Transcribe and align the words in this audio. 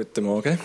Guten 0.00 0.24
Morgen. 0.24 0.58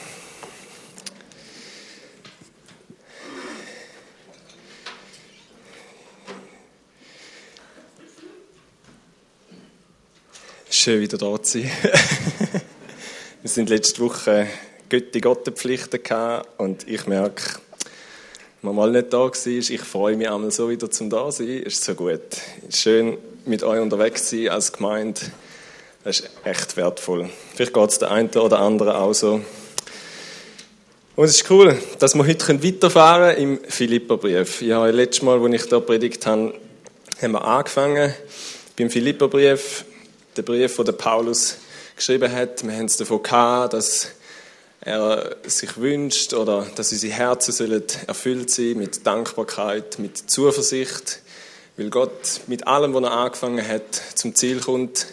Schön 10.70 11.02
wieder 11.02 11.18
da 11.18 11.44
zu 11.44 11.60
sein. 11.60 11.70
Wir 13.42 13.50
sind 13.50 13.70
letzte 13.70 14.00
Woche 14.00 14.48
Götti 14.88 15.20
Gottenpflichten 15.20 16.00
und 16.58 16.88
ich 16.88 17.06
merke, 17.06 17.60
wenn 18.62 18.74
man 18.74 18.76
mal 18.76 18.92
nicht 18.92 19.12
da 19.12 19.18
war, 19.18 19.46
ich 19.46 19.82
freue 19.82 20.16
mich 20.16 20.30
einmal 20.30 20.52
so 20.52 20.70
wieder 20.70 20.90
zum 20.90 21.10
da 21.10 21.30
sein. 21.30 21.50
Ist 21.50 21.84
so 21.84 21.94
gut. 21.94 22.22
Schön 22.70 23.18
mit 23.44 23.64
euch 23.64 23.82
unterwegs 23.82 24.30
sein 24.30 24.48
als 24.48 24.72
Gemeinde. 24.72 25.20
Das 26.06 26.20
ist 26.20 26.30
echt 26.44 26.78
wertvoll. 26.78 27.32
Vielleicht 27.56 27.74
geht 27.74 27.90
es 27.90 27.98
der 27.98 28.12
einen 28.12 28.30
oder 28.30 28.60
anderen 28.60 28.94
auch 28.94 29.14
so. 29.14 29.42
Und 31.16 31.26
es 31.26 31.38
ist 31.38 31.50
cool, 31.50 31.76
dass 31.98 32.14
wir 32.14 32.28
heute 32.28 32.64
weiterfahren 32.64 33.36
im 33.38 33.60
Philipperbrief. 33.68 34.62
Habe 34.70 34.92
letztes 34.92 35.24
Mal, 35.24 35.42
als 35.42 35.64
ich 35.64 35.68
da 35.68 35.80
predigt 35.80 36.28
habe, 36.28 36.54
haben 37.20 37.32
wir 37.32 37.44
angefangen 37.44 38.14
beim 38.78 38.92
Philipperbrief, 38.92 39.84
der 40.38 40.44
Brief, 40.44 40.76
den 40.76 40.96
Paulus 40.96 41.56
geschrieben 41.96 42.32
hat. 42.32 42.64
Wir 42.64 42.74
haben 42.74 42.86
es 42.86 42.98
davon 42.98 43.24
gehabt, 43.24 43.74
dass 43.74 44.10
er 44.82 45.38
sich 45.48 45.76
wünscht 45.76 46.36
oder 46.36 46.68
dass 46.76 46.92
unsere 46.92 47.14
Herzen 47.14 47.52
sollen 47.52 47.82
erfüllt 48.06 48.52
sein 48.52 48.78
mit 48.78 49.08
Dankbarkeit, 49.08 49.98
mit 49.98 50.30
Zuversicht, 50.30 51.22
weil 51.78 51.90
Gott 51.90 52.42
mit 52.46 52.68
allem, 52.68 52.94
was 52.94 53.02
er 53.02 53.12
angefangen 53.12 53.68
hat, 53.68 54.00
zum 54.14 54.36
Ziel 54.36 54.60
kommt 54.60 55.08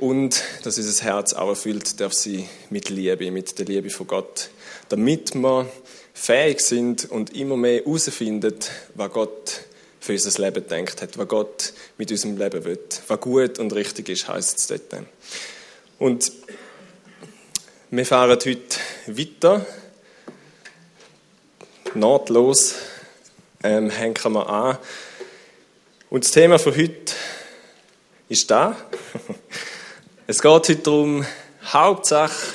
und 0.00 0.42
dass 0.62 0.78
unser 0.78 1.04
Herz 1.04 1.34
auch 1.34 1.50
erfüllt 1.50 2.00
darf 2.00 2.14
sein 2.14 2.48
mit 2.70 2.88
Liebe, 2.88 3.30
mit 3.30 3.58
der 3.58 3.66
Liebe 3.66 3.90
von 3.90 4.06
Gott, 4.06 4.48
damit 4.88 5.34
wir 5.34 5.70
fähig 6.14 6.60
sind 6.60 7.10
und 7.10 7.36
immer 7.36 7.58
mehr 7.58 7.84
herausfinden, 7.84 8.54
was 8.94 9.12
Gott 9.12 9.60
für 10.00 10.12
unser 10.12 10.42
Leben 10.42 10.66
denkt 10.66 11.02
hat, 11.02 11.18
was 11.18 11.28
Gott 11.28 11.72
mit 11.98 12.10
unserem 12.10 12.38
Leben 12.38 12.64
will, 12.64 12.78
was 13.08 13.20
gut 13.20 13.58
und 13.58 13.74
richtig 13.74 14.08
ist, 14.08 14.26
heißt 14.26 14.58
es 14.58 14.66
dort. 14.68 15.04
Und 15.98 16.32
wir 17.90 18.06
fahren 18.06 18.30
heute 18.30 18.58
weiter, 19.06 19.66
nahtlos 21.92 22.74
ähm, 23.62 23.90
hängen 23.90 24.32
wir 24.32 24.48
an. 24.48 24.78
Und 26.08 26.24
das 26.24 26.30
Thema 26.30 26.58
für 26.58 26.74
heute 26.74 27.12
ist 28.30 28.50
da. 28.50 28.74
Es 30.30 30.40
geht 30.40 30.48
heute 30.48 30.76
darum, 30.76 31.26
Hauptsache, 31.72 32.54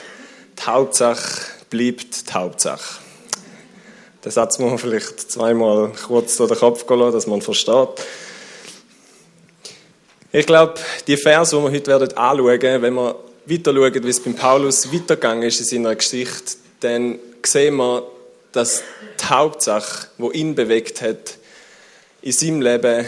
die 0.57 0.65
Hauptsache 0.65 1.41
bleibt 1.69 2.29
die 2.29 2.33
Hauptsache. 2.33 3.01
Den 4.23 4.31
Satz 4.31 4.59
muss 4.59 4.69
man 4.69 4.79
vielleicht 4.79 5.29
zweimal 5.29 5.91
kurz 6.07 6.37
durch 6.37 6.51
den 6.51 6.57
Kopf 6.57 6.87
gehen 6.87 7.11
dass 7.11 7.27
man 7.27 7.41
versteht. 7.41 7.89
Ich 10.31 10.45
glaube, 10.45 10.75
die 11.05 11.17
Verse, 11.17 11.53
die 11.53 11.61
wir 11.63 11.69
heute 11.69 11.87
werden 11.87 12.17
anschauen 12.17 12.61
werden, 12.61 12.81
wenn 12.81 12.93
wir 12.93 13.19
weiter 13.45 13.73
schauen, 13.73 14.03
wie 14.05 14.09
es 14.09 14.23
beim 14.23 14.35
Paulus 14.35 14.93
weitergegangen 14.93 15.43
ist 15.43 15.59
in 15.59 15.65
seiner 15.65 15.95
Geschichte, 15.95 16.55
dann 16.79 17.19
sehen 17.45 17.75
wir, 17.75 18.03
dass 18.53 18.83
die 19.19 19.25
Hauptsache, 19.25 20.07
die 20.17 20.37
ihn 20.37 20.55
bewegt 20.55 21.01
hat, 21.01 21.39
in 22.21 22.31
seinem 22.31 22.61
Leben, 22.61 23.05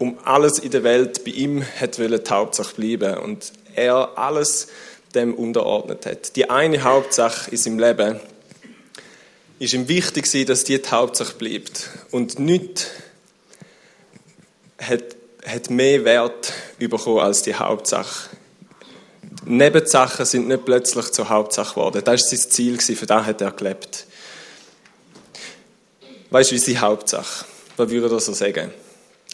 um 0.00 0.18
alles 0.24 0.58
in 0.58 0.72
der 0.72 0.82
Welt 0.82 1.24
bei 1.24 1.30
ihm 1.30 1.64
hat 1.80 1.96
die 1.96 2.18
Hauptsache 2.28 2.74
bleiben. 2.74 3.18
Und 3.18 3.52
er 3.76 4.16
alles 4.16 4.68
dem 5.14 5.34
unterordnet 5.34 6.06
hat. 6.06 6.36
Die 6.36 6.50
eine 6.50 6.82
Hauptsache 6.82 7.50
in 7.50 7.56
seinem 7.56 7.78
Leben 7.78 8.20
ist 9.58 9.74
ihm 9.74 9.88
wichtig, 9.88 10.46
dass 10.46 10.64
die, 10.64 10.80
die 10.80 10.90
Hauptsache 10.90 11.34
bleibt. 11.36 11.90
Und 12.10 12.38
nichts 12.38 12.88
hat, 14.78 15.04
hat 15.46 15.70
mehr 15.70 16.04
Wert 16.04 16.52
bekommen 16.78 17.20
als 17.20 17.42
die 17.42 17.54
Hauptsache. 17.54 18.30
Die 19.46 19.52
Nebensachen 19.52 20.24
sind 20.26 20.48
nicht 20.48 20.64
plötzlich 20.64 21.12
zur 21.12 21.28
Hauptsache 21.28 21.74
geworden. 21.74 22.02
Das 22.04 22.20
war 22.22 22.28
sein 22.38 22.50
Ziel, 22.50 22.80
für 22.80 23.06
das 23.06 23.26
hat 23.26 23.40
er 23.40 23.52
gelebt. 23.52 24.06
Weißt 26.30 26.50
du, 26.50 26.54
wie 26.54 26.58
ist 26.58 26.66
die 26.66 26.78
Hauptsache? 26.78 27.44
Was 27.76 27.90
würde 27.90 28.14
er 28.14 28.20
so 28.20 28.32
sagen? 28.32 28.72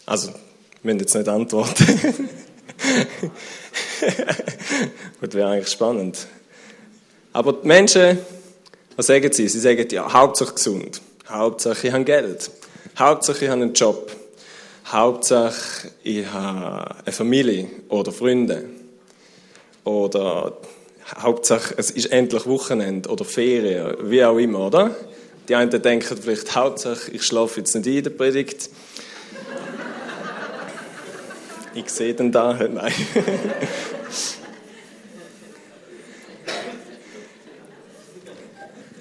Also, 0.05 0.29
wir 0.29 0.93
müssen 0.93 0.99
jetzt 0.99 1.15
nicht 1.15 1.27
antworten. 1.27 2.29
Gut, 5.21 5.33
wäre 5.33 5.49
eigentlich 5.49 5.69
spannend. 5.69 6.27
Aber 7.33 7.53
die 7.53 7.67
Menschen, 7.67 8.19
was 8.95 9.07
sagen 9.07 9.31
sie? 9.31 9.47
Sie 9.47 9.59
sagen, 9.59 9.87
ja, 9.91 10.11
Hauptsache 10.11 10.53
gesund. 10.53 11.01
Hauptsache, 11.27 11.87
ich 11.87 11.93
habe 11.93 12.03
Geld. 12.03 12.51
Hauptsache, 12.97 13.45
ich 13.45 13.51
habe 13.51 13.61
einen 13.61 13.73
Job. 13.73 14.11
Hauptsache, 14.85 15.91
ich 16.03 16.25
habe 16.27 16.95
eine 17.05 17.13
Familie 17.13 17.67
oder 17.87 18.11
Freunde. 18.11 18.65
Oder 19.83 20.57
Hauptsache, 21.19 21.75
es 21.77 21.91
ist 21.91 22.07
endlich 22.07 22.45
Wochenende 22.45 23.09
oder 23.09 23.25
Ferien, 23.25 23.95
wie 24.03 24.23
auch 24.23 24.37
immer, 24.37 24.67
oder? 24.67 24.95
Die 25.47 25.55
einen 25.55 25.81
denken 25.81 26.17
vielleicht, 26.17 26.55
Hauptsache, 26.55 27.11
ich 27.11 27.23
schlafe 27.23 27.59
jetzt 27.59 27.75
nicht 27.75 27.87
in 27.87 28.03
der 28.03 28.11
Predigt. 28.11 28.69
Ich 31.73 31.89
sehe 31.89 32.13
den 32.13 32.31
da. 32.31 32.53
Nein. 32.73 32.93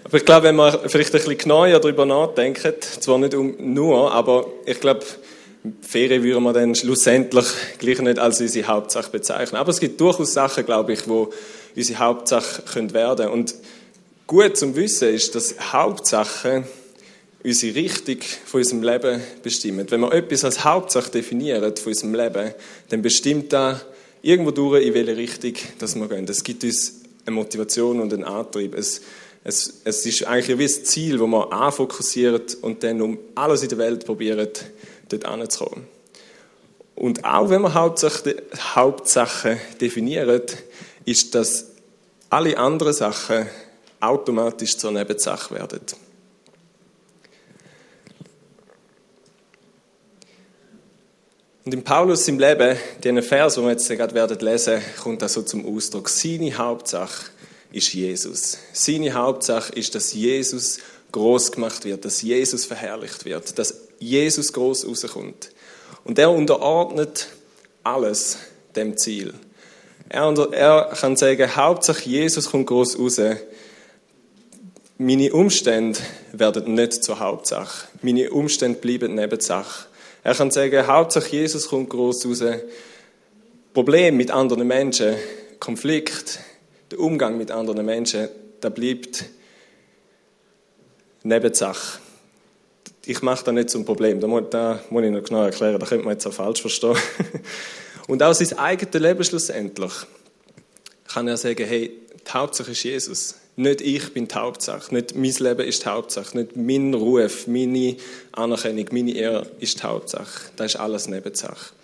Aber 0.05 0.17
ich 0.17 0.25
glaube, 0.25 0.45
wenn 0.45 0.57
man 0.57 0.73
vielleicht 0.89 1.11
ein 1.11 1.19
bisschen 1.19 1.39
genauer 1.39 1.69
darüber 1.69 2.05
nachdenkt, 2.05 2.85
zwar 2.85 3.19
nicht 3.19 3.35
um 3.35 3.55
nur, 3.59 4.13
aber 4.13 4.47
ich 4.67 4.81
glaube, 4.81 5.05
Ferien 5.83 6.23
würden 6.23 6.43
wir 6.43 6.53
dann 6.53 6.75
schlussendlich 6.75 7.47
gleich 7.79 8.01
nicht 8.01 8.19
als 8.19 8.41
unsere 8.41 8.67
Hauptsache 8.67 9.11
bezeichnen. 9.11 9.61
Aber 9.61 9.71
es 9.71 9.79
gibt 9.79 10.01
durchaus 10.01 10.33
Sachen, 10.33 10.65
glaube 10.65 10.95
ich, 10.95 11.07
wo 11.09 11.31
unsere 11.77 11.99
Hauptsache 11.99 12.63
können 12.63 12.93
werden. 12.93 13.29
Und 13.29 13.55
gut 14.27 14.57
zum 14.57 14.75
Wissen 14.75 15.15
ist, 15.15 15.35
dass 15.35 15.73
Hauptsachen 15.73 16.65
unsere 17.43 17.75
Richtung 17.75 18.19
von 18.45 18.61
unserem 18.61 18.83
Leben 18.83 19.21
bestimmen. 19.43 19.91
Wenn 19.91 20.01
wir 20.01 20.13
etwas 20.13 20.45
als 20.45 20.65
Hauptsache 20.65 21.11
definieren 21.11 21.75
von 21.77 21.93
unserem 21.93 22.15
Leben, 22.15 22.55
dann 22.89 23.03
bestimmt 23.03 23.53
das 23.53 23.85
irgendwo 24.23 24.51
durch, 24.51 24.85
in 24.85 24.95
welche 24.95 25.17
Richtung 25.17 25.55
dass 25.79 25.97
wir 25.97 26.09
gehen. 26.09 26.27
Es 26.29 26.45
gibt 26.45 26.65
uns 26.65 27.01
eine 27.25 27.37
Motivation 27.37 28.01
und 28.01 28.13
einen 28.13 28.25
Antrieb. 28.25 28.75
Es, 28.75 29.01
es, 29.45 29.81
es 29.85 30.05
ist 30.05 30.27
eigentlich 30.27 30.59
wie 30.59 30.65
ein 30.65 30.85
Ziel, 30.85 31.19
wo 31.19 31.27
man 31.27 31.51
anfokussiert 31.51 32.57
und 32.61 32.83
dann 32.83 33.01
um 33.01 33.19
alles 33.35 33.63
in 33.63 33.71
der 33.71 33.79
Welt 33.79 34.05
probiert, 34.05 34.67
dort 35.09 35.25
anzukommen. 35.25 35.87
Und 36.95 37.25
auch 37.25 37.49
wenn 37.49 37.63
wir 37.63 37.73
Hauptsachen, 37.73 38.35
Hauptsachen 38.75 39.59
definieren, 39.81 40.43
ist, 41.07 41.35
dass 41.35 41.69
alle 42.29 42.59
anderen 42.59 42.93
Sachen 42.93 43.47
automatisch 44.01 44.77
zur 44.77 44.93
Nebensache 44.93 45.55
werden. 45.55 45.81
Und 51.71 51.75
in 51.75 51.85
Paulus 51.85 52.27
im 52.27 52.41
Leben, 52.41 52.77
diesen 53.05 53.23
Vers, 53.23 53.55
den 53.55 53.63
wir 53.63 53.71
jetzt 53.71 53.89
gerade 53.89 54.13
werden 54.13 54.41
lesen, 54.41 54.83
kommt 55.01 55.23
das 55.23 55.35
so 55.35 55.43
zum 55.43 55.65
Ausdruck. 55.65 56.09
Seine 56.09 56.59
Hauptsache 56.59 57.27
ist 57.71 57.95
Jesus. 57.95 58.59
Seine 58.73 59.15
Hauptsache 59.15 59.73
ist, 59.75 59.95
dass 59.95 60.13
Jesus 60.13 60.79
groß 61.13 61.53
gemacht 61.53 61.85
wird, 61.85 62.05
dass 62.05 62.23
Jesus 62.23 62.65
verherrlicht 62.65 63.25
wird, 63.25 63.57
dass 63.57 63.83
Jesus 64.01 64.53
groß 64.53 64.89
rauskommt. 64.89 65.53
Und 66.03 66.19
er 66.19 66.33
unterordnet 66.33 67.29
alles 67.85 68.39
dem 68.75 68.97
Ziel. 68.97 69.33
Er, 70.09 70.35
er 70.51 70.93
kann 71.01 71.15
sagen, 71.15 71.55
Hauptsache 71.55 72.11
Jesus 72.11 72.51
kommt 72.51 72.67
groß 72.67 72.99
raus. 72.99 73.21
Meine 74.99 75.33
Umstände 75.33 76.01
werden 76.33 76.75
nicht 76.75 77.05
zur 77.05 77.21
Hauptsache. 77.21 77.87
Meine 78.03 78.33
Umstände 78.33 78.81
bleiben 78.81 79.15
Nebensache. 79.15 79.87
Er 80.23 80.35
kann 80.35 80.51
sagen, 80.51 80.87
Hauptsache 80.87 81.29
Jesus 81.31 81.69
kommt 81.69 81.91
groß 81.91 82.27
raus. 82.27 82.43
Problem 83.73 84.17
mit 84.17 84.31
anderen 84.31 84.67
Menschen, 84.67 85.15
Konflikt, 85.59 86.41
der 86.91 86.99
Umgang 86.99 87.39
mit 87.39 87.51
anderen 87.51 87.85
Menschen, 87.87 88.29
da 88.61 88.69
bleibt 88.69 89.25
Nebensache. 91.23 92.01
Ich 93.07 93.23
mache 93.23 93.45
da 93.45 93.53
nicht 93.53 93.71
zum 93.71 93.85
Problem. 93.85 94.21
Da 94.21 94.27
muss, 94.27 94.45
da 94.51 94.81
muss 94.91 95.05
ich 95.05 95.11
noch 95.11 95.23
genau 95.23 95.45
erklären, 95.45 95.79
da 95.79 95.87
könnte 95.87 96.05
man 96.05 96.15
jetzt 96.15 96.27
auch 96.27 96.33
falsch 96.33 96.61
verstehen. 96.61 96.97
Und 98.09 98.23
auch 98.23 98.35
sein 98.35 98.59
eigenes 98.59 99.01
Leben 99.01 99.25
schlussendlich 99.25 99.93
kann 101.07 101.29
er 101.29 101.37
sagen, 101.37 101.65
hey, 101.67 101.93
die 102.27 102.31
Hauptsache 102.31 102.73
ist 102.73 102.83
Jesus. 102.83 103.37
Nicht 103.61 103.83
ich 103.83 104.15
bin 104.15 104.27
die 104.27 104.35
Hauptsache, 104.35 104.95
nicht 104.95 105.15
mein 105.15 105.35
Leben 105.35 105.67
ist 105.67 105.85
die 105.85 105.89
Hauptsache, 105.91 106.35
nicht 106.39 106.57
mein 106.57 106.95
Ruf, 106.95 107.47
meine 107.47 107.95
Anerkennung, 108.33 108.87
meine 108.91 109.15
Ehre 109.15 109.51
ist 109.61 109.81
die 109.81 109.83
Hauptsache. 109.83 110.51
Das 110.57 110.75
ist 110.75 110.81
alles 110.81 111.09
Nebensache. 111.09 111.75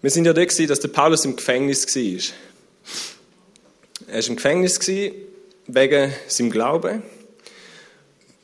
Wir 0.00 0.10
sind 0.10 0.24
ja 0.24 0.32
da 0.32 0.44
dass 0.44 0.80
der 0.80 0.88
Paulus 0.88 1.24
im 1.24 1.36
Gefängnis 1.36 1.86
war. 1.94 2.34
Er 4.08 4.20
war 4.20 4.28
im 4.28 4.34
Gefängnis 4.34 4.80
wegen 5.68 6.12
seinem 6.26 6.50
Glauben. 6.50 7.04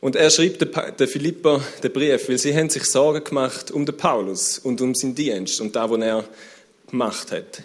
Und 0.00 0.14
er 0.14 0.30
schrieb 0.30 0.60
der 0.60 1.08
Philippa 1.08 1.60
den 1.82 1.92
Brief, 1.92 2.28
weil 2.28 2.38
sie 2.38 2.54
haben 2.54 2.70
sich 2.70 2.84
Sorgen 2.84 3.24
gemacht 3.24 3.72
um 3.72 3.84
den 3.84 3.96
Paulus 3.96 4.60
und 4.60 4.80
um 4.82 4.94
seinen 4.94 5.16
Dienst 5.16 5.60
und 5.60 5.74
da, 5.74 5.90
was 5.90 6.00
er 6.00 6.24
gemacht 6.88 7.32
hat. 7.32 7.64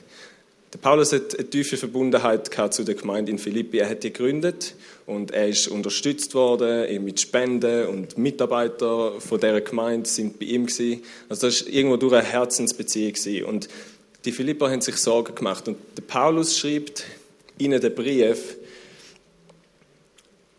Der 0.73 0.79
Paulus 0.79 1.13
hat 1.13 1.37
eine 1.37 1.47
tiefe 1.47 1.77
Verbundenheit 1.77 2.49
zu 2.73 2.83
der 2.83 2.95
Gemeinde 2.95 3.31
in 3.31 3.37
Philippi. 3.37 3.77
Er 3.77 3.89
hat 3.89 4.01
die 4.01 4.11
gegründet 4.11 4.73
und 5.05 5.29
er 5.29 5.47
ist 5.47 5.67
unterstützt 5.67 6.33
worden 6.33 7.03
mit 7.03 7.21
Spenden 7.21 7.85
und 7.85 8.17
Mitarbeiter 8.17 9.21
von 9.21 9.39
dieser 9.39 9.61
Gemeinde 9.61 10.09
sind 10.09 10.39
bei 10.39 10.45
ihm 10.45 10.65
gewesen. 10.65 11.03
Also 11.29 11.45
das 11.45 11.61
ist 11.61 11.69
irgendwo 11.69 11.97
durch 11.97 12.13
eine 12.13 12.23
Herzensbeziehung 12.23 13.13
gewesen. 13.13 13.45
Und 13.45 13.67
die 14.25 14.31
Philipper 14.31 14.71
haben 14.71 14.81
sich 14.81 14.97
Sorgen 14.97 15.35
gemacht 15.35 15.67
und 15.67 15.77
der 15.95 16.01
Paulus 16.01 16.57
schreibt 16.57 17.03
ihnen 17.59 17.79
den 17.79 17.93
Brief 17.93 18.57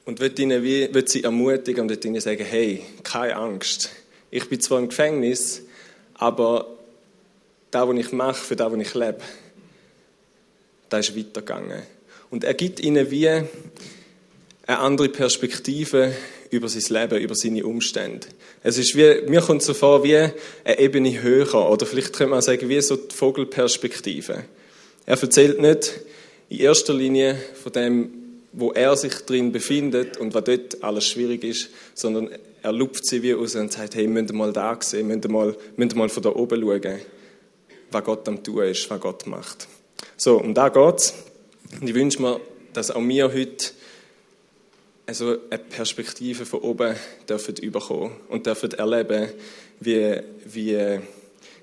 und 0.04 0.20
wird, 0.20 0.38
ihnen 0.38 0.62
wie, 0.62 0.94
wird 0.94 1.08
sie 1.08 1.24
ermutigen 1.24 1.82
und 1.82 1.88
wird 1.88 2.04
ihnen 2.04 2.20
sagen, 2.20 2.44
hey, 2.44 2.82
keine 3.02 3.34
Angst. 3.34 3.90
Ich 4.30 4.48
bin 4.48 4.60
zwar 4.60 4.78
im 4.78 4.90
Gefängnis, 4.90 5.62
aber 6.14 6.68
da, 7.72 7.88
was 7.88 7.96
ich 7.96 8.12
mache, 8.12 8.34
für 8.34 8.54
das, 8.54 8.70
was 8.70 8.78
ich 8.78 8.94
lebe, 8.94 9.18
da 10.88 10.98
ist 10.98 11.16
weitergegangen. 11.16 11.82
Und 12.30 12.44
er 12.44 12.54
gibt 12.54 12.80
ihnen 12.80 13.10
wie 13.10 13.28
eine 13.28 13.48
andere 14.66 15.08
Perspektive 15.08 16.14
über 16.50 16.68
sein 16.68 16.82
Leben, 17.00 17.22
über 17.22 17.34
seine 17.34 17.64
Umstände. 17.66 18.26
Es 18.62 18.78
ist 18.78 18.96
wie, 18.96 19.28
mir 19.28 19.40
kommt 19.40 19.62
so 19.62 19.74
vor 19.74 20.04
wie 20.04 20.16
eine 20.16 20.78
Ebene 20.78 21.22
höher, 21.22 21.70
oder 21.70 21.84
vielleicht 21.86 22.12
könnte 22.12 22.30
man 22.30 22.42
sagen, 22.42 22.68
wie 22.68 22.80
so 22.80 22.96
die 22.96 23.14
Vogelperspektive. 23.14 24.44
Er 25.06 25.20
erzählt 25.20 25.60
nicht 25.60 26.00
in 26.48 26.60
erster 26.60 26.94
Linie 26.94 27.38
von 27.62 27.72
dem, 27.72 28.10
wo 28.52 28.72
er 28.72 28.96
sich 28.96 29.14
drin 29.26 29.52
befindet 29.52 30.16
und 30.16 30.32
was 30.32 30.44
dort 30.44 30.82
alles 30.82 31.08
schwierig 31.08 31.44
ist, 31.44 31.70
sondern 31.94 32.30
er 32.62 32.72
lupft 32.72 33.04
sie 33.04 33.22
wie 33.22 33.34
aus 33.34 33.56
und 33.56 33.72
sagt, 33.72 33.96
hey, 33.96 34.06
müsst 34.06 34.30
ihr 34.30 34.36
mal 34.36 34.52
da 34.52 34.78
sehen, 34.80 35.08
müsst 35.08 35.24
ihr 35.24 35.30
mal, 35.30 35.56
müsst 35.76 35.92
ihr 35.92 35.98
mal 35.98 36.08
von 36.08 36.22
da 36.22 36.30
oben 36.30 36.62
schauen, 36.62 37.00
was 37.90 38.04
Gott 38.04 38.28
am 38.28 38.42
tun 38.42 38.62
ist, 38.62 38.88
was 38.88 39.00
Gott 39.00 39.26
macht. 39.26 39.66
So, 40.24 40.38
um 40.38 40.54
da 40.54 40.70
geht's. 40.70 41.12
Und 41.82 41.86
ich 41.86 41.94
wünsche 41.94 42.22
mir, 42.22 42.40
dass 42.72 42.90
auch 42.90 43.02
wir 43.02 43.30
heute 43.30 43.72
also 45.04 45.36
eine 45.50 45.58
Perspektive 45.58 46.46
von 46.46 46.60
oben 46.60 46.96
dürfen 47.28 47.56
überkommen 47.56 48.12
und 48.30 48.46
dürfen 48.46 48.72
erleben, 48.72 49.28
wie, 49.80 50.22
wie, 50.46 50.98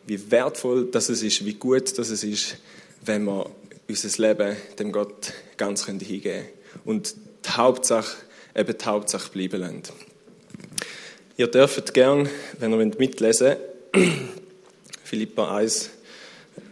wie 0.05 0.31
wertvoll 0.31 0.89
das 0.91 1.09
ist, 1.09 1.43
wie 1.43 1.55
gut 1.55 1.97
das 1.97 2.11
ist, 2.11 2.57
wenn 3.03 3.23
wir 3.23 3.49
unser 3.89 4.27
Leben 4.27 4.55
dem 4.77 4.91
Gott 4.91 5.33
ganz 5.57 5.87
hingeben 5.87 6.21
können 6.21 6.45
und 6.85 7.15
die 7.43 7.49
Hauptsache, 7.49 8.15
eben 8.55 8.77
die 8.77 8.85
Hauptsache 8.85 9.31
bleiben 9.31 9.59
lassen. 9.59 9.81
Ihr 11.35 11.47
dürft 11.47 11.95
gern, 11.95 12.29
wenn 12.59 12.73
ihr 12.73 12.77
mitlesen 12.77 13.55
wollt, 13.91 14.07
Philippa 15.03 15.57
1, 15.57 15.89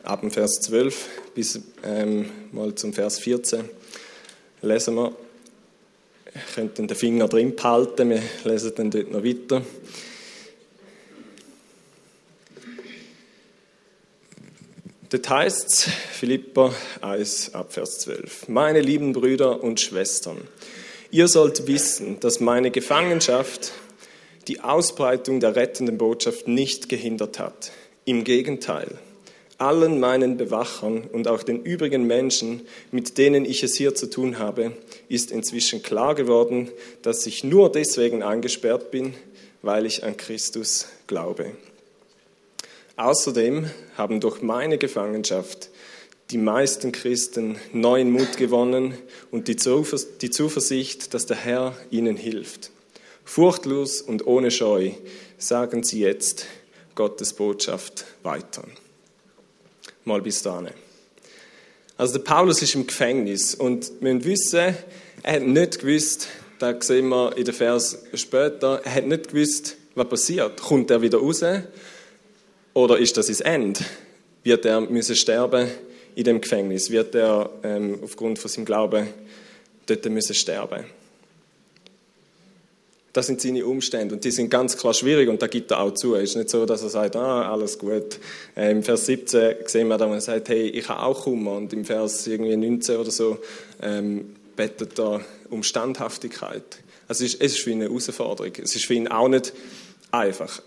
ab 0.03 0.24
Vers 0.31 0.59
12 0.62 1.09
bis 1.39 1.57
ähm, 1.86 2.30
mal 2.51 2.75
zum 2.75 2.91
Vers 2.91 3.18
14 3.19 3.63
lesen 4.62 4.95
wir. 4.95 5.15
Ihr 6.36 6.41
könnt 6.53 6.77
den 6.77 6.89
Finger 6.89 7.30
drin 7.30 7.56
behalten, 7.56 8.09
wir 8.09 8.21
lesen 8.44 8.74
dann 8.75 8.91
dort 8.91 9.09
noch 9.09 9.24
weiter. 9.24 9.62
Dort 15.09 15.30
heißt 15.30 15.83
Philippa 16.12 16.74
1, 17.00 17.53
Abvers 17.53 18.00
12. 18.00 18.50
Meine 18.50 18.81
lieben 18.81 19.13
Brüder 19.13 19.63
und 19.63 19.80
Schwestern, 19.80 20.41
ihr 21.09 21.30
sollt 21.30 21.68
wissen, 21.68 22.19
dass 22.19 22.41
meine 22.41 22.69
Gefangenschaft 22.69 23.71
die 24.50 24.59
Ausbreitung 24.59 25.39
der 25.39 25.56
rettenden 25.56 25.97
Botschaft 25.97 26.50
nicht 26.50 26.89
gehindert 26.89 27.39
hat. 27.39 27.71
Im 28.03 28.25
Gegenteil, 28.25 29.00
allen 29.59 30.00
meinen 30.00 30.38
Bewachern 30.38 31.03
und 31.11 31.27
auch 31.27 31.44
den 31.44 31.63
übrigen 31.63 32.07
Menschen, 32.07 32.61
mit 32.91 33.17
denen 33.17 33.45
ich 33.45 33.63
es 33.63 33.75
hier 33.75 33.94
zu 33.94 34.09
tun 34.09 34.39
habe, 34.39 34.71
ist 35.09 35.31
inzwischen 35.31 35.83
klar 35.83 36.15
geworden, 36.15 36.69
dass 37.01 37.25
ich 37.27 37.44
nur 37.44 37.71
deswegen 37.71 38.23
eingesperrt 38.23 38.91
bin, 38.91 39.13
weil 39.61 39.85
ich 39.85 40.03
an 40.03 40.17
Christus 40.17 40.88
glaube. 41.07 41.51
Außerdem 42.95 43.69
haben 43.97 44.19
durch 44.19 44.41
meine 44.41 44.77
Gefangenschaft 44.77 45.69
die 46.31 46.38
meisten 46.38 46.91
Christen 46.91 47.57
neuen 47.73 48.12
Mut 48.12 48.38
gewonnen 48.38 48.94
und 49.31 49.47
die 49.47 49.55
Zuversicht, 49.55 51.13
dass 51.13 51.25
der 51.25 51.38
Herr 51.38 51.75
ihnen 51.89 52.17
hilft. 52.17 52.71
Furchtlos 53.25 54.01
und 54.01 54.27
ohne 54.27 54.51
Scheu 54.51 54.91
sagen 55.38 55.83
sie 55.83 56.00
jetzt 56.01 56.45
Gottes 56.95 57.33
Botschaft 57.33 58.05
weiter. 58.23 58.63
Mal 60.06 60.22
bis 60.22 60.42
dahin. 60.42 60.69
Also 61.98 62.13
der 62.13 62.24
Paulus 62.24 62.62
ist 62.62 62.75
im 62.75 62.88
Gefängnis 62.88 63.56
und 63.56 63.92
wir 64.00 64.13
müssen 64.13 64.25
wissen, 64.25 64.75
er 65.22 65.34
hat 65.34 65.44
nicht 65.44 65.80
gewusst, 65.80 66.28
da 66.57 66.75
sehen 66.81 67.10
wir 67.10 67.36
in 67.38 67.44
den 67.44 67.54
Vers 67.54 67.98
später, 68.13 68.81
er 68.84 68.96
hat 68.96 69.06
nicht 69.06 69.30
gewusst, 69.30 69.75
was 69.96 70.07
passiert. 70.07 70.62
Kommt 70.62 70.92
er 70.92 71.01
wieder 71.01 71.18
raus 71.18 71.44
oder 72.74 72.98
ist 72.98 73.18
das 73.18 73.28
das 73.28 73.42
Ende? 73.42 73.81
Wird 74.44 74.66
er 74.66 74.81
müssen 74.81 75.16
sterben 75.16 75.69
in 76.16 76.24
dem 76.24 76.40
Gefängnis? 76.40 76.90
Wird 76.90 77.16
er 77.16 77.50
ähm, 77.63 78.00
aufgrund 78.01 78.40
von 78.40 78.50
seinem 78.50 78.66
Glauben 78.66 79.07
dort 79.86 80.06
müssen 80.06 80.34
sterben? 80.34 80.86
Das 83.13 83.27
sind 83.27 83.41
seine 83.41 83.65
Umstände 83.65 84.13
und 84.13 84.23
die 84.23 84.31
sind 84.31 84.50
ganz 84.50 84.77
klar 84.77 84.94
schwierig 84.94 85.29
und 85.29 85.41
da 85.41 85.47
gibt 85.47 85.71
er 85.71 85.79
auch 85.79 85.94
zu. 85.94 86.15
Es 86.15 86.31
ist 86.31 86.35
nicht 86.35 86.50
so, 86.50 86.65
dass 86.65 86.83
er 86.83 86.89
sagt, 86.89 87.15
ah, 87.15 87.51
alles 87.51 87.79
gut. 87.79 88.19
Äh, 88.56 88.71
Im 88.71 88.83
Vers 88.83 89.07
17 89.07 89.56
sehen 89.65 89.88
wir 89.88 89.97
da, 89.97 90.07
wo 90.07 90.13
er 90.13 90.21
sagt, 90.21 90.50
hey, 90.50 90.67
ich 90.69 90.88
habe 90.89 91.01
auch 91.01 91.23
Kummer 91.23 91.53
und 91.53 91.73
im 91.73 91.85
Vers 91.85 92.27
irgendwie 92.27 92.56
19 92.56 92.97
oder 92.97 93.11
so 93.11 93.39
ähm, 93.81 94.35
betet 94.56 95.00
er 95.00 95.21
um 95.50 95.63
Standhaftigkeit. 95.63 96.79
Also 97.07 97.25
es 97.25 97.33
ist, 97.33 97.41
es 97.41 97.51
ist 97.53 97.61
für 97.61 97.71
ihn 97.71 97.81
eine 97.81 97.89
Herausforderung. 97.89 98.53
Es 98.61 98.75
ist 98.75 98.85
für 98.85 98.94
ihn 98.94 99.07
auch 99.07 99.27
nicht 99.27 99.53
einfach. 100.12 100.62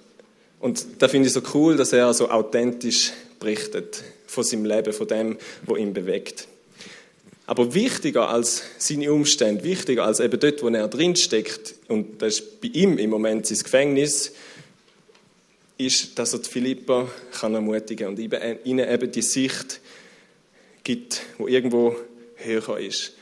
Und 0.58 0.84
da 0.98 1.08
finde 1.08 1.28
ich 1.28 1.34
so 1.34 1.42
cool, 1.54 1.76
dass 1.76 1.92
er 1.92 2.12
so 2.14 2.28
authentisch 2.30 3.12
berichtet 3.38 4.02
von 4.26 4.42
seinem 4.44 4.64
Leben, 4.64 4.92
von 4.92 5.06
dem, 5.06 5.38
was 5.66 5.78
ihn 5.78 5.92
bewegt. 5.92 6.48
Aber 7.46 7.74
wichtiger 7.74 8.28
als 8.28 8.62
seine 8.78 9.12
Umstände, 9.12 9.64
wichtiger 9.64 10.04
als 10.04 10.20
eben 10.20 10.38
dort, 10.38 10.62
wo 10.62 10.68
er 10.68 10.88
drinsteckt, 10.88 11.74
und 11.88 12.22
das 12.22 12.38
ist 12.38 12.60
bei 12.60 12.68
ihm 12.68 12.98
im 12.98 13.10
Moment 13.10 13.46
sein 13.46 13.58
Gefängnis, 13.58 14.32
ist, 15.76 16.18
dass 16.18 16.32
er 16.32 16.38
die 16.38 16.48
Philippa 16.48 17.08
kann 17.32 17.54
ermutigen 17.54 18.08
und 18.08 18.18
ihnen 18.18 18.88
eben 18.88 19.10
die 19.10 19.22
Sicht 19.22 19.80
gibt, 20.84 21.22
wo 21.38 21.48
irgendwo 21.48 21.96
höher 22.36 22.78
ist. 22.78 23.12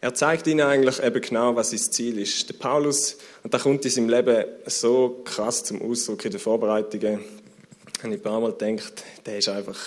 Er 0.00 0.14
zeigt 0.14 0.46
ihnen 0.46 0.62
eigentlich 0.62 1.02
eben 1.02 1.20
genau, 1.20 1.54
was 1.54 1.70
sein 1.70 1.78
Ziel 1.78 2.18
ist. 2.18 2.48
Der 2.48 2.54
Paulus, 2.54 3.18
und 3.42 3.54
da 3.54 3.58
kommt 3.58 3.84
in 3.84 3.90
seinem 3.90 4.08
Leben 4.08 4.44
so 4.66 5.20
krass 5.24 5.64
zum 5.64 5.80
Ausdruck 5.80 6.24
in 6.24 6.32
den 6.32 6.40
Vorbereitungen, 6.40 7.20
habe 8.02 8.14
ich 8.14 8.20
ein 8.20 8.22
paar 8.22 8.40
Mal 8.40 8.52
gedacht, 8.52 9.04
der 9.26 9.38
ist 9.38 9.48
einfach 9.48 9.78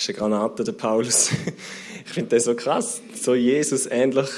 ist 0.00 0.08
eine 0.08 0.18
Granate, 0.18 0.64
der 0.64 0.72
Paulus. 0.72 1.30
Ich 2.04 2.12
finde 2.12 2.36
das 2.36 2.44
so 2.44 2.54
krass, 2.54 3.00
so 3.14 3.34
Jesus 3.34 3.86
ähnlich. 3.86 4.28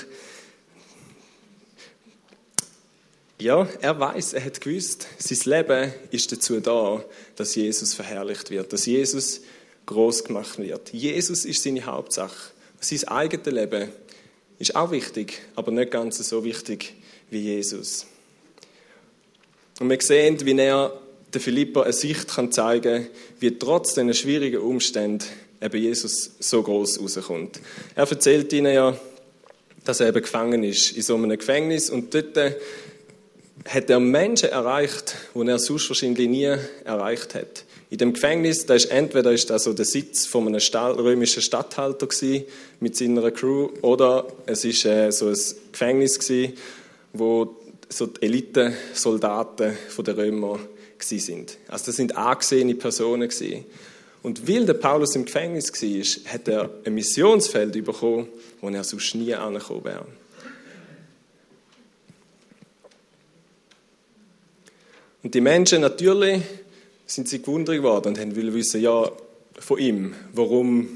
Ja, 3.38 3.66
er 3.80 3.98
weiß, 3.98 4.34
er 4.34 4.44
hat 4.44 4.60
gewusst, 4.60 5.08
sein 5.18 5.38
Leben 5.52 5.92
ist 6.10 6.30
dazu 6.30 6.60
da, 6.60 7.04
dass 7.34 7.54
Jesus 7.54 7.94
verherrlicht 7.94 8.50
wird, 8.50 8.72
dass 8.72 8.86
Jesus 8.86 9.40
groß 9.86 10.24
gemacht 10.24 10.58
wird. 10.58 10.92
Jesus 10.92 11.44
ist 11.44 11.62
seine 11.62 11.84
Hauptsache. 11.84 12.52
Sein 12.78 13.08
eigenes 13.08 13.52
Leben 13.52 13.90
ist 14.58 14.76
auch 14.76 14.92
wichtig, 14.92 15.40
aber 15.56 15.72
nicht 15.72 15.90
ganz 15.90 16.18
so 16.18 16.44
wichtig 16.44 16.94
wie 17.30 17.40
Jesus. 17.40 18.06
Und 19.80 19.90
wir 19.90 20.00
sehen, 20.00 20.38
wie 20.44 20.56
er 20.56 20.96
der 21.32 21.40
Philippa 21.40 21.82
eine 21.82 21.92
Sicht 21.92 22.28
kann 22.28 22.52
zeigen 22.52 23.04
kann, 23.04 23.12
wie 23.40 23.58
trotz 23.58 23.94
diesen 23.94 24.14
schwierigen 24.14 24.60
Umständen 24.60 25.24
eben 25.62 25.82
Jesus 25.82 26.32
so 26.38 26.62
groß 26.62 27.00
rauskommt. 27.00 27.60
Er 27.94 28.10
erzählt 28.10 28.52
ihnen 28.52 28.74
ja, 28.74 28.96
dass 29.84 30.00
er 30.00 30.08
eben 30.08 30.22
gefangen 30.22 30.64
ist 30.64 30.92
in 30.92 31.02
so 31.02 31.14
einem 31.14 31.38
Gefängnis 31.38 31.90
und 31.90 32.14
dort 32.14 32.36
hat 33.68 33.90
er 33.90 34.00
Menschen 34.00 34.48
erreicht, 34.48 35.16
die 35.34 35.46
er 35.46 35.58
sonst 35.58 35.88
wahrscheinlich 35.88 36.28
nie 36.28 36.54
erreicht 36.84 37.34
hat. 37.34 37.64
In 37.90 37.98
dem 37.98 38.14
Gefängnis, 38.14 38.64
da 38.64 38.74
ist 38.74 38.86
entweder 38.86 39.32
ist 39.32 39.50
das 39.50 39.64
so 39.64 39.72
der 39.74 39.84
Sitz 39.84 40.24
von 40.24 40.46
einem 40.46 40.60
römischen 40.98 41.42
Statthalter 41.42 42.06
gewesen, 42.06 42.44
mit 42.80 42.96
seiner 42.96 43.30
Crew, 43.30 43.68
oder 43.82 44.26
es 44.46 44.64
ist 44.64 44.86
äh, 44.86 45.10
so 45.10 45.28
ein 45.28 45.38
Gefängnis 45.72 46.18
gewesen, 46.18 46.54
wo 47.12 47.54
so 47.90 48.06
die 48.06 48.22
Elite-Soldaten 48.22 49.76
der 49.98 50.16
Römer 50.16 50.58
sind. 50.98 51.58
Also 51.68 51.86
das 51.86 51.96
sind 51.96 52.16
angesehene 52.16 52.74
Personen 52.76 53.28
gewesen. 53.28 53.64
Und 54.22 54.48
weil 54.48 54.64
der 54.64 54.74
Paulus 54.74 55.16
im 55.16 55.24
Gefängnis 55.24 55.72
war, 55.72 56.32
hat 56.32 56.48
er 56.48 56.70
ein 56.84 56.94
Missionsfeld 56.94 57.72
bekommen, 57.84 58.28
wo 58.60 58.68
er 58.68 58.84
sonst 58.84 59.14
nie 59.14 59.34
angekommen 59.34 59.84
wäre. 59.84 60.06
Und 65.22 65.34
die 65.34 65.40
Menschen 65.40 65.80
natürlich 65.80 66.42
sind 67.06 67.28
sie 67.28 67.40
gewundert 67.40 67.76
geworden 67.76 68.08
und 68.08 68.18
haben 68.18 68.34
wissen, 68.34 68.80
ja, 68.80 69.10
von 69.58 69.78
ihm, 69.78 70.14
warum, 70.32 70.88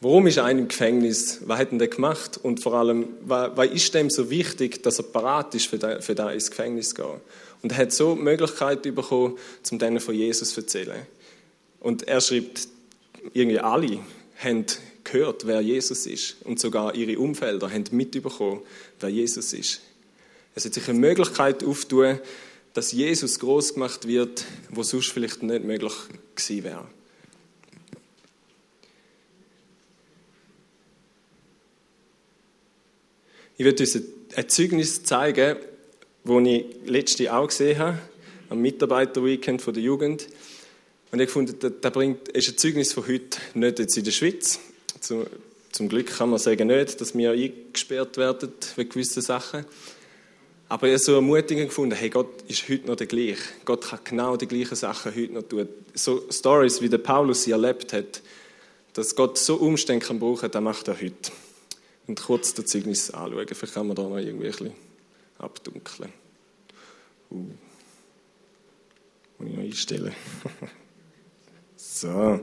warum 0.00 0.26
ist 0.26 0.36
er 0.36 0.50
im 0.50 0.68
Gefängnis, 0.68 1.40
was 1.46 1.58
hat 1.58 1.72
er 1.72 1.88
gemacht 1.88 2.38
und 2.40 2.62
vor 2.62 2.74
allem, 2.74 3.08
was, 3.22 3.56
was 3.56 3.70
ist 3.70 3.94
dem 3.94 4.10
so 4.10 4.30
wichtig, 4.30 4.82
dass 4.82 4.98
er 4.98 5.04
parat 5.04 5.54
ist, 5.54 5.66
für 5.66 5.78
da 5.78 6.30
ins 6.30 6.50
Gefängnis 6.50 6.90
zu 6.90 6.96
gehen. 6.96 7.20
Und 7.62 7.72
er 7.72 7.78
hat 7.78 7.92
so 7.92 8.14
die 8.14 8.22
Möglichkeit 8.22 8.82
bekommen, 8.82 9.36
um 9.70 9.78
denen 9.78 9.98
von 9.98 10.14
Jesus 10.14 10.54
zu 10.54 10.60
erzählen. 10.60 11.06
Und 11.80 12.08
er 12.08 12.20
schreibt, 12.20 12.68
irgendwie 13.32 13.60
alle 13.60 14.00
haben 14.36 14.66
gehört, 15.04 15.46
wer 15.46 15.60
Jesus 15.60 16.06
ist. 16.06 16.36
Und 16.44 16.60
sogar 16.60 16.94
ihre 16.94 17.18
Umfelder 17.18 17.70
haben 17.70 17.84
mitbekommen, 17.92 18.60
wer 19.00 19.08
Jesus 19.08 19.52
ist. 19.52 19.80
Es 20.54 20.64
hat 20.64 20.74
sich 20.74 20.88
eine 20.88 20.98
Möglichkeit 20.98 21.64
auftun, 21.64 22.18
dass 22.74 22.92
Jesus 22.92 23.38
groß 23.38 23.74
gemacht 23.74 24.06
wird, 24.06 24.44
wo 24.70 24.82
sonst 24.82 25.10
vielleicht 25.10 25.42
nicht 25.42 25.64
möglich 25.64 25.92
gewesen 26.34 26.64
wäre. 26.64 26.86
Ich 33.56 33.64
werde 33.64 33.82
uns 33.82 33.98
ein 34.36 34.48
Zeugnis 34.48 35.02
zeigen, 35.02 35.56
das 36.24 36.46
ich 36.46 36.64
letzte 36.86 37.34
auch 37.34 37.48
gesehen 37.48 37.78
habe, 37.78 37.98
am 38.50 38.60
Mitarbeiterweekend 38.60 39.66
der 39.66 39.82
Jugend. 39.82 40.28
Und 41.10 41.20
ich 41.20 41.30
fand, 41.30 41.62
das 41.62 41.96
ist 42.34 42.48
ein 42.48 42.58
Zeugnis 42.58 42.92
von 42.92 43.06
heute, 43.06 43.38
nicht 43.54 43.78
jetzt 43.78 43.96
in 43.96 44.04
der 44.04 44.10
Schweiz. 44.10 44.60
Zum, 45.00 45.26
zum 45.72 45.88
Glück 45.88 46.06
kann 46.06 46.30
man 46.30 46.38
sagen 46.38 46.68
nicht, 46.68 47.00
dass 47.00 47.16
wir 47.16 47.30
eingesperrt 47.30 48.16
werden 48.18 48.52
wegen 48.76 48.90
gewissen 48.90 49.22
Sachen. 49.22 49.64
Aber 50.68 50.86
ich 50.86 50.92
habe 50.92 51.02
so 51.02 51.14
ermutigend 51.14 51.68
gefunden, 51.68 51.94
hey, 51.94 52.10
Gott 52.10 52.42
ist 52.46 52.68
heute 52.68 52.86
noch 52.86 52.96
der 52.96 53.06
gleiche. 53.06 53.38
Gott 53.64 53.88
kann 53.88 54.00
genau 54.04 54.36
die 54.36 54.46
gleichen 54.46 54.76
Sachen 54.76 55.14
heute 55.14 55.32
noch 55.32 55.42
tun. 55.42 55.66
So 55.94 56.26
Stories, 56.30 56.82
wie 56.82 56.90
der 56.90 56.98
Paulus 56.98 57.44
sie 57.44 57.52
erlebt 57.52 57.94
hat, 57.94 58.20
dass 58.92 59.16
Gott 59.16 59.38
so 59.38 59.56
Umstände 59.56 60.04
kann 60.04 60.18
brauchen, 60.18 60.50
das 60.50 60.62
macht 60.62 60.88
er 60.88 61.00
heute. 61.00 61.32
Und 62.06 62.20
kurz 62.20 62.52
das 62.52 62.66
Zeugnis 62.66 63.10
anschauen, 63.10 63.46
vielleicht 63.48 63.74
kann 63.74 63.86
man 63.86 63.96
da 63.96 64.02
noch 64.02 64.18
irgendwie 64.18 64.46
ein 64.46 64.50
bisschen 64.50 64.72
abdunkeln. 65.38 66.12
Uh. 67.30 67.46
Muss 69.38 69.48
ich 69.48 69.56
noch 69.56 69.62
einstellen. 69.62 70.14
so, 71.78 72.40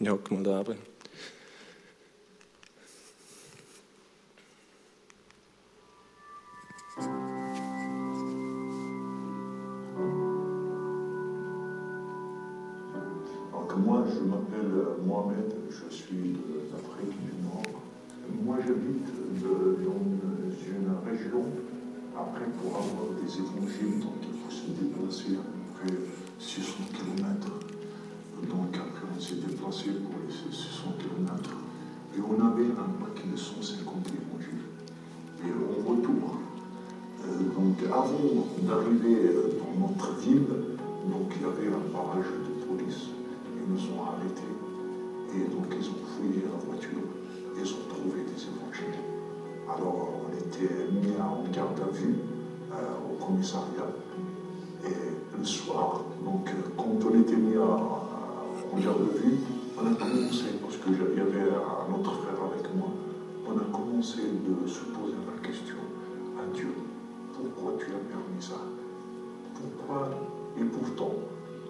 ich 0.00 0.08
hocke 0.08 0.34
mal 0.34 0.42
da. 0.42 0.64
Moi, 13.84 14.04
je 14.12 14.20
m'appelle 14.20 14.96
Mohamed, 15.06 15.54
je 15.70 15.94
suis 15.94 16.36
d'Afrique 16.70 17.16
du 17.22 17.32
Nord. 17.44 17.80
Moi, 18.44 18.56
j'habite 18.66 19.06
dans 19.40 20.02
une 20.66 20.90
région, 21.06 21.44
après 22.16 22.46
pour 22.60 22.76
avoir 22.76 23.14
des 23.22 23.32
évangiles, 23.38 24.00
donc 24.00 24.18
il 24.22 24.34
faut 24.40 24.50
se 24.50 24.66
déplacer 24.70 25.36
à 25.36 25.44
peu 25.44 25.86
près 25.86 25.96
600 26.38 26.72
km. 26.92 27.67
Donc 28.46 28.74
après, 28.74 29.06
on 29.16 29.20
s'est 29.20 29.36
déplacé 29.36 29.90
pour 29.90 30.14
les 30.26 30.32
600 30.32 30.94
km. 30.98 31.50
Et 32.16 32.20
on 32.20 32.34
avait 32.40 32.70
un 32.70 32.90
paquet 33.04 33.28
de 33.30 33.36
150 33.36 34.08
évangiles. 34.08 34.64
Et 35.44 35.50
au 35.50 35.88
retour, 35.88 36.38
euh, 37.24 37.38
donc 37.54 37.76
avant 37.86 38.46
d'arriver 38.62 39.30
dans 39.58 39.88
notre 39.88 40.18
ville, 40.20 40.46
donc 41.10 41.32
il 41.36 41.42
y 41.42 41.44
avait 41.44 41.74
un 41.74 41.92
barrage 41.92 42.26
de 42.26 42.47
à 58.76 59.18
vue, 59.18 59.38
on 59.76 59.86
a 59.86 59.94
commencé, 59.94 60.44
parce 60.60 60.76
qu'il 60.76 60.92
y 60.92 61.20
avait 61.20 61.50
un 61.50 61.94
autre 61.94 62.12
frère 62.22 62.42
avec 62.52 62.74
moi, 62.74 62.88
on 63.46 63.56
a 63.56 63.64
commencé 63.72 64.18
de 64.18 64.68
se 64.68 64.80
poser 64.80 65.16
la 65.26 65.46
question 65.46 65.76
à 66.38 66.54
Dieu, 66.54 66.72
pourquoi 67.32 67.72
tu 67.78 67.86
as 67.86 67.98
permis 68.10 68.40
ça? 68.40 68.60
Pourquoi? 69.54 70.10
Et 70.60 70.64
pourtant, 70.64 71.14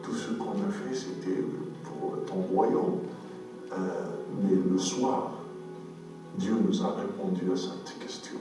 tout 0.02 0.14
ce 0.14 0.32
qu'on 0.32 0.52
a 0.52 0.70
fait, 0.70 0.94
c'était 0.94 1.42
pour 1.84 2.24
ton 2.26 2.40
royaume. 2.54 3.00
Euh, 3.72 3.76
mais 4.42 4.56
le 4.70 4.78
soir, 4.78 5.32
Dieu 6.38 6.54
nous 6.66 6.82
a 6.82 6.94
répondu 6.94 7.52
à 7.52 7.56
cette 7.56 7.98
question. 7.98 8.38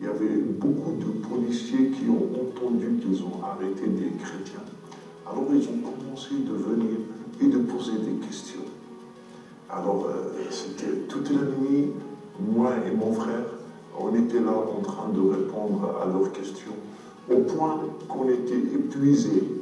Il 0.00 0.06
y 0.06 0.08
avait 0.08 0.38
beaucoup 0.38 0.92
de 0.92 1.26
policiers 1.26 1.90
qui 1.90 2.08
ont 2.08 2.28
entendu 2.34 2.98
qu'ils 3.00 3.22
ont 3.22 3.42
arrêté 3.44 3.86
des 3.86 4.10
chrétiens. 4.18 4.64
Alors 5.24 5.46
ils 5.52 5.68
ont 5.68 5.78
commencé 5.78 6.34
de 6.34 6.52
venir 6.52 6.98
et 7.40 7.46
de 7.46 7.58
poser 7.58 7.98
des 7.98 8.26
questions. 8.26 8.60
Alors 9.70 10.06
euh, 10.06 10.32
c'était 10.50 11.06
toute 11.08 11.30
la 11.30 11.42
nuit, 11.42 11.90
moi 12.40 12.72
et 12.86 12.94
mon 12.94 13.12
frère, 13.12 13.44
on 13.98 14.14
était 14.14 14.40
là 14.40 14.52
en 14.52 14.82
train 14.82 15.08
de 15.08 15.20
répondre 15.20 15.94
à 16.02 16.06
leurs 16.06 16.32
questions, 16.32 16.74
au 17.30 17.38
point 17.38 17.80
qu'on 18.08 18.28
était 18.28 18.58
épuisés 18.58 19.54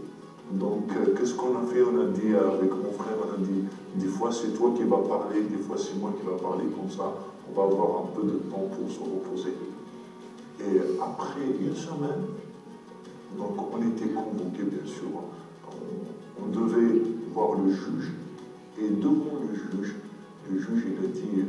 donc, 0.53 0.91
euh, 0.95 1.15
qu'est-ce 1.17 1.35
qu'on 1.35 1.57
a 1.57 1.63
fait? 1.63 1.83
On 1.83 1.99
a 1.99 2.05
dit 2.13 2.35
avec 2.35 2.71
mon 2.71 2.93
frère, 2.93 3.17
on 3.25 3.35
a 3.35 3.39
dit, 3.39 3.65
des 3.95 4.07
fois 4.07 4.31
c'est 4.31 4.55
toi 4.55 4.73
qui 4.77 4.83
vas 4.83 4.99
parler, 4.99 5.43
des 5.51 5.57
fois 5.57 5.77
c'est 5.79 5.99
moi 5.99 6.13
qui 6.19 6.27
va 6.27 6.37
parler, 6.37 6.65
comme 6.77 6.91
ça, 6.91 7.15
on 7.49 7.59
va 7.59 7.65
avoir 7.65 8.03
un 8.03 8.07
peu 8.15 8.23
de 8.23 8.37
temps 8.51 8.69
pour 8.69 8.91
se 8.91 9.01
reposer. 9.01 9.55
Et 10.61 10.79
après 11.01 11.41
une 11.59 11.75
semaine, 11.75 12.29
donc 13.39 13.57
on 13.73 13.79
était 13.79 14.13
convoqués, 14.13 14.65
bien 14.65 14.85
sûr, 14.85 15.09
on, 16.43 16.49
devait 16.53 17.01
voir 17.33 17.59
le 17.59 17.71
juge. 17.71 18.13
Et 18.79 18.89
devant 18.89 19.39
le 19.49 19.55
juge, 19.55 19.95
le 20.51 20.59
juge 20.59 20.85
il 20.87 21.11
dit, 21.13 21.45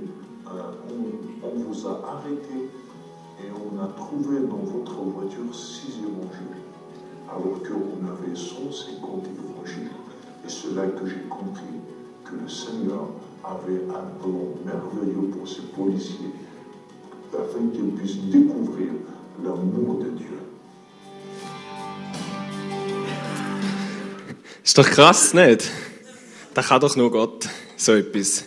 euh, 0.47 0.71
on, 1.43 1.59
vous 1.59 1.87
a 1.87 2.01
arrêté 2.07 2.69
et 3.39 3.47
on 3.51 3.81
a 3.81 3.87
trouvé 3.87 4.39
dans 4.41 4.57
votre 4.57 4.95
voiture 5.01 5.53
six 5.53 5.99
évangiles 5.99 6.63
alors 7.29 7.59
qu'on 7.63 8.05
avait 8.07 8.35
150 8.35 9.25
évangiles. 9.25 9.89
Et 10.45 10.49
c'est 10.49 10.75
là 10.75 10.87
que 10.87 11.05
j'ai 11.07 11.23
compris 11.29 11.63
que 12.25 12.35
le 12.35 12.49
Seigneur 12.49 13.07
avait 13.43 13.83
un 13.89 14.21
plan 14.21 14.53
merveilleux 14.65 15.29
pour 15.29 15.47
ses 15.47 15.61
policiers, 15.61 16.31
afin 17.33 17.67
qu'ils 17.73 17.91
puissent 17.91 18.21
découvrir 18.25 18.91
l'amour 19.43 19.99
de 19.99 20.09
Ist 24.63 24.77
doch 24.77 24.89
krass, 24.89 25.33
nicht? 25.33 25.69
Das 26.53 26.67
kann 26.67 26.79
doch 26.79 26.95
nur 26.95 27.11
Gott, 27.11 27.49
so 27.75 27.93
etwas. 27.93 28.45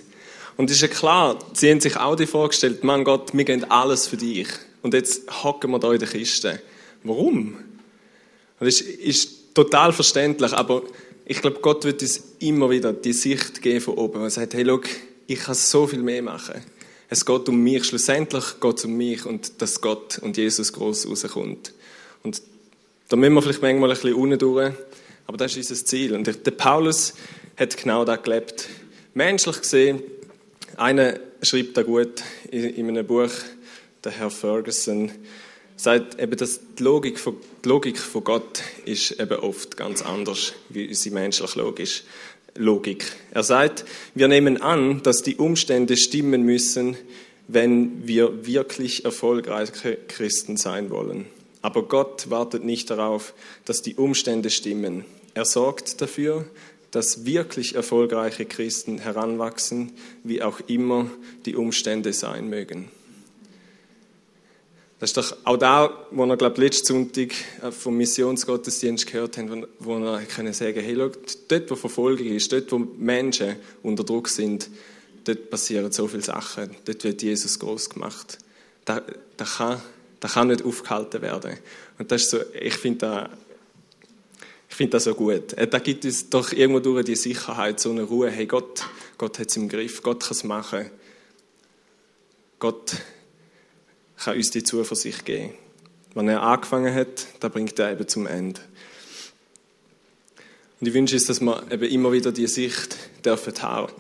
Und 0.57 0.71
ist 0.71 0.81
ja 0.81 0.89
klar, 0.89 1.39
sie 1.53 1.71
haben 1.71 1.81
sich 1.81 1.97
auch 1.99 2.17
die 2.17 2.27
vorgestellt, 2.27 2.85
Mann 2.85 3.05
Gott, 3.05 3.37
wir 3.37 3.45
gehen 3.45 3.71
alles 3.71 4.07
für 4.07 4.17
dich. 4.17 4.49
Und 4.81 4.95
jetzt 4.95 5.45
hocken 5.45 5.71
wir 5.73 5.79
da 5.79 5.93
in 5.93 5.99
der 5.99 6.09
Kiste. 6.09 6.63
Warum? 7.05 7.59
Das 8.59 8.81
ist, 8.81 8.81
ist 8.81 9.55
total 9.55 9.93
verständlich, 9.93 10.55
aber 10.55 10.83
ich 11.27 11.43
glaube, 11.43 11.59
Gott 11.61 11.85
wird 11.85 12.01
uns 12.01 12.23
immer 12.39 12.71
wieder 12.71 12.95
die 12.95 13.13
Sicht 13.13 13.61
geben 13.61 13.83
von 13.83 13.95
oben. 13.95 14.23
Er 14.23 14.31
sagt, 14.31 14.55
hey, 14.55 14.65
schau, 14.67 14.81
ich 15.27 15.41
kann 15.41 15.55
so 15.55 15.87
viel 15.87 16.03
mehr 16.03 16.23
machen. 16.23 16.63
Es 17.11 17.27
geht 17.27 17.49
um 17.49 17.63
mich, 17.63 17.85
schlussendlich 17.85 18.59
geht 18.59 18.79
es 18.79 18.85
um 18.87 18.97
mich 18.97 19.27
und 19.27 19.61
dass 19.61 19.83
Gott 19.83 20.19
und 20.19 20.39
Jesus 20.39 20.73
groß 20.73 21.09
rauskommt. 21.09 21.75
Und 22.23 22.41
da 23.09 23.17
müssen 23.17 23.35
wir 23.35 23.43
vielleicht 23.43 23.61
manchmal 23.61 23.91
ein 23.91 23.97
bisschen 23.97 24.15
unten 24.15 24.39
durch, 24.39 24.73
aber 25.27 25.37
das 25.37 25.57
ist 25.57 25.71
unser 25.71 25.85
Ziel. 25.85 26.15
Und 26.15 26.27
der 26.27 26.51
Paulus 26.53 27.15
hat 27.57 27.77
genau 27.77 28.05
das 28.05 28.23
gelebt. 28.23 28.69
Menschlich 29.15 29.61
gesehen, 29.61 30.03
einer 30.77 31.19
schreibt 31.43 31.77
da 31.77 31.83
gut 31.83 32.23
in 32.51 32.89
einem 32.89 33.07
Buch, 33.07 33.31
der 34.05 34.13
Herr 34.13 34.31
Ferguson, 34.31 35.11
sagt 35.77 36.21
eben, 36.21 36.37
dass 36.37 36.61
die 36.79 36.83
Logik 36.83 37.19
von, 37.19 37.37
die 37.65 37.69
Logik 37.69 37.99
von 37.99 38.25
Gott 38.25 38.63
ist 38.85 39.13
eben 39.21 39.39
oft 39.39 39.77
ganz 39.77 40.03
anders 40.03 40.55
wie 40.69 40.89
unsere 40.89 41.15
menschliche 41.15 41.59
Logik. 41.59 42.03
Logik. 42.59 43.05
Er 43.33 43.43
sagt, 43.43 43.85
wir 44.15 44.29
nehmen 44.29 44.63
an, 44.63 45.03
dass 45.03 45.23
die 45.23 45.37
Umstände 45.37 45.97
stimmen 45.97 46.43
müssen, 46.43 46.97
wenn 47.49 48.07
wir 48.07 48.47
wirklich 48.47 49.05
erfolgreiche 49.05 49.99
Christen 50.09 50.57
sein 50.57 50.91
wollen. 50.91 51.27
Aber 51.67 51.83
Gott 51.83 52.31
wartet 52.31 52.65
nicht 52.65 52.91
darauf, 52.91 53.35
dass 53.65 53.83
die 53.83 53.97
Umstände 53.97 54.51
stimmen. 54.51 55.05
Er 55.35 55.45
sorgt 55.45 56.01
dafür, 56.01 56.45
dass 56.93 57.27
wirklich 57.27 57.75
erfolgreiche 57.75 58.45
Christen 58.45 58.99
heranwachsen, 58.99 59.91
wie 60.23 60.43
auch 60.43 60.61
immer 60.69 61.11
die 61.45 61.57
Umstände 61.57 62.13
sein 62.13 62.49
mögen. 62.49 62.89
Das 65.01 65.11
ist 65.11 65.17
doch 65.17 65.37
auch 65.43 65.57
da, 65.57 66.07
wo 66.13 66.25
wir, 66.25 66.37
glaube 66.37 66.55
ich, 66.55 66.61
letzten 66.61 66.87
Sonntag 66.87 67.33
äh, 67.61 67.73
vom 67.73 67.97
Missionsgottesdienst 67.97 69.05
gehört 69.09 69.37
haben, 69.37 69.67
wo 69.81 69.99
wir 69.99 70.21
können 70.21 70.53
sagen, 70.53 70.79
hey, 70.81 70.95
schau, 70.97 71.11
dort, 71.49 71.69
wo 71.73 71.75
Verfolgung 71.75 72.29
ist, 72.29 72.53
dort, 72.53 72.71
wo 72.71 72.79
Menschen 72.79 73.57
unter 73.83 74.05
Druck 74.05 74.29
sind, 74.29 74.71
dort 75.25 75.51
passieren 75.51 75.91
so 75.91 76.07
viele 76.07 76.23
Sachen. 76.23 76.77
Dort 76.85 77.03
wird 77.03 77.23
Jesus 77.23 77.59
groß 77.59 77.91
gemacht. 77.91 78.39
Da, 78.85 79.03
da, 79.37 79.45
kann, 79.45 79.83
da 80.21 80.29
kann 80.29 80.49
nicht 80.49 80.65
aufgehalten 80.65 81.23
werden. 81.23 81.59
Und 81.99 82.11
das 82.11 82.23
ist 82.23 82.31
so, 82.31 82.39
ich 82.59 82.75
finde 82.75 82.99
das, 82.99 83.29
ich 84.69 84.75
finde 84.75 84.93
das 84.93 85.05
so 85.05 85.15
gut. 85.15 85.53
Äh, 85.55 85.69
da 85.69 85.79
gibt 85.79 86.05
es 86.05 86.29
doch 86.31 86.53
irgendwo 86.53 86.81
durch 86.81 87.05
die 87.05 87.17
Sicherheit, 87.17 87.81
so 87.81 87.91
eine 87.91 88.03
Ruhe, 88.03 88.31
hey, 88.31 88.47
Gott, 88.47 88.85
Gott 89.19 89.39
hat 89.39 89.49
es 89.49 89.57
im 89.57 89.69
Griff, 89.69 90.03
Gott 90.03 90.23
kann 90.23 90.33
es 90.33 90.45
machen. 90.45 90.91
Gott 92.59 92.97
kann 94.17 94.37
uns 94.37 94.51
die 94.51 94.63
Zuversicht 94.63 95.25
geben. 95.25 95.55
Wenn 96.15 96.29
er 96.29 96.43
angefangen 96.43 96.95
hat, 96.95 97.27
dann 97.41 97.53
bringt 97.53 97.79
er 97.79 97.93
eben 97.93 98.09
zum 98.09 98.27
Ende. 98.27 98.61
Und 100.81 100.87
ich 100.87 100.95
wünsche 100.95 101.17
uns, 101.17 101.27
dass 101.27 101.41
wir 101.41 101.71
eben 101.71 101.85
immer 101.85 102.13
wieder 102.13 102.33
die 102.33 102.47
Sicht 102.47 102.97
dürfen 103.25 103.55
haben, 103.63 103.93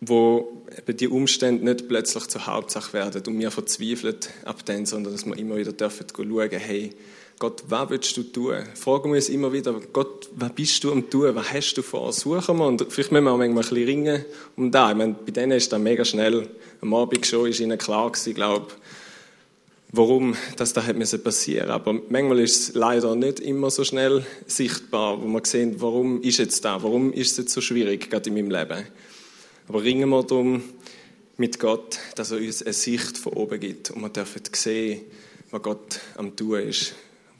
wo 0.00 0.62
eben 0.76 0.96
die 0.96 1.08
Umstände 1.08 1.64
nicht 1.64 1.88
plötzlich 1.88 2.26
zur 2.28 2.46
Hauptsache 2.46 2.92
werden 2.92 3.22
und 3.26 3.38
wir 3.38 3.50
verzweifeln 3.50 4.16
ab 4.44 4.64
dann, 4.66 4.86
sondern 4.86 5.12
dass 5.12 5.26
wir 5.26 5.38
immer 5.38 5.56
wieder 5.56 5.72
dürfen 5.72 6.06
schauen, 6.14 6.50
hey, 6.50 6.92
Gott, 7.38 7.64
was 7.68 7.90
willst 7.90 8.16
du 8.16 8.22
tun? 8.22 8.56
Fragen 8.74 9.10
wir 9.10 9.16
uns 9.16 9.28
immer 9.28 9.52
wieder, 9.52 9.78
Gott, 9.92 10.30
was 10.34 10.52
bist 10.52 10.82
du 10.82 10.92
am 10.92 11.10
tun? 11.10 11.34
Was 11.34 11.52
hast 11.52 11.74
du 11.74 11.82
vor? 11.82 12.10
Suchen 12.12 12.56
wir. 12.56 12.66
Und 12.66 12.86
vielleicht 12.88 13.12
müssen 13.12 13.24
wir 13.24 13.30
auch 13.32 13.36
manchmal 13.36 13.62
ein 13.62 13.68
bisschen 13.68 13.86
ringen 13.86 14.24
um 14.56 14.70
da. 14.70 14.90
Ich 14.90 14.96
meine, 14.96 15.14
bei 15.14 15.32
denen 15.32 15.52
ist 15.52 15.70
das 15.70 15.78
mega 15.78 16.02
schnell. 16.04 16.48
Am 16.80 16.94
Abend 16.94 17.26
schon 17.26 17.48
ist 17.48 17.60
ihnen 17.60 17.76
klar 17.76 18.10
gewesen, 18.10 18.34
glaube 18.34 18.68
warum 19.92 20.34
das 20.56 20.72
da 20.72 20.84
hat 20.84 21.24
passieren. 21.24 21.70
Aber 21.70 21.94
manchmal 22.08 22.40
ist 22.40 22.68
es 22.68 22.74
leider 22.74 23.14
nicht 23.14 23.40
immer 23.40 23.70
so 23.70 23.84
schnell 23.84 24.24
sichtbar, 24.46 25.20
wo 25.22 25.26
man 25.26 25.44
sehen, 25.44 25.76
warum 25.78 26.22
ist 26.22 26.38
jetzt 26.38 26.64
da? 26.64 26.82
Warum 26.82 27.12
ist 27.12 27.32
es 27.32 27.36
jetzt 27.38 27.52
so 27.52 27.60
schwierig, 27.60 28.10
gerade 28.10 28.28
in 28.28 28.34
meinem 28.34 28.50
Leben? 28.50 28.86
Aber 29.68 29.82
ringen 29.82 30.08
wir 30.08 30.22
darum 30.22 30.62
mit 31.36 31.58
Gott, 31.58 31.98
dass 32.14 32.30
er 32.30 32.38
uns 32.38 32.62
eine 32.62 32.72
Sicht 32.72 33.18
von 33.18 33.32
oben 33.34 33.60
gibt 33.60 33.90
und 33.90 34.00
wir 34.00 34.08
dürfen 34.08 34.42
sehen, 34.52 35.02
was 35.50 35.62
Gott 35.62 36.00
am 36.16 36.34
tun 36.36 36.60
ist 36.60 36.94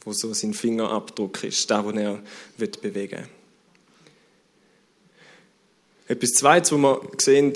wo 0.06 0.12
so 0.12 0.33
sein 0.33 0.54
Fingerabdruck 0.54 1.42
ist, 1.42 1.68
da, 1.68 1.85
wo 1.85 1.90
er 1.90 2.23
wird 2.56 2.80
bewegen 2.80 3.26
Etwas 6.06 6.30
Zweites, 6.35 6.71
was 6.71 6.78
wir 6.78 7.00
sehen 7.18 7.52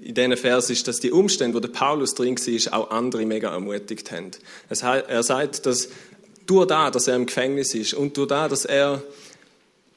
in 0.00 0.14
diesen 0.14 0.36
Vers 0.36 0.68
ist, 0.68 0.88
dass 0.88 0.98
die 0.98 1.12
Umstände, 1.12 1.54
wo 1.56 1.60
der 1.60 1.68
Paulus 1.68 2.14
drin 2.14 2.36
war, 2.36 2.74
auch 2.74 2.90
andere 2.90 3.24
mega 3.24 3.52
ermutigt 3.52 4.10
haben. 4.10 4.32
Er 4.68 5.22
sagt, 5.22 5.64
dass 5.64 5.88
durch 6.46 6.66
da, 6.66 6.90
dass 6.90 7.06
er 7.06 7.14
im 7.14 7.26
Gefängnis 7.26 7.72
ist 7.74 7.94
und 7.94 8.16
durch 8.16 8.26
da, 8.26 8.48
dass 8.48 8.64
er 8.64 9.04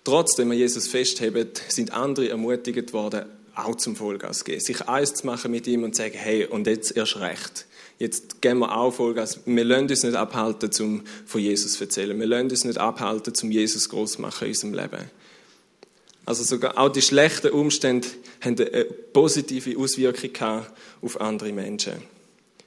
trotzdem 0.04 0.52
an 0.52 0.58
Jesus 0.58 0.88
festhebt, 0.88 1.62
sind 1.70 1.92
andere 1.92 2.30
ermutigt 2.30 2.94
worden, 2.94 3.26
auch 3.56 3.76
zum 3.76 3.96
Vollgas 3.96 4.40
zu 4.40 4.46
gehen. 4.46 4.60
Sich 4.60 4.88
eins 4.88 5.14
zu 5.14 5.26
machen 5.26 5.52
mit 5.52 5.68
ihm 5.68 5.84
und 5.84 5.96
zu 5.96 6.02
sagen, 6.02 6.16
hey, 6.16 6.46
und 6.46 6.68
jetzt 6.68 6.96
erst 6.96 7.20
recht 7.20 7.66
jetzt 8.00 8.42
geben 8.42 8.60
wir 8.60 8.76
auch 8.78 8.92
Vollgas. 8.92 9.40
Wir 9.46 9.64
lassen 9.64 9.90
uns 9.90 10.04
nicht 10.04 10.16
abhalten, 10.16 10.70
um 10.82 11.04
von 11.26 11.42
Jesus 11.42 11.74
zu 11.74 11.86
erzählen. 11.86 12.20
Wir 12.20 12.28
lassen 12.28 12.50
uns 12.50 12.66
nicht 12.66 12.78
abhalten, 12.78 13.34
um 13.42 13.52
Jesus 13.52 13.90
groß 13.90 14.14
zu 14.14 14.22
machen 14.22 14.46
in 14.46 14.50
unserem 14.50 14.74
Leben. 14.74 15.10
Also 16.26 16.44
sogar 16.44 16.78
auch 16.78 16.90
die 16.90 17.02
schlechten 17.02 17.52
Umstände 17.52 18.08
haben 18.42 18.58
eine 18.60 18.86
positive 18.86 19.78
Auswirkung 19.78 20.64
auf 21.02 21.20
andere 21.20 21.52
Menschen. 21.52 21.94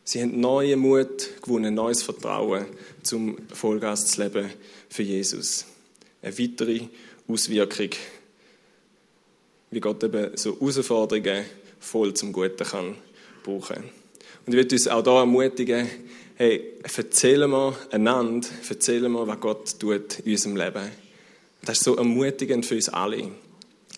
Sie 0.05 0.23
haben 0.23 0.41
neuen 0.41 0.79
Mut 0.79 1.43
gewonnen, 1.43 1.75
neues 1.75 2.03
Vertrauen 2.03 2.67
zum 3.03 3.37
Vollgas 3.53 4.07
zu 4.07 4.23
leben 4.23 4.51
für 4.89 5.03
Jesus. 5.03 5.65
Eine 6.23 6.39
weitere 6.39 6.81
Auswirkung, 7.29 7.91
wie 9.71 9.81
Gott 9.81 10.03
eben 10.05 10.37
so 10.37 10.59
Herausforderungen 10.59 11.45
voll 11.81 12.15
zum 12.15 12.33
Guten 12.33 12.65
kann 12.65 12.95
brauchen. 13.43 13.85
Und 14.47 14.53
ich 14.53 14.55
würde 14.55 14.75
uns 14.75 14.89
auch 14.89 15.03
hier 15.03 15.13
ermutigen, 15.13 15.89
hey, 16.37 16.75
erzählen 16.83 17.51
wir 17.51 17.77
einander, 17.91 18.47
erzählen 18.69 19.11
wir, 19.11 19.27
was 19.27 19.41
Gott 19.41 19.79
tut 19.79 20.21
in 20.21 20.33
unserem 20.33 20.57
Leben. 20.57 20.91
Das 21.65 21.79
ist 21.79 21.85
so 21.85 21.97
ermutigend 21.97 22.65
für 22.65 22.77
uns 22.77 22.89
alle. 22.89 23.31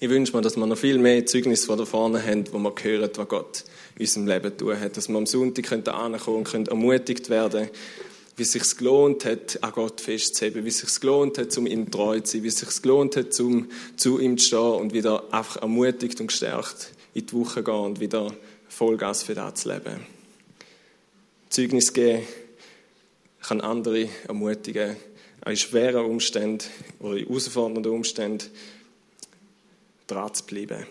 Ich 0.01 0.09
wünsche 0.09 0.35
mir, 0.35 0.43
dass 0.43 0.57
wir 0.57 0.65
noch 0.65 0.79
viel 0.79 0.99
mehr 0.99 1.27
Zeugnis 1.27 1.65
von 1.65 1.77
da 1.77 1.85
vorne 1.85 2.25
haben, 2.25 2.45
wo 2.53 2.59
wir 2.59 2.73
hören, 2.81 3.11
was 3.17 3.29
Gott 3.29 3.65
in 3.97 4.03
unserem 4.03 4.27
Leben 4.29 4.57
tun 4.57 4.79
hat. 4.79 4.97
Dass 4.97 5.09
wir 5.09 5.17
am 5.19 5.27
Sonntag 5.27 5.71
ankommen 5.73 6.19
können 6.19 6.37
und 6.37 6.45
können 6.45 6.67
ermutigt 6.67 7.29
werden 7.31 7.69
wie 8.39 8.43
es 8.43 8.53
sich 8.53 8.77
gelohnt 8.77 9.25
hat, 9.25 9.63
an 9.65 9.73
Gott 9.73 10.01
festzuheben, 10.01 10.65
wie 10.65 10.69
es 10.69 10.79
sich 10.79 11.01
gelohnt 11.01 11.39
hat, 11.39 11.59
um 11.59 11.67
ihm 11.67 11.91
treu 11.91 12.21
zu 12.21 12.33
sein, 12.33 12.45
wie 12.45 12.49
es 12.49 12.59
sich 12.59 12.83
gelohnt 12.83 13.17
hat, 13.17 13.39
um 13.41 13.69
zu 13.97 14.21
ihm 14.21 14.39
zu 14.39 14.47
stehen 14.47 14.75
und 14.81 14.93
wieder 14.93 15.25
einfach 15.35 15.57
ermutigt 15.57 16.21
und 16.21 16.29
gestärkt 16.29 16.93
in 17.15 17.27
die 17.27 17.33
Woche 17.33 17.65
gehen 17.65 17.75
und 17.75 18.01
wieder 18.01 18.33
Vollgas 18.69 19.25
für 19.25 19.35
das 19.35 19.63
zu 19.63 19.73
leben. 19.73 20.07
Zeugnis 21.49 21.93
geben, 21.93 22.23
kann 23.43 23.61
andere 23.61 24.09
ermutigen, 24.29 24.97
auch 25.45 25.51
in 25.51 25.57
schweren 25.57 26.05
Umständen 26.05 26.65
oder 27.01 27.17
in 27.17 27.27
herausfordernden 27.27 27.93
Umständen 27.93 28.51
dran 30.07 30.33
zu 30.33 30.45
bleiben, 30.45 30.87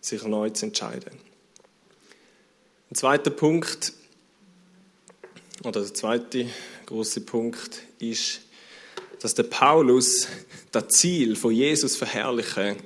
sich 0.00 0.24
neu 0.24 0.50
zu 0.50 0.66
entscheiden. 0.66 1.12
Ein 2.90 2.94
zweiter 2.96 3.30
Punkt, 3.30 3.92
oder 5.62 5.80
der 5.82 5.94
zweite 5.94 6.46
große 6.86 7.20
Punkt 7.22 7.80
ist, 7.98 8.40
dass 9.20 9.34
der 9.34 9.44
Paulus 9.44 10.28
das 10.72 10.88
Ziel 10.88 11.36
von 11.36 11.52
Jesus 11.52 11.96
verherrlichen 11.96 12.76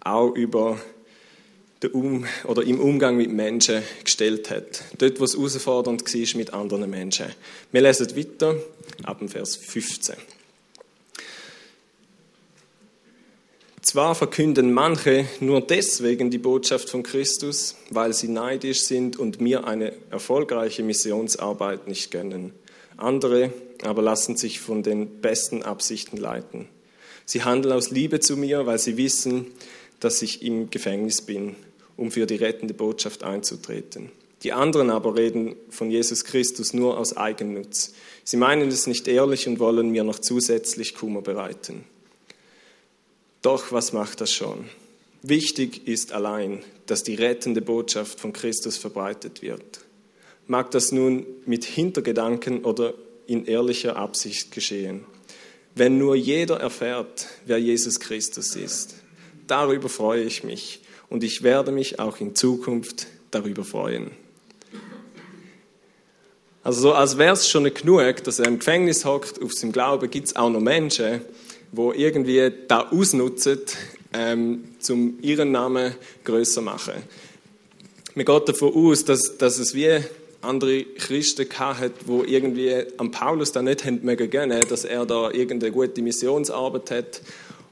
auch 0.00 0.34
über 0.34 0.80
um 1.92 2.24
oder 2.44 2.62
im 2.62 2.80
Umgang 2.80 3.16
mit 3.16 3.30
Menschen 3.30 3.82
gestellt 4.02 4.48
hat. 4.48 4.82
Dort, 4.96 5.20
wo 5.20 5.24
es 5.24 5.34
herausfordernd 5.34 6.02
war 6.02 6.38
mit 6.38 6.54
anderen 6.54 6.88
Menschen. 6.88 7.26
Wir 7.72 7.82
lesen 7.82 8.16
weiter 8.16 8.56
ab 9.02 9.18
dem 9.18 9.28
Vers 9.28 9.56
15. 9.56 10.16
Zwar 13.84 14.14
verkünden 14.14 14.72
manche 14.72 15.26
nur 15.40 15.60
deswegen 15.60 16.30
die 16.30 16.38
Botschaft 16.38 16.88
von 16.88 17.02
Christus, 17.02 17.76
weil 17.90 18.14
sie 18.14 18.28
neidisch 18.28 18.80
sind 18.80 19.18
und 19.18 19.42
mir 19.42 19.66
eine 19.66 19.92
erfolgreiche 20.10 20.82
Missionsarbeit 20.82 21.86
nicht 21.86 22.10
gönnen. 22.10 22.54
Andere 22.96 23.52
aber 23.82 24.00
lassen 24.00 24.38
sich 24.38 24.58
von 24.58 24.82
den 24.82 25.20
besten 25.20 25.62
Absichten 25.62 26.16
leiten. 26.16 26.66
Sie 27.26 27.44
handeln 27.44 27.74
aus 27.74 27.90
Liebe 27.90 28.20
zu 28.20 28.38
mir, 28.38 28.64
weil 28.64 28.78
sie 28.78 28.96
wissen, 28.96 29.48
dass 30.00 30.22
ich 30.22 30.42
im 30.42 30.70
Gefängnis 30.70 31.20
bin 31.20 31.54
um 31.96 32.10
für 32.10 32.26
die 32.26 32.36
rettende 32.36 32.74
Botschaft 32.74 33.22
einzutreten. 33.22 34.10
Die 34.42 34.52
anderen 34.52 34.90
aber 34.90 35.14
reden 35.14 35.56
von 35.70 35.90
Jesus 35.90 36.24
Christus 36.24 36.72
nur 36.72 36.98
aus 36.98 37.16
Eigennutz. 37.16 37.92
Sie 38.24 38.36
meinen 38.36 38.68
es 38.68 38.86
nicht 38.86 39.06
ehrlich 39.08 39.46
und 39.46 39.58
wollen 39.58 39.90
mir 39.90 40.04
noch 40.04 40.18
zusätzlich 40.18 40.94
Kummer 40.94 41.22
bereiten. 41.22 41.84
Doch 43.44 43.72
was 43.72 43.92
macht 43.92 44.22
das 44.22 44.32
schon? 44.32 44.64
Wichtig 45.20 45.86
ist 45.86 46.12
allein, 46.12 46.64
dass 46.86 47.02
die 47.02 47.14
rettende 47.14 47.60
Botschaft 47.60 48.18
von 48.18 48.32
Christus 48.32 48.78
verbreitet 48.78 49.42
wird. 49.42 49.80
Mag 50.46 50.70
das 50.70 50.92
nun 50.92 51.26
mit 51.44 51.66
Hintergedanken 51.66 52.64
oder 52.64 52.94
in 53.26 53.44
ehrlicher 53.44 53.96
Absicht 53.96 54.50
geschehen. 54.50 55.04
Wenn 55.74 55.98
nur 55.98 56.16
jeder 56.16 56.58
erfährt, 56.58 57.26
wer 57.44 57.58
Jesus 57.58 58.00
Christus 58.00 58.56
ist, 58.56 58.94
darüber 59.46 59.90
freue 59.90 60.22
ich 60.22 60.42
mich 60.42 60.80
und 61.10 61.22
ich 61.22 61.42
werde 61.42 61.70
mich 61.70 61.98
auch 61.98 62.20
in 62.20 62.34
Zukunft 62.34 63.08
darüber 63.30 63.64
freuen. 63.64 64.12
Also 66.62 66.80
so, 66.80 66.92
als 66.94 67.18
wäre 67.18 67.34
es 67.34 67.46
schon 67.46 67.64
genug, 67.74 68.24
dass 68.24 68.38
er 68.38 68.46
im 68.46 68.58
Gefängnis 68.58 69.04
hockt, 69.04 69.42
auf 69.42 69.52
seinem 69.52 69.72
Glauben 69.72 70.10
gibt 70.10 70.28
es 70.28 70.36
auch 70.36 70.48
noch 70.48 70.60
Menschen, 70.60 71.20
wo 71.74 71.92
irgendwie 71.92 72.50
da 72.68 72.88
ausnutzen, 72.90 73.60
ähm, 74.12 74.64
um 74.88 75.18
ihren 75.22 75.52
Namen 75.52 75.94
größer 76.24 76.60
machen. 76.60 76.94
Man 78.14 78.24
geht 78.24 78.48
davon 78.48 78.72
aus, 78.74 79.04
dass, 79.04 79.36
dass 79.38 79.58
es 79.58 79.74
wie 79.74 80.00
andere 80.40 80.84
Christen 80.84 81.48
hat, 81.58 81.92
wo 82.06 82.22
irgendwie 82.22 82.84
am 82.98 83.10
Paulus 83.10 83.52
da 83.52 83.62
nicht 83.62 83.84
haben 83.84 84.00
mögen 84.02 84.50
dass 84.68 84.84
er 84.84 85.06
da 85.06 85.30
irgendeine 85.30 85.72
gute 85.72 86.02
Missionsarbeit 86.02 86.90
hat 86.90 87.22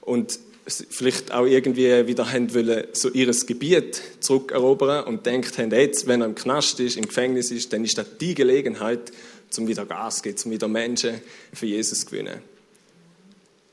und 0.00 0.38
vielleicht 0.66 1.32
auch 1.32 1.46
irgendwie 1.46 2.06
wieder 2.06 2.32
haben 2.32 2.54
wollen, 2.54 2.84
so 2.92 3.08
ihr 3.10 3.30
Gebiet 3.46 4.00
zurückerobern 4.20 5.04
und 5.04 5.26
denkt 5.26 5.58
haben, 5.58 5.72
jetzt, 5.72 6.06
wenn 6.06 6.20
er 6.22 6.28
im 6.28 6.34
Knast 6.34 6.80
ist, 6.80 6.96
im 6.96 7.06
Gefängnis 7.06 7.50
ist, 7.50 7.72
dann 7.72 7.84
ist 7.84 7.98
das 7.98 8.06
die 8.18 8.34
Gelegenheit, 8.34 9.12
zum 9.50 9.66
wieder 9.66 9.84
Gas 9.84 10.16
zu 10.16 10.22
geben, 10.22 10.36
zum 10.36 10.52
wieder 10.52 10.68
Menschen 10.68 11.20
für 11.52 11.66
Jesus 11.66 12.00
zu 12.00 12.06
gewinnen. 12.06 12.51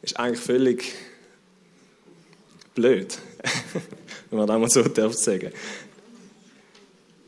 Ist 0.02 0.18
eigentlich 0.20 0.40
völlig 0.40 0.94
blöd, 2.76 3.18
wenn 4.30 4.40
man 4.40 4.48
das 4.48 4.60
mal 4.60 4.70
so 4.70 4.84
darf 4.84 5.14
sagen. 5.14 5.52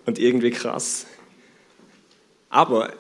Und 0.06 0.18
irgendwie 0.18 0.52
krass. 0.52 1.06
Aber 2.50 2.94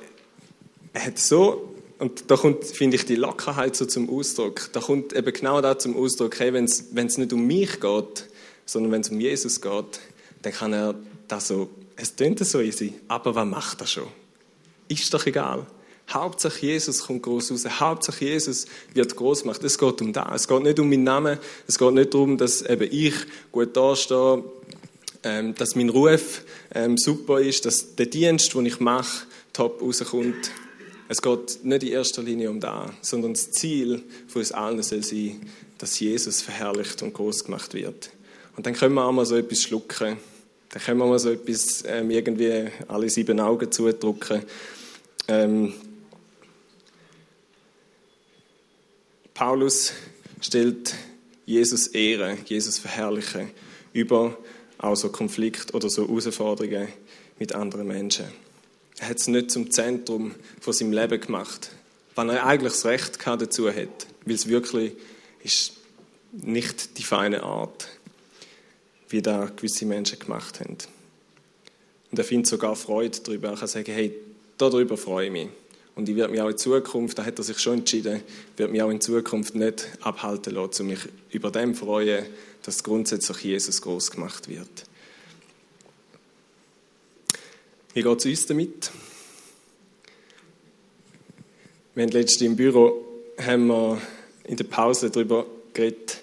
er 0.94 1.06
hat 1.06 1.20
so, 1.20 1.76
und 2.00 2.30
da 2.30 2.36
kommt, 2.36 2.66
finde 2.66 2.96
ich, 2.96 3.06
die 3.06 3.16
Lockerheit 3.16 3.76
so 3.76 3.86
zum 3.86 4.10
Ausdruck. 4.10 4.70
Da 4.74 4.80
kommt 4.80 5.14
eben 5.14 5.32
genau 5.34 5.62
da 5.62 5.78
zum 5.78 5.96
Ausdruck, 5.96 6.40
hey, 6.40 6.54
wenn 6.54 6.66
es 6.66 7.18
nicht 7.18 7.34
um 7.34 7.46
mich 7.46 7.80
geht, 7.80 8.28
sondern 8.66 8.92
wenn 8.92 9.02
es 9.02 9.10
um 9.10 9.20
Jesus 9.20 9.62
geht, 9.62 10.00
dann 10.42 10.54
kann 10.54 10.74
er 10.74 10.96
das 11.28 11.48
so, 11.48 11.70
es 11.96 12.16
tönt 12.16 12.40
so 12.40 12.60
easy, 12.60 12.94
aber 13.08 13.36
was 13.36 13.46
macht 13.46 13.82
er 13.82 13.88
schon? 13.88 14.08
Ist 14.88 15.14
doch 15.14 15.26
egal. 15.26 15.66
Hauptsache 16.13 16.65
Jesus 16.65 17.06
kommt 17.06 17.24
groß 17.24 17.52
raus. 17.52 17.65
Hauptsache 17.80 18.26
Jesus 18.26 18.65
wird 18.93 19.15
groß 19.15 19.41
gemacht. 19.43 19.63
Es 19.63 19.78
geht 19.78 20.02
um 20.02 20.13
das. 20.13 20.41
Es 20.41 20.47
geht 20.47 20.63
nicht 20.63 20.80
um 20.80 20.89
meinen 20.89 21.04
Namen. 21.04 21.38
Es 21.67 21.78
geht 21.78 21.93
nicht 21.93 22.13
darum, 22.13 22.38
dass 22.38 22.62
eben 22.62 22.88
ich 22.91 23.15
gut 23.52 23.76
dastehe, 23.76 24.43
ähm, 25.24 25.56
dass 25.56 25.76
mein 25.76 25.89
Ruf 25.89 26.43
ähm, 26.74 26.97
super 26.97 27.39
ist, 27.39 27.65
dass 27.65 27.95
der 27.95 28.08
Dienst, 28.08 28.54
den 28.54 28.65
ich 28.65 28.80
mache, 28.80 29.26
top 29.54 29.82
rauskommt. 29.82 30.52
Es 31.08 31.21
geht 31.21 31.63
nicht 31.63 31.84
in 31.84 31.89
erster 31.89 32.24
Linie 32.24 32.50
um 32.50 32.60
das, 32.60 32.89
sondern 33.02 33.34
das 33.34 33.52
Ziel 33.52 34.02
von 34.28 34.41
uns 34.41 34.52
allen 34.52 34.82
soll 34.82 35.04
sein, 35.04 35.41
dass 35.78 36.00
Jesus 36.00 36.41
verherrlicht 36.41 37.02
und 37.04 37.13
groß 37.13 37.43
gemacht 37.43 37.74
wird. 37.74 38.12
Und 38.56 38.65
dann 38.65 38.74
können 38.74 38.95
wir 38.95 39.06
auch 39.06 39.12
mal 39.12 39.26
so 39.26 39.36
etwas 39.36 39.62
schlucken. 39.62 40.17
Dann 40.69 40.82
können 40.82 41.00
wir 41.00 41.06
mal 41.06 41.19
so 41.19 41.32
etwas 41.32 41.84
ähm, 41.86 42.12
irgendwie 42.12 42.67
alle 42.88 43.10
sieben 43.10 43.39
Augen 43.39 43.71
zudrücken. 43.71 44.43
Ähm, 45.28 45.74
Paulus 49.42 49.94
stellt 50.40 50.94
Jesus 51.48 51.88
Ehre, 51.88 52.38
Jesus 52.46 52.78
verherrlichen 52.78 53.50
über 53.92 54.38
auch 54.78 54.94
so 54.94 55.10
Konflikt 55.10 55.74
oder 55.74 55.90
so 55.90 56.08
Herausforderungen 56.08 56.90
mit 57.40 57.56
anderen 57.56 57.88
Menschen. 57.88 58.28
Er 59.00 59.10
hat 59.10 59.18
es 59.18 59.26
nicht 59.26 59.50
zum 59.50 59.72
Zentrum 59.72 60.36
von 60.60 60.74
seinem 60.74 60.92
Leben 60.92 61.20
gemacht, 61.20 61.72
wenn 62.16 62.30
er 62.30 62.46
eigentlich 62.46 62.74
das 62.74 62.86
Recht 62.86 63.18
dazu 63.26 63.68
hat, 63.68 64.06
weil 64.26 64.36
es 64.36 64.48
wirklich 64.48 64.94
ist 65.44 65.74
nicht 66.34 67.00
die 67.00 67.04
feine 67.04 67.42
Art, 67.42 67.88
wie 69.10 69.24
da 69.24 69.46
gewisse 69.56 69.88
Menschen 69.88 70.20
gemacht 70.20 70.60
haben. 70.60 70.78
Und 72.12 72.20
er 72.20 72.26
findet 72.26 72.46
sogar 72.46 72.76
Freude 72.76 73.18
darüber. 73.24 73.50
Er 73.50 73.58
kann 73.58 73.68
sagen, 73.68 73.92
hey, 73.92 74.14
darüber 74.60 74.98
freue 74.98 75.26
ich 75.26 75.32
mich. 75.32 75.48
Und 75.96 76.08
ich 76.08 76.16
werde 76.16 76.32
mich 76.32 76.42
auch 76.42 76.50
in 76.50 76.58
Zukunft, 76.58 77.18
da 77.20 77.26
hat 77.26 77.38
er 77.38 77.44
sich 77.44 77.60
schon 77.60 77.80
entschieden, 77.80 78.22
werde 78.58 78.72
mich 78.72 78.82
auch 78.82 78.90
in 78.90 79.02
Zukunft 79.02 79.56
nicht 79.56 79.88
abhalten 80.02 80.54
lassen, 80.54 80.84
um 80.84 80.88
mich 80.88 81.00
über 81.32 81.52
dem 81.52 81.76
freuen, 81.76 82.26
dass 82.64 82.84
grundsätzlich 82.84 83.44
Jesus 83.44 83.82
groß 83.82 84.12
gemacht 84.12 84.48
wird. 84.48 84.86
Wie 87.94 88.02
geht 88.02 88.20
es 88.20 88.26
uns 88.26 88.46
damit? 88.46 88.92
Wir 91.94 92.04
haben 92.04 92.12
letztens 92.12 92.42
im 92.42 92.56
Büro 92.56 93.06
haben 93.38 93.68
wir 93.68 94.02
in 94.46 94.56
der 94.56 94.64
Pause 94.64 95.10
darüber 95.10 95.46
geredet, 95.74 96.22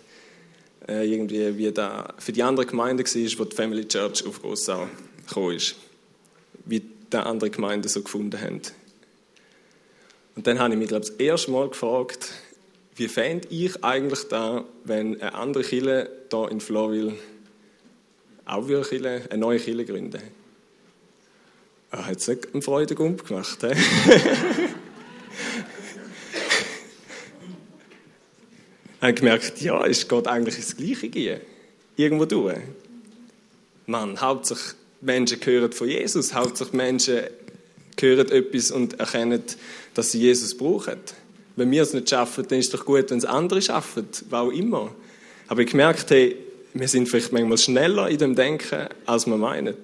äh, 0.89 1.07
irgendwie, 1.07 1.59
wie 1.59 1.71
das 1.71 2.07
für 2.19 2.33
die 2.33 2.43
andere 2.43 2.65
Gemeinde 2.65 3.05
war, 3.05 3.39
wo 3.39 3.45
die 3.45 3.57
Family 3.57 3.87
Church 3.87 4.27
auf 4.27 4.41
Grossau 4.41 4.89
gekommen 5.27 5.57
ist. 5.57 5.75
Wie 6.65 6.81
die 6.81 7.17
andere 7.17 7.51
Gemeinden 7.51 7.89
so 7.89 8.03
gefunden 8.03 8.41
haben. 8.41 8.63
Und 10.39 10.47
dann 10.47 10.61
habe 10.61 10.73
ich 10.73 10.79
mich, 10.79 10.87
glaube 10.87 11.05
ich, 11.05 11.11
das 11.11 11.19
erste 11.19 11.51
Mal 11.51 11.69
gefragt, 11.69 12.31
wie 12.95 13.09
fände 13.09 13.49
ich 13.51 13.83
eigentlich 13.83 14.23
da, 14.29 14.65
wenn 14.85 15.21
eine 15.21 15.35
andere 15.35 15.65
Kille 15.65 16.09
hier 16.31 16.49
in 16.53 16.61
Florville 16.61 17.15
auch 18.45 18.69
eine, 18.69 18.83
Kirche, 18.83 19.27
eine 19.31 19.41
neue 19.41 19.59
Kille 19.59 19.85
gründen? 19.85 20.23
Er 21.91 22.07
hat 22.07 22.19
es 22.19 22.29
nicht 22.29 22.55
einen 22.55 22.63
Freudengump 22.63 23.27
gemacht. 23.27 23.59
He? 23.63 23.73
ich 23.73 23.73
habe 29.03 29.15
gemerkt, 29.15 29.61
ja, 29.61 29.85
es 29.87 30.07
geht 30.07 30.29
eigentlich 30.29 30.57
ins 30.57 30.77
Gleiche 30.77 31.09
gehen. 31.09 31.41
Irgendwo 31.97 32.27
durch. 32.27 32.59
Mann, 33.87 34.21
hauptsächlich 34.21 34.77
Menschen 35.01 35.45
hören 35.45 35.73
von 35.73 35.89
Jesus, 35.89 36.33
hauptsächlich 36.33 36.75
Menschen 36.75 37.25
hören 38.01 38.31
etwas 38.31 38.71
und 38.71 38.99
erkennen, 39.01 39.43
dass 39.95 40.13
sie 40.13 40.21
Jesus 40.21 40.57
brauchen. 40.57 40.99
Wenn 41.57 41.71
wir 41.71 41.83
es 41.83 41.93
nicht 41.93 42.09
schaffen, 42.11 42.47
dann 42.49 42.59
ist 42.59 42.67
es 42.67 42.79
doch 42.79 42.87
gut, 42.87 43.11
wenn 43.11 43.19
es 43.19 43.25
andere 43.25 43.61
schaffen, 43.61 44.09
was 44.31 44.41
auch 44.41 44.51
immer. 44.51 44.95
Aber 45.49 45.63
ich 45.63 45.71
gemerkt, 45.71 46.11
hey, 46.11 46.37
wir 46.75 46.89
sind 46.89 47.09
vielleicht 47.09 47.33
manchmal 47.33 47.59
schneller 47.59 48.09
in 48.09 48.19
dem 48.19 48.35
Denken, 48.35 48.89
als 49.07 49.27
wir 49.27 49.37
meinen. 49.37 49.75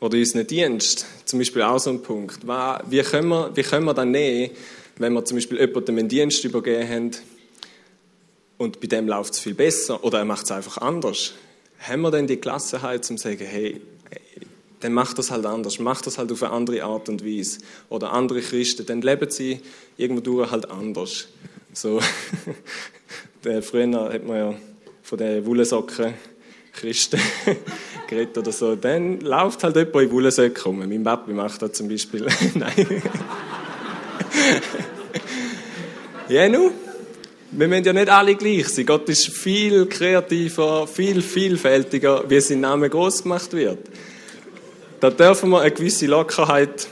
Oder 0.00 0.18
unseren 0.18 0.46
Dienst, 0.46 1.06
zum 1.24 1.38
Beispiel 1.38 1.62
auch 1.62 1.78
so 1.78 1.90
ein 1.90 2.02
Punkt. 2.02 2.40
Wie 2.42 3.02
können 3.02 3.28
wir, 3.28 3.52
wie 3.54 3.62
können 3.62 3.86
wir 3.86 3.94
dann 3.94 4.10
nehmen, 4.10 4.50
wenn 4.98 5.12
wir 5.12 5.24
zum 5.24 5.36
Beispiel 5.36 5.58
jemandem 5.58 5.98
einen 5.98 6.08
Dienst 6.08 6.44
übergeben 6.44 6.88
haben 6.88 7.10
und 8.58 8.80
bei 8.80 8.86
dem 8.86 9.08
läuft 9.08 9.34
es 9.34 9.40
viel 9.40 9.54
besser 9.54 10.04
oder 10.04 10.18
er 10.18 10.24
macht 10.24 10.44
es 10.44 10.50
einfach 10.50 10.78
anders? 10.78 11.34
Haben 11.80 12.02
wir 12.02 12.10
dann 12.10 12.26
die 12.26 12.40
Gelassenheit, 12.40 13.08
um 13.10 13.16
zu 13.16 13.28
sagen, 13.28 13.44
hey, 13.44 13.80
dann 14.84 14.92
macht 14.92 15.18
das 15.18 15.30
halt 15.30 15.46
anders, 15.46 15.78
macht 15.78 16.06
das 16.06 16.18
halt 16.18 16.30
auf 16.30 16.42
eine 16.42 16.52
andere 16.52 16.84
Art 16.84 17.08
und 17.08 17.24
Weise. 17.24 17.60
Oder 17.88 18.12
andere 18.12 18.42
Christen, 18.42 18.84
dann 18.84 19.00
leben 19.00 19.30
sie 19.30 19.60
irgendwo 19.96 20.50
halt 20.50 20.70
anders. 20.70 21.28
So, 21.72 22.00
früher 23.62 24.12
hat 24.12 24.26
man 24.26 24.36
ja 24.36 24.54
von 25.02 25.18
den 25.18 25.46
Wollsocken 25.46 26.12
Christen 26.74 27.18
geredet 28.08 28.36
oder 28.36 28.52
so. 28.52 28.76
Dann 28.76 29.20
läuft 29.20 29.64
halt 29.64 29.76
jemand 29.76 29.96
in 29.96 30.12
Wollsocken 30.12 30.62
rum. 30.62 30.78
Mein 30.80 31.02
Papi 31.02 31.32
macht 31.32 31.62
das 31.62 31.72
zum 31.72 31.88
Beispiel. 31.88 32.26
Nein. 32.54 33.02
ja, 36.28 36.48
nu. 36.48 36.72
Wir 37.56 37.68
müssen 37.68 37.84
ja 37.84 37.92
nicht 37.92 38.08
alle 38.08 38.34
gleich 38.34 38.68
sein. 38.68 38.84
Gott 38.84 39.08
ist 39.08 39.28
viel 39.28 39.86
kreativer, 39.86 40.88
viel 40.88 41.22
vielfältiger, 41.22 42.28
wie 42.28 42.40
sein 42.40 42.58
Name 42.58 42.90
groß 42.90 43.22
gemacht 43.22 43.52
wird. 43.52 43.78
Da 44.98 45.10
dürfen 45.10 45.50
wir 45.50 45.60
eine 45.60 45.70
gewisse 45.70 46.06
Lockerheit 46.06 46.88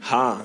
haben. 0.00 0.40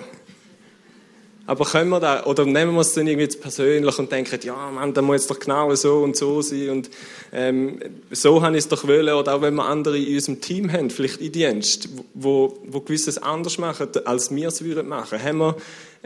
Aber 1.48 1.66
können 1.66 1.90
wir 1.90 2.00
da, 2.00 2.26
oder 2.26 2.46
nehmen 2.46 2.76
wir 2.76 2.82
es 2.82 2.94
dann 2.94 3.08
irgendwie 3.08 3.36
persönlich 3.38 3.98
und 3.98 4.12
denken, 4.12 4.40
ja, 4.44 4.70
Mann, 4.70 4.94
da 4.94 5.02
muss 5.02 5.26
doch 5.26 5.40
genau 5.40 5.74
so 5.74 6.04
und 6.04 6.16
so 6.16 6.44
sein 6.44 6.70
und 6.70 6.92
ähm, 7.34 7.80
so 8.12 8.44
habe 8.44 8.56
ich 8.56 8.66
es 8.66 8.68
doch 8.68 8.88
wollen. 8.88 9.16
Oder 9.16 9.34
auch 9.34 9.42
wenn 9.42 9.56
wir 9.56 9.66
andere 9.66 9.98
in 9.98 10.14
unserem 10.14 10.42
Team 10.42 10.72
haben, 10.72 10.92
vielleicht 10.92 11.22
in 11.22 11.32
Dienst, 11.32 11.90
wo, 12.14 12.60
wo 12.68 12.82
gewisses 12.82 13.18
anders 13.18 13.58
machen, 13.58 13.88
als 14.06 14.30
wir 14.30 14.48
es 14.50 14.64
würden 14.64 14.88
machen, 14.88 15.24
haben 15.24 15.40
wir 15.40 15.56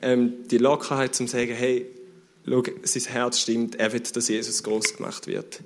ähm, 0.01 0.34
die 0.49 0.60
Lockerheit 0.60 1.13
zum 1.13 1.27
sagen, 1.27 1.51
hey, 1.51 1.88
schau, 2.45 2.63
sein 2.84 3.03
Herz 3.03 3.39
stimmt, 3.39 3.75
er 3.75 3.93
will, 3.93 4.01
dass 4.01 4.27
Jesus 4.27 4.63
groß 4.63 4.97
gemacht 4.97 5.27
wird. 5.27 5.62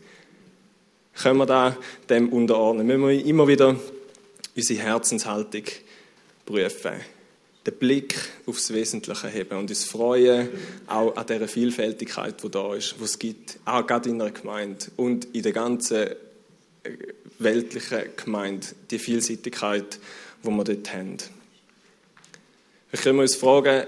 Können 1.15 1.37
wir 1.39 1.45
da 1.45 1.75
dem 2.09 2.29
unterordnen? 2.29 2.85
Müssen 2.85 3.07
wir 3.07 3.25
immer 3.25 3.47
wieder 3.47 3.75
unsere 4.55 4.79
Herzenshaltung 4.79 5.63
prüfen. 6.45 6.93
Den 7.65 7.73
Blick 7.75 8.15
aufs 8.45 8.71
Wesentliche 8.71 9.27
haben 9.27 9.59
und 9.59 9.69
uns 9.69 9.83
freuen, 9.83 10.49
auch 10.87 11.15
an 11.15 11.25
dieser 11.27 11.47
Vielfältigkeit, 11.47 12.41
die 12.41 12.49
da 12.49 12.73
ist, 12.73 12.95
die 12.99 13.03
es 13.03 13.19
gibt, 13.19 13.59
auch 13.65 13.85
gerade 13.85 14.09
in 14.09 14.21
einer 14.21 14.31
Gemeinde 14.31 14.85
und 14.95 15.25
in 15.35 15.43
der 15.43 15.51
ganzen 15.51 16.07
äh, 16.07 16.15
weltlichen 17.39 18.03
Gemeinde, 18.15 18.67
die 18.89 18.99
Vielseitigkeit, 18.99 19.99
die 20.43 20.49
wir 20.49 20.63
dort 20.63 20.93
haben. 20.93 21.17
Wir 22.89 22.99
können 22.99 23.19
uns 23.19 23.35
fragen, 23.35 23.85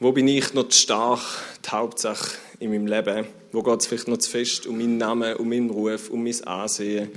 wo 0.00 0.12
bin 0.12 0.28
ich 0.28 0.52
noch 0.54 0.68
zu 0.68 0.78
stark, 0.78 1.20
die 1.64 1.70
Hauptsache 1.70 2.36
in 2.58 2.70
meinem 2.70 2.86
Leben? 2.86 3.26
Wo 3.52 3.62
geht 3.62 3.80
es 3.80 3.86
vielleicht 3.86 4.08
noch 4.08 4.18
zu 4.18 4.30
fest 4.30 4.66
um 4.66 4.76
meinen 4.76 4.98
Namen, 4.98 5.36
um 5.36 5.48
meinen 5.48 5.70
Ruf, 5.70 6.10
um 6.10 6.24
mein 6.24 6.44
Ansehen? 6.44 7.10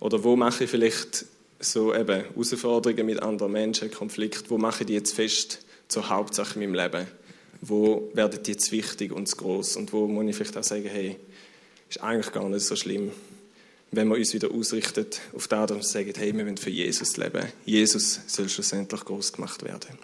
Oder 0.00 0.22
wo 0.24 0.36
mache 0.36 0.64
ich 0.64 0.70
vielleicht 0.70 1.26
so 1.60 1.94
eben 1.94 2.24
Herausforderungen 2.24 3.06
mit 3.06 3.22
anderen 3.22 3.52
Menschen, 3.52 3.90
Konflikte, 3.90 4.48
wo 4.48 4.58
mache 4.58 4.82
ich 4.82 4.86
die 4.86 4.94
jetzt 4.94 5.14
fest 5.14 5.64
zur 5.88 6.08
Hauptsache 6.08 6.58
in 6.58 6.70
meinem 6.70 6.82
Leben? 6.82 7.06
Wo 7.60 8.10
werden 8.14 8.40
die 8.42 8.52
jetzt 8.52 8.70
wichtig 8.70 9.12
und 9.12 9.30
groß 9.36 9.76
Und 9.76 9.92
wo 9.92 10.06
muss 10.06 10.26
ich 10.26 10.36
vielleicht 10.36 10.56
auch 10.56 10.62
sagen, 10.62 10.86
hey, 10.86 11.16
ist 11.90 12.02
eigentlich 12.02 12.32
gar 12.32 12.48
nicht 12.48 12.64
so 12.64 12.76
schlimm, 12.76 13.10
wenn 13.90 14.08
wir 14.08 14.16
uns 14.16 14.34
wieder 14.34 14.50
ausrichten 14.50 15.06
auf 15.34 15.48
das 15.48 15.70
und 15.70 15.84
sagen, 15.84 16.12
hey, 16.16 16.36
wir 16.36 16.44
wollen 16.44 16.56
für 16.56 16.70
Jesus 16.70 17.16
leben. 17.16 17.46
Jesus 17.64 18.20
soll 18.26 18.48
schlussendlich 18.48 19.04
groß 19.04 19.32
gemacht 19.32 19.64
werden. 19.64 19.98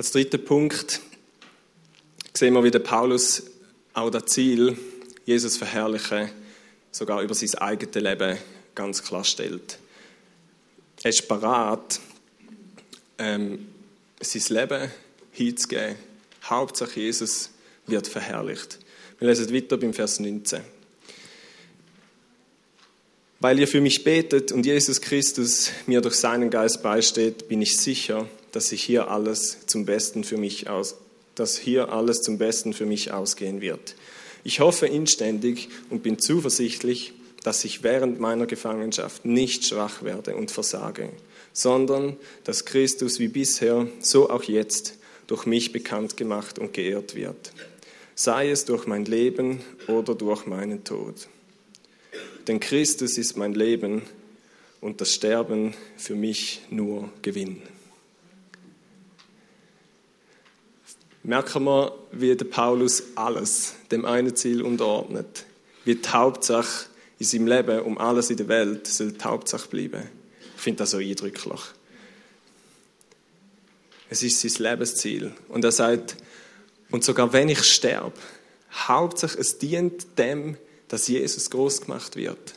Als 0.00 0.12
dritter 0.12 0.38
Punkt 0.38 0.98
sehen 2.32 2.54
wir, 2.54 2.64
wie 2.64 2.70
der 2.70 2.78
Paulus 2.78 3.42
auch 3.92 4.08
das 4.08 4.24
Ziel, 4.32 4.78
Jesus 5.26 5.58
verherrlichen, 5.58 6.30
sogar 6.90 7.20
über 7.20 7.34
sein 7.34 7.54
eigenes 7.56 7.96
Leben 7.96 8.38
ganz 8.74 9.02
klar 9.02 9.24
stellt. 9.24 9.78
er 11.02 11.10
ist 11.10 11.28
parat, 11.28 12.00
ähm, 13.18 13.68
sein 14.22 14.56
Leben 14.56 14.90
hinzugeben. 15.32 15.96
Hauptsache 16.44 16.98
Jesus 16.98 17.50
wird 17.86 18.08
verherrlicht. 18.08 18.78
Wir 19.18 19.28
lesen 19.28 19.54
weiter 19.54 19.76
beim 19.76 19.92
Vers 19.92 20.18
19. 20.18 20.62
Weil 23.40 23.58
ihr 23.58 23.68
für 23.68 23.82
mich 23.82 24.02
betet 24.02 24.50
und 24.50 24.64
Jesus 24.64 24.98
Christus 24.98 25.70
mir 25.86 26.00
durch 26.00 26.14
seinen 26.14 26.48
Geist 26.48 26.82
beisteht, 26.82 27.48
bin 27.48 27.60
ich 27.60 27.76
sicher, 27.76 28.26
dass 28.52 28.68
sich 28.68 28.82
hier 28.82 29.10
alles 29.10 29.66
zum 29.66 29.84
Besten 29.84 30.24
für 30.24 30.36
mich 30.36 30.68
aus, 30.68 30.96
dass 31.34 31.56
hier 31.56 31.92
alles 31.92 32.22
zum 32.22 32.38
Besten 32.38 32.72
für 32.72 32.86
mich 32.86 33.12
ausgehen 33.12 33.60
wird. 33.60 33.94
Ich 34.44 34.60
hoffe 34.60 34.86
inständig 34.86 35.68
und 35.90 36.02
bin 36.02 36.18
zuversichtlich, 36.18 37.12
dass 37.42 37.64
ich 37.64 37.82
während 37.82 38.20
meiner 38.20 38.46
Gefangenschaft 38.46 39.24
nicht 39.24 39.66
schwach 39.66 40.02
werde 40.02 40.36
und 40.36 40.50
versage, 40.50 41.10
sondern 41.52 42.16
dass 42.44 42.64
Christus 42.64 43.18
wie 43.18 43.28
bisher, 43.28 43.86
so 44.00 44.30
auch 44.30 44.44
jetzt, 44.44 44.94
durch 45.26 45.46
mich 45.46 45.72
bekannt 45.72 46.16
gemacht 46.16 46.58
und 46.58 46.72
geehrt 46.72 47.14
wird, 47.14 47.52
sei 48.14 48.50
es 48.50 48.64
durch 48.64 48.86
mein 48.86 49.04
Leben 49.04 49.60
oder 49.86 50.14
durch 50.14 50.46
meinen 50.46 50.84
Tod. 50.84 51.28
Denn 52.48 52.60
Christus 52.60 53.16
ist 53.16 53.36
mein 53.36 53.54
Leben 53.54 54.02
und 54.80 55.00
das 55.00 55.14
Sterben 55.14 55.74
für 55.96 56.14
mich 56.14 56.62
nur 56.70 57.10
Gewinn. 57.22 57.62
Merken 61.22 61.64
wir, 61.64 61.92
wie 62.12 62.34
der 62.34 62.46
Paulus 62.46 63.02
alles 63.14 63.74
dem 63.90 64.04
einen 64.04 64.34
Ziel 64.34 64.62
unterordnet. 64.62 65.44
Wie 65.84 65.94
die 65.94 66.08
Hauptsache 66.08 66.86
in 67.18 67.26
seinem 67.26 67.46
Leben 67.46 67.80
um 67.82 67.98
alles 67.98 68.30
in 68.30 68.38
der 68.38 68.48
Welt 68.48 68.86
soll 68.86 69.12
die 69.12 69.22
Hauptsache 69.22 69.68
bleiben. 69.68 70.08
Ich 70.56 70.62
finde 70.62 70.78
das 70.78 70.92
so 70.92 70.98
eindrücklich. 70.98 71.60
Es 74.08 74.22
ist 74.22 74.40
sein 74.40 74.62
Lebensziel. 74.62 75.32
Und 75.48 75.64
er 75.64 75.72
sagt, 75.72 76.16
und 76.90 77.04
sogar 77.04 77.32
wenn 77.32 77.48
ich 77.48 77.62
sterbe, 77.62 78.18
Hauptsache 78.72 79.38
es 79.38 79.58
dient 79.58 80.18
dem, 80.18 80.56
dass 80.88 81.06
Jesus 81.06 81.50
groß 81.50 81.82
gemacht 81.82 82.16
wird. 82.16 82.54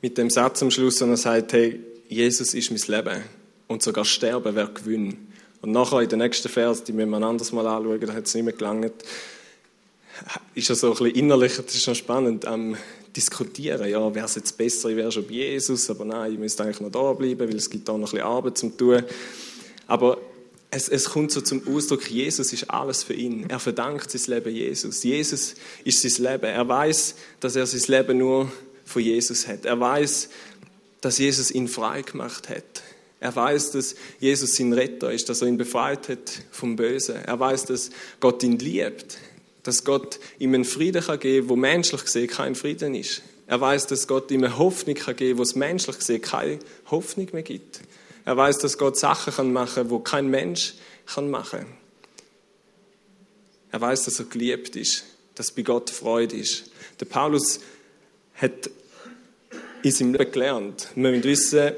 Mit 0.00 0.16
dem 0.16 0.30
Satz 0.30 0.62
am 0.62 0.70
Schluss, 0.70 1.02
und 1.02 1.10
er 1.10 1.16
sagt, 1.16 1.52
hey, 1.52 1.80
Jesus 2.12 2.52
ist 2.54 2.70
mein 2.70 3.04
Leben 3.04 3.22
und 3.68 3.82
sogar 3.82 4.04
sterben 4.04 4.54
wäre 4.54 4.70
Gewinn. 4.72 5.28
Und 5.62 5.72
nachher 5.72 6.00
in 6.00 6.08
den 6.08 6.18
nächsten 6.18 6.48
Vers, 6.48 6.84
die 6.84 6.92
müssen 6.92 7.10
wir 7.10 7.16
ein 7.16 7.24
anderes 7.24 7.52
Mal 7.52 7.66
anschauen, 7.66 8.00
da 8.00 8.12
hat 8.12 8.26
es 8.26 8.34
nicht 8.34 8.44
mehr 8.44 8.52
gelangt, 8.52 8.92
ist 10.54 10.68
er 10.68 10.76
so 10.76 10.88
ein 10.88 10.92
bisschen 10.92 11.14
innerlich, 11.14 11.56
das 11.56 11.74
ist 11.74 11.84
schon 11.84 11.94
spannend, 11.94 12.44
am 12.44 12.76
diskutieren, 13.16 13.88
ja, 13.88 14.14
wäre 14.14 14.26
es 14.26 14.34
jetzt 14.34 14.56
besser, 14.56 14.88
ich 14.88 14.96
wäre 14.96 15.12
schon 15.12 15.26
bei 15.26 15.34
Jesus, 15.34 15.88
aber 15.90 16.04
nein, 16.04 16.32
ich 16.32 16.38
müsste 16.38 16.62
eigentlich 16.62 16.80
noch 16.80 16.90
da 16.90 17.12
bleiben, 17.12 17.48
weil 17.48 17.56
es 17.56 17.68
gibt 17.68 17.88
da 17.88 17.92
noch 17.92 18.00
ein 18.00 18.02
bisschen 18.02 18.20
Arbeit 18.20 18.58
zum 18.58 18.76
tun. 18.76 19.02
Aber 19.86 20.18
es, 20.70 20.88
es 20.88 21.10
kommt 21.10 21.30
so 21.30 21.40
zum 21.40 21.66
Ausdruck, 21.68 22.10
Jesus 22.10 22.52
ist 22.52 22.70
alles 22.70 23.02
für 23.02 23.12
ihn. 23.12 23.48
Er 23.48 23.58
verdankt 23.58 24.10
sein 24.10 24.34
Leben 24.34 24.54
Jesus. 24.54 25.02
Jesus 25.02 25.54
ist 25.84 26.02
sein 26.02 26.32
Leben. 26.32 26.46
Er 26.46 26.66
weiß, 26.66 27.14
dass 27.40 27.56
er 27.56 27.66
sein 27.66 27.82
Leben 27.88 28.18
nur 28.18 28.50
von 28.84 29.02
Jesus 29.02 29.46
hat. 29.46 29.66
Er 29.66 29.78
weiß, 29.78 30.30
dass 31.02 31.18
Jesus 31.18 31.50
ihn 31.50 31.68
frei 31.68 32.00
gemacht 32.00 32.48
hat. 32.48 32.82
Er 33.20 33.36
weiß, 33.36 33.72
dass 33.72 33.94
Jesus 34.18 34.56
sein 34.56 34.72
Retter 34.72 35.12
ist, 35.12 35.28
dass 35.28 35.42
er 35.42 35.48
ihn 35.48 35.58
befreit 35.58 36.08
hat 36.08 36.42
vom 36.50 36.74
Bösen. 36.74 37.16
Er 37.16 37.38
weiß, 37.38 37.66
dass 37.66 37.90
Gott 38.18 38.42
ihn 38.42 38.58
liebt, 38.58 39.18
dass 39.62 39.84
Gott 39.84 40.18
ihm 40.38 40.54
einen 40.54 40.64
Frieden 40.64 41.02
kann 41.02 41.20
geben, 41.20 41.48
wo 41.48 41.54
menschlich 41.54 42.04
gesehen 42.04 42.28
kein 42.28 42.54
Frieden 42.54 42.94
ist. 42.94 43.22
Er 43.46 43.60
weiß, 43.60 43.86
dass 43.86 44.08
Gott 44.08 44.30
ihm 44.30 44.42
eine 44.42 44.58
Hoffnung 44.58 44.96
kann 44.96 45.14
geben, 45.14 45.38
wo 45.38 45.42
es 45.42 45.54
menschlich 45.54 45.98
gesehen 45.98 46.22
keine 46.22 46.58
Hoffnung 46.90 47.28
mehr 47.32 47.42
gibt. 47.42 47.80
Er 48.24 48.36
weiß, 48.36 48.58
dass 48.58 48.78
Gott 48.78 48.98
Sachen 48.98 49.32
kann 49.32 49.52
machen, 49.52 49.90
wo 49.90 49.98
kein 49.98 50.28
Mensch 50.28 50.74
kann 51.06 51.30
machen. 51.30 51.66
Er 53.70 53.80
weiß, 53.80 54.04
dass 54.04 54.18
er 54.18 54.26
geliebt 54.26 54.76
ist, 54.76 55.04
dass 55.34 55.50
bei 55.50 55.62
Gott 55.62 55.90
Freude 55.90 56.36
ist. 56.36 56.70
Der 57.00 57.06
Paulus 57.06 57.60
hat 58.34 58.70
in 59.82 59.90
seinem 59.90 60.14
Leben 60.14 60.32
gelernt. 60.32 60.88
Wir 60.94 61.10
müssen 61.10 61.24
wissen, 61.24 61.72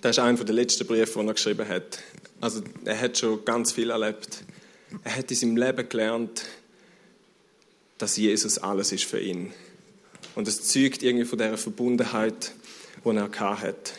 das 0.00 0.12
ist 0.12 0.18
einer 0.18 0.44
der 0.44 0.54
letzten 0.54 0.86
Briefe, 0.86 1.20
die 1.20 1.26
er 1.26 1.34
geschrieben 1.34 1.68
hat. 1.68 1.98
Also 2.40 2.62
er 2.84 3.00
hat 3.00 3.18
schon 3.18 3.44
ganz 3.44 3.72
viel 3.72 3.90
erlebt. 3.90 4.42
Er 5.04 5.16
hat 5.16 5.30
in 5.30 5.36
seinem 5.36 5.56
Leben 5.56 5.88
gelernt, 5.88 6.44
dass 7.98 8.16
Jesus 8.16 8.58
alles 8.58 8.92
ist 8.92 9.04
für 9.04 9.20
ihn. 9.20 9.52
Und 10.34 10.48
es 10.48 10.62
zeugt 10.62 11.02
irgendwie 11.02 11.26
von 11.26 11.38
der 11.38 11.56
Verbundenheit, 11.58 12.52
die 13.04 13.16
er 13.16 13.60
hat. 13.60 13.92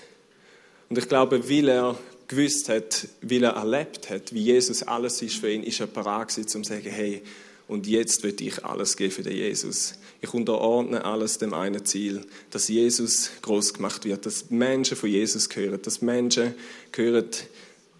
Und 0.90 0.98
ich 0.98 1.08
glaube, 1.08 1.50
weil 1.50 1.70
er 1.70 1.98
gewusst 2.28 2.70
hat, 2.70 3.08
weil 3.22 3.44
er 3.44 3.52
erlebt 3.52 4.10
hat, 4.10 4.34
wie 4.34 4.44
Jesus 4.44 4.84
alles 4.84 5.22
ist 5.22 5.38
für 5.38 5.52
ihn, 5.52 5.64
ist 5.64 5.80
er 5.80 5.88
parat 5.88 6.30
gewesen, 6.30 6.58
um 6.58 6.64
zu 6.64 6.74
sagen, 6.74 6.90
hey, 6.90 7.22
und 7.72 7.88
jetzt 7.88 8.22
will 8.24 8.36
ich 8.42 8.66
alles 8.66 8.98
geben 8.98 9.14
für 9.14 9.24
den 9.24 9.38
Jesus. 9.38 9.94
Ich 10.20 10.34
unterordne 10.34 11.06
alles 11.06 11.38
dem 11.38 11.54
einen 11.54 11.86
Ziel, 11.86 12.26
dass 12.50 12.68
Jesus 12.68 13.32
groß 13.42 13.76
gemacht 13.76 14.04
wird, 14.04 14.26
dass 14.26 14.50
Menschen 14.50 14.98
von 14.98 15.10
Jesus 15.10 15.48
hören, 15.56 15.82
dass 15.82 16.02
Menschen 16.02 16.54
hören, 16.94 17.30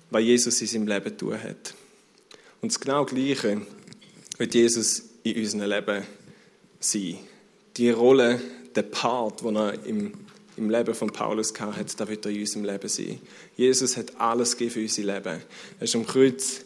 was 0.10 0.22
Jesus 0.24 0.60
in 0.60 0.68
seinem 0.68 0.88
Leben 0.88 1.18
tun 1.18 1.42
hat. 1.42 1.74
Und 2.60 2.74
das 2.74 2.82
genau 2.82 3.06
Gleiche 3.06 3.62
wird 4.38 4.54
Jesus 4.54 5.04
in 5.24 5.38
unserem 5.38 5.70
Leben 5.70 6.04
sein. 6.82 7.20
Die 7.78 7.92
Rolle, 7.92 8.42
der 8.76 8.84
Part, 8.84 9.42
den 9.42 9.56
er 9.56 9.86
im 9.86 10.12
im 10.58 10.70
Leben 10.70 10.94
von 10.94 11.10
Paulus 11.10 11.54
gehabt 11.54 11.78
hat, 11.78 12.00
da 12.00 12.08
wird 12.10 12.26
er 12.26 12.32
in 12.32 12.42
unserem 12.42 12.66
Leben 12.66 12.90
sein. 12.90 13.20
Jesus 13.56 13.96
hat 13.96 14.20
alles 14.20 14.58
gegeben 14.58 14.72
für 14.72 14.82
unser 14.82 15.14
Leben. 15.14 15.42
Er 15.80 15.84
ist 15.84 15.96
am 15.96 16.06
Kreuz 16.06 16.66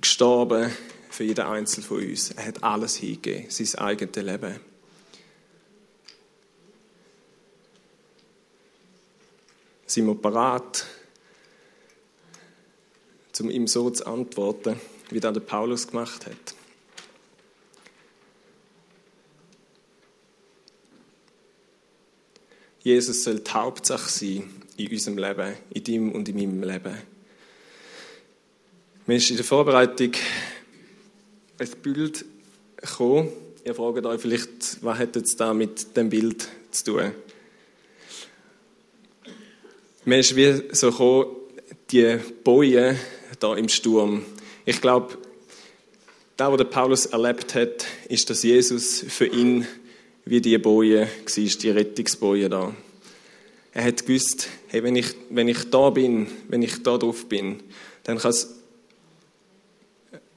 gestorben 0.00 0.72
für 1.12 1.24
jeden 1.24 1.44
Einzelnen 1.44 1.86
von 1.86 1.98
uns. 1.98 2.30
Er 2.30 2.46
hat 2.46 2.64
alles 2.64 2.96
hingegeben, 2.96 3.50
sein 3.50 3.80
eigenes 3.80 4.16
Leben. 4.16 4.60
Sind 9.86 10.06
wir 10.06 10.14
bereit, 10.14 10.86
um 13.40 13.50
ihm 13.50 13.66
so 13.66 13.90
zu 13.90 14.06
antworten, 14.06 14.80
wie 15.10 15.20
das 15.20 15.34
der 15.34 15.40
Paulus 15.40 15.86
gemacht 15.86 16.24
hat? 16.26 16.54
Jesus 22.80 23.22
soll 23.24 23.40
die 23.40 23.50
Hauptsache 23.50 24.08
sein 24.08 24.50
in 24.76 24.90
unserem 24.90 25.18
Leben, 25.18 25.56
in 25.70 25.84
deinem 25.84 26.12
und 26.12 26.28
in 26.28 26.36
meinem 26.36 26.62
Leben. 26.62 26.96
Mir 29.06 29.16
ist 29.16 29.30
in 29.30 29.36
der 29.36 29.44
Vorbereitung 29.44 30.12
ein 31.62 31.70
Bild 31.82 32.24
gekommen. 32.76 33.28
Ihr 33.64 33.74
fragt 33.74 34.04
euch 34.04 34.20
vielleicht, 34.20 34.82
was 34.82 34.98
hat 34.98 35.14
jetzt 35.14 35.38
da 35.38 35.54
mit 35.54 35.96
dem 35.96 36.10
Bild 36.10 36.48
zu 36.72 36.84
tun? 36.84 37.12
Mir 40.04 40.18
ist 40.18 40.34
wie 40.34 40.62
so 40.72 40.90
gekommen, 40.90 41.36
die 41.92 42.18
Boje 42.42 42.96
da 43.38 43.54
im 43.54 43.68
Sturm. 43.68 44.24
Ich 44.64 44.80
glaube, 44.80 45.16
da, 46.36 46.52
was 46.52 46.68
Paulus 46.70 47.06
erlebt 47.06 47.54
hat, 47.54 47.86
ist, 48.08 48.28
dass 48.28 48.42
Jesus 48.42 49.04
für 49.06 49.26
ihn 49.26 49.66
wie 50.24 50.40
die 50.40 50.58
Boje 50.58 51.02
war, 51.02 51.44
die 51.44 51.70
Rettungsboje 51.70 52.48
da. 52.48 52.74
Er 53.72 53.84
hat 53.84 54.04
gewusst, 54.04 54.48
hey, 54.66 54.82
wenn 54.82 54.96
ich, 54.96 55.14
wenn 55.30 55.46
ich 55.46 55.70
da 55.70 55.90
bin, 55.90 56.26
wenn 56.48 56.62
ich 56.62 56.82
da 56.82 56.98
drauf 56.98 57.28
bin, 57.28 57.62
dann 58.02 58.18
kann 58.18 58.30
es 58.30 58.61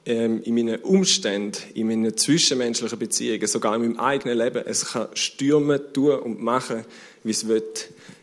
ähm, 0.06 0.40
in 0.44 0.54
meinen 0.54 0.80
Umständen, 0.82 1.58
in 1.74 1.88
meinen 1.88 2.16
zwischenmenschlichen 2.16 2.98
Beziehungen, 2.98 3.46
sogar 3.46 3.74
in 3.74 3.82
meinem 3.82 3.98
eigenen 3.98 4.38
Leben, 4.38 4.62
es 4.64 4.92
kann 4.92 5.08
stürmen, 5.14 5.80
tun 5.92 6.18
und 6.20 6.40
machen, 6.40 6.84
wie 7.24 7.32
es 7.32 7.48
will. 7.48 7.62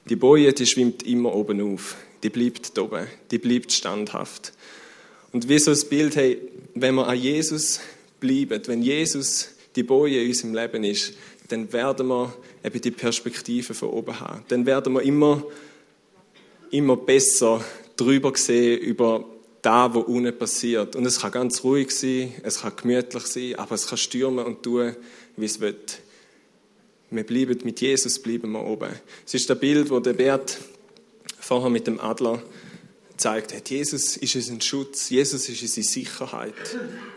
Die 0.09 0.15
Boje, 0.15 0.53
die 0.53 0.65
schwimmt 0.65 1.03
immer 1.03 1.35
oben 1.35 1.61
auf. 1.61 1.97
Die 2.23 2.29
bleibt 2.29 2.77
oben. 2.79 3.07
Die 3.31 3.37
bleibt 3.37 3.71
standhaft. 3.71 4.53
Und 5.33 5.49
wie 5.49 5.59
so 5.59 5.71
ein 5.71 5.89
Bild, 5.89 6.15
hey, 6.15 6.39
wenn 6.73 6.95
wir 6.95 7.07
an 7.07 7.17
Jesus 7.17 7.81
bleiben, 8.19 8.61
wenn 8.67 8.81
Jesus 8.81 9.49
die 9.75 9.83
Boje 9.83 10.21
in 10.21 10.29
unserem 10.29 10.53
Leben 10.53 10.83
ist, 10.85 11.13
dann 11.49 11.71
werden 11.73 12.07
wir 12.07 12.33
eben 12.63 12.79
die 12.79 12.91
Perspektive 12.91 13.73
von 13.73 13.89
oben 13.89 14.19
haben. 14.19 14.43
Dann 14.47 14.65
werden 14.65 14.93
wir 14.93 15.01
immer, 15.01 15.43
immer 16.71 16.95
besser 16.95 17.63
drüber 17.97 18.31
sehen 18.35 18.79
über 18.79 19.25
da, 19.63 19.91
wo 19.93 20.01
unten 20.01 20.37
passiert. 20.37 20.95
Und 20.95 21.05
es 21.05 21.19
kann 21.19 21.31
ganz 21.31 21.63
ruhig 21.63 21.89
sein, 21.89 22.33
es 22.43 22.61
kann 22.61 22.73
gemütlich 22.75 23.25
sein, 23.25 23.55
aber 23.55 23.73
es 23.73 23.87
kann 23.87 23.97
stürmen 23.97 24.45
und 24.45 24.61
tun, 24.61 24.95
wie 25.35 25.45
es 25.45 25.59
will. 25.59 25.75
Wir 27.09 27.23
bleiben 27.23 27.59
mit 27.63 27.81
Jesus, 27.81 28.19
bleiben 28.19 28.51
wir 28.51 28.63
oben. 28.63 28.91
Es 29.25 29.33
ist 29.33 29.49
das 29.49 29.59
Bild, 29.59 29.89
wo 29.89 29.99
der 29.99 30.13
Bert 30.13 30.59
vorher 31.39 31.69
mit 31.69 31.87
dem 31.87 31.99
Adler 31.99 32.41
zeigt 33.17 33.53
hat. 33.55 33.69
Jesus 33.69 34.17
ist 34.17 34.35
unser 34.35 34.61
Schutz, 34.61 35.09
Jesus 35.09 35.49
ist 35.49 35.61
unsere 35.61 35.85
Sicherheit, 35.85 36.53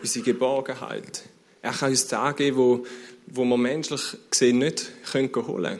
unsere 0.01 0.25
Geborgenheit. 0.25 1.23
Er 1.61 1.73
kann 1.73 1.89
uns 1.89 2.07
Tage, 2.07 2.55
wo 2.55 2.85
wo 3.27 3.43
man 3.43 3.61
menschlich 3.61 4.01
gesehen 4.31 4.59
nicht 4.59 4.89
können 5.11 5.29
holen 5.35 5.63
können. 5.63 5.79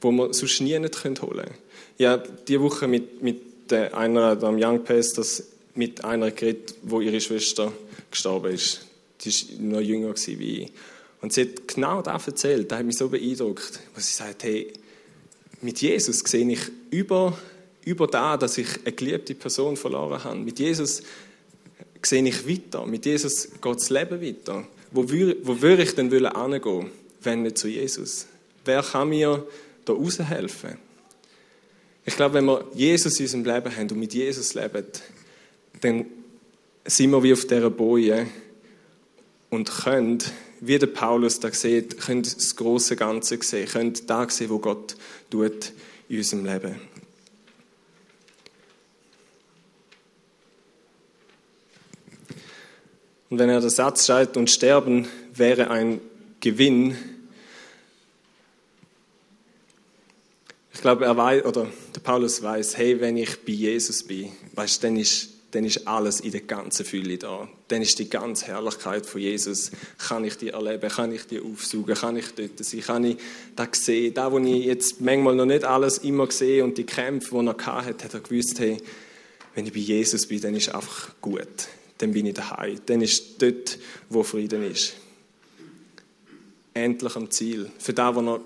Wo 0.00 0.12
man 0.12 0.32
sonst 0.32 0.60
nie 0.60 0.78
nicht 0.78 1.04
holen 1.04 1.14
können. 1.14 1.54
Ja, 1.98 2.18
diese 2.18 2.60
Woche 2.60 2.86
mit, 2.86 3.22
mit 3.22 3.40
einer, 3.72 4.42
am 4.42 4.56
Young 4.58 4.84
Pastors, 4.84 5.44
mit 5.74 6.04
einer 6.04 6.30
geredet, 6.30 6.74
wo 6.82 7.00
ihre 7.00 7.20
Schwester 7.20 7.72
gestorben 8.10 8.52
ist. 8.52 8.86
Die 9.22 9.30
war 9.30 9.60
noch 9.60 9.80
jünger 9.80 10.14
wie 10.14 10.62
ich. 10.62 10.72
Und 11.20 11.32
sie 11.32 11.42
hat 11.42 11.68
genau 11.68 12.02
das 12.02 12.26
erzählt, 12.26 12.70
das 12.70 12.78
hat 12.78 12.86
mich 12.86 12.96
so 12.96 13.08
beeindruckt, 13.08 13.80
wo 13.94 14.00
sie 14.00 14.12
sagt, 14.12 14.44
hey, 14.44 14.72
mit 15.62 15.80
Jesus 15.80 16.20
sehe 16.20 16.50
ich 16.50 16.60
über, 16.90 17.36
über 17.84 18.06
da, 18.06 18.36
dass 18.36 18.58
ich 18.58 18.68
eine 18.84 18.92
geliebte 18.92 19.34
Person 19.34 19.76
verloren 19.76 20.22
habe. 20.22 20.36
Mit 20.38 20.58
Jesus 20.58 21.02
sehe 22.02 22.26
ich 22.26 22.48
weiter. 22.48 22.86
Mit 22.86 23.06
Jesus 23.06 23.48
geht 23.60 23.76
das 23.76 23.90
Leben 23.90 24.20
weiter. 24.20 24.66
Wo, 24.92 25.08
würde, 25.08 25.36
wo 25.42 25.60
würde 25.60 25.82
ich 25.82 25.94
denn 25.94 26.10
hingehen, 26.10 26.90
wenn 27.22 27.42
nicht 27.42 27.58
zu 27.58 27.68
Jesus? 27.68 28.26
Wer 28.64 28.82
kann 28.82 29.08
mir 29.08 29.46
da 29.84 29.92
raushelfen? 29.92 30.85
Ich 32.08 32.14
glaube, 32.14 32.34
wenn 32.34 32.44
wir 32.44 32.64
Jesus 32.72 33.18
in 33.18 33.26
unserem 33.26 33.44
Leben 33.44 33.76
haben 33.76 33.90
und 33.90 33.98
mit 33.98 34.14
Jesus 34.14 34.54
leben, 34.54 34.86
dann 35.80 36.06
sind 36.84 37.10
wir 37.10 37.22
wie 37.24 37.32
auf 37.32 37.44
dieser 37.46 37.68
Boje 37.68 38.28
und 39.50 39.68
können, 39.68 40.18
wie 40.60 40.78
der 40.78 40.86
Paulus 40.86 41.40
da 41.40 41.50
sieht, 41.50 41.98
können 41.98 42.22
das 42.22 42.54
große 42.54 42.94
Ganze 42.94 43.38
sehen, 43.42 43.68
können 43.68 43.92
da 44.06 44.30
sehen, 44.30 44.50
wo 44.50 44.60
Gott 44.60 44.96
tut 45.30 45.72
in 46.08 46.18
unserem 46.18 46.46
Leben. 46.46 46.76
Und 53.28 53.40
wenn 53.40 53.48
er 53.48 53.60
der 53.60 53.70
Satz 53.70 54.06
schreibt, 54.06 54.36
und 54.36 54.48
sterben 54.48 55.08
wäre 55.34 55.72
ein 55.72 56.00
Gewinn, 56.38 56.96
ich 60.76 60.82
glaube, 60.82 61.06
er 61.06 61.16
weiß, 61.16 61.46
oder 61.46 61.66
der 61.94 62.00
Paulus 62.00 62.42
weiß, 62.42 62.76
hey, 62.76 63.00
wenn 63.00 63.16
ich 63.16 63.44
bei 63.44 63.52
Jesus 63.52 64.02
bin, 64.02 64.30
weißt, 64.54 64.84
dann 64.84 64.96
ist, 64.96 65.30
dann 65.52 65.64
ist 65.64 65.88
alles 65.88 66.20
in 66.20 66.32
der 66.32 66.42
ganzen 66.42 66.84
Fülle 66.84 67.16
da. 67.16 67.48
Dann 67.68 67.80
ist 67.80 67.98
die 67.98 68.10
ganze 68.10 68.48
Herrlichkeit 68.48 69.06
von 69.06 69.22
Jesus, 69.22 69.70
kann 70.06 70.24
ich 70.24 70.36
die 70.36 70.50
erleben, 70.50 70.90
kann 70.90 71.12
ich 71.12 71.26
die 71.26 71.40
aufsuchen, 71.40 71.94
kann 71.94 72.16
ich 72.16 72.26
dort 72.34 72.62
sein, 72.62 72.80
kann 72.82 73.04
ich 73.04 73.16
das 73.56 73.68
sehen. 73.72 74.12
Da, 74.12 74.30
wo 74.30 74.38
ich 74.38 74.66
jetzt 74.66 75.00
manchmal 75.00 75.34
noch 75.34 75.46
nicht 75.46 75.64
alles 75.64 75.96
immer 75.98 76.30
sehe 76.30 76.62
und 76.62 76.76
die 76.76 76.84
Kämpfe, 76.84 77.38
die 77.40 77.46
er 77.46 77.66
hatte, 77.66 78.04
hat 78.04 78.14
er 78.14 78.20
gewusst, 78.20 78.60
hey, 78.60 78.76
wenn 79.54 79.64
ich 79.64 79.72
bei 79.72 79.78
Jesus 79.78 80.26
bin, 80.26 80.42
dann 80.42 80.54
ist 80.54 80.68
einfach 80.68 81.10
gut 81.22 81.68
dann 81.98 82.12
bin 82.12 82.26
ich 82.26 82.34
daheim. 82.34 82.78
Dann 82.84 83.00
ist 83.00 83.40
dort, 83.40 83.78
wo 84.10 84.22
Frieden 84.22 84.70
ist. 84.70 84.94
Endlich 86.74 87.16
am 87.16 87.30
Ziel. 87.30 87.70
Für 87.78 87.94
das, 87.94 88.14
wo 88.14 88.20
er 88.20 88.40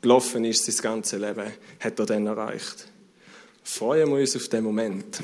gelaufen 0.00 0.44
ist, 0.44 0.64
sein 0.64 0.76
ganzes 0.82 1.20
Leben, 1.20 1.52
hat 1.80 1.98
er 1.98 2.06
dann 2.06 2.26
erreicht. 2.26 2.86
Freuen 3.62 4.10
wir 4.10 4.18
uns 4.18 4.36
auf 4.36 4.48
den 4.48 4.64
Moment. 4.64 5.22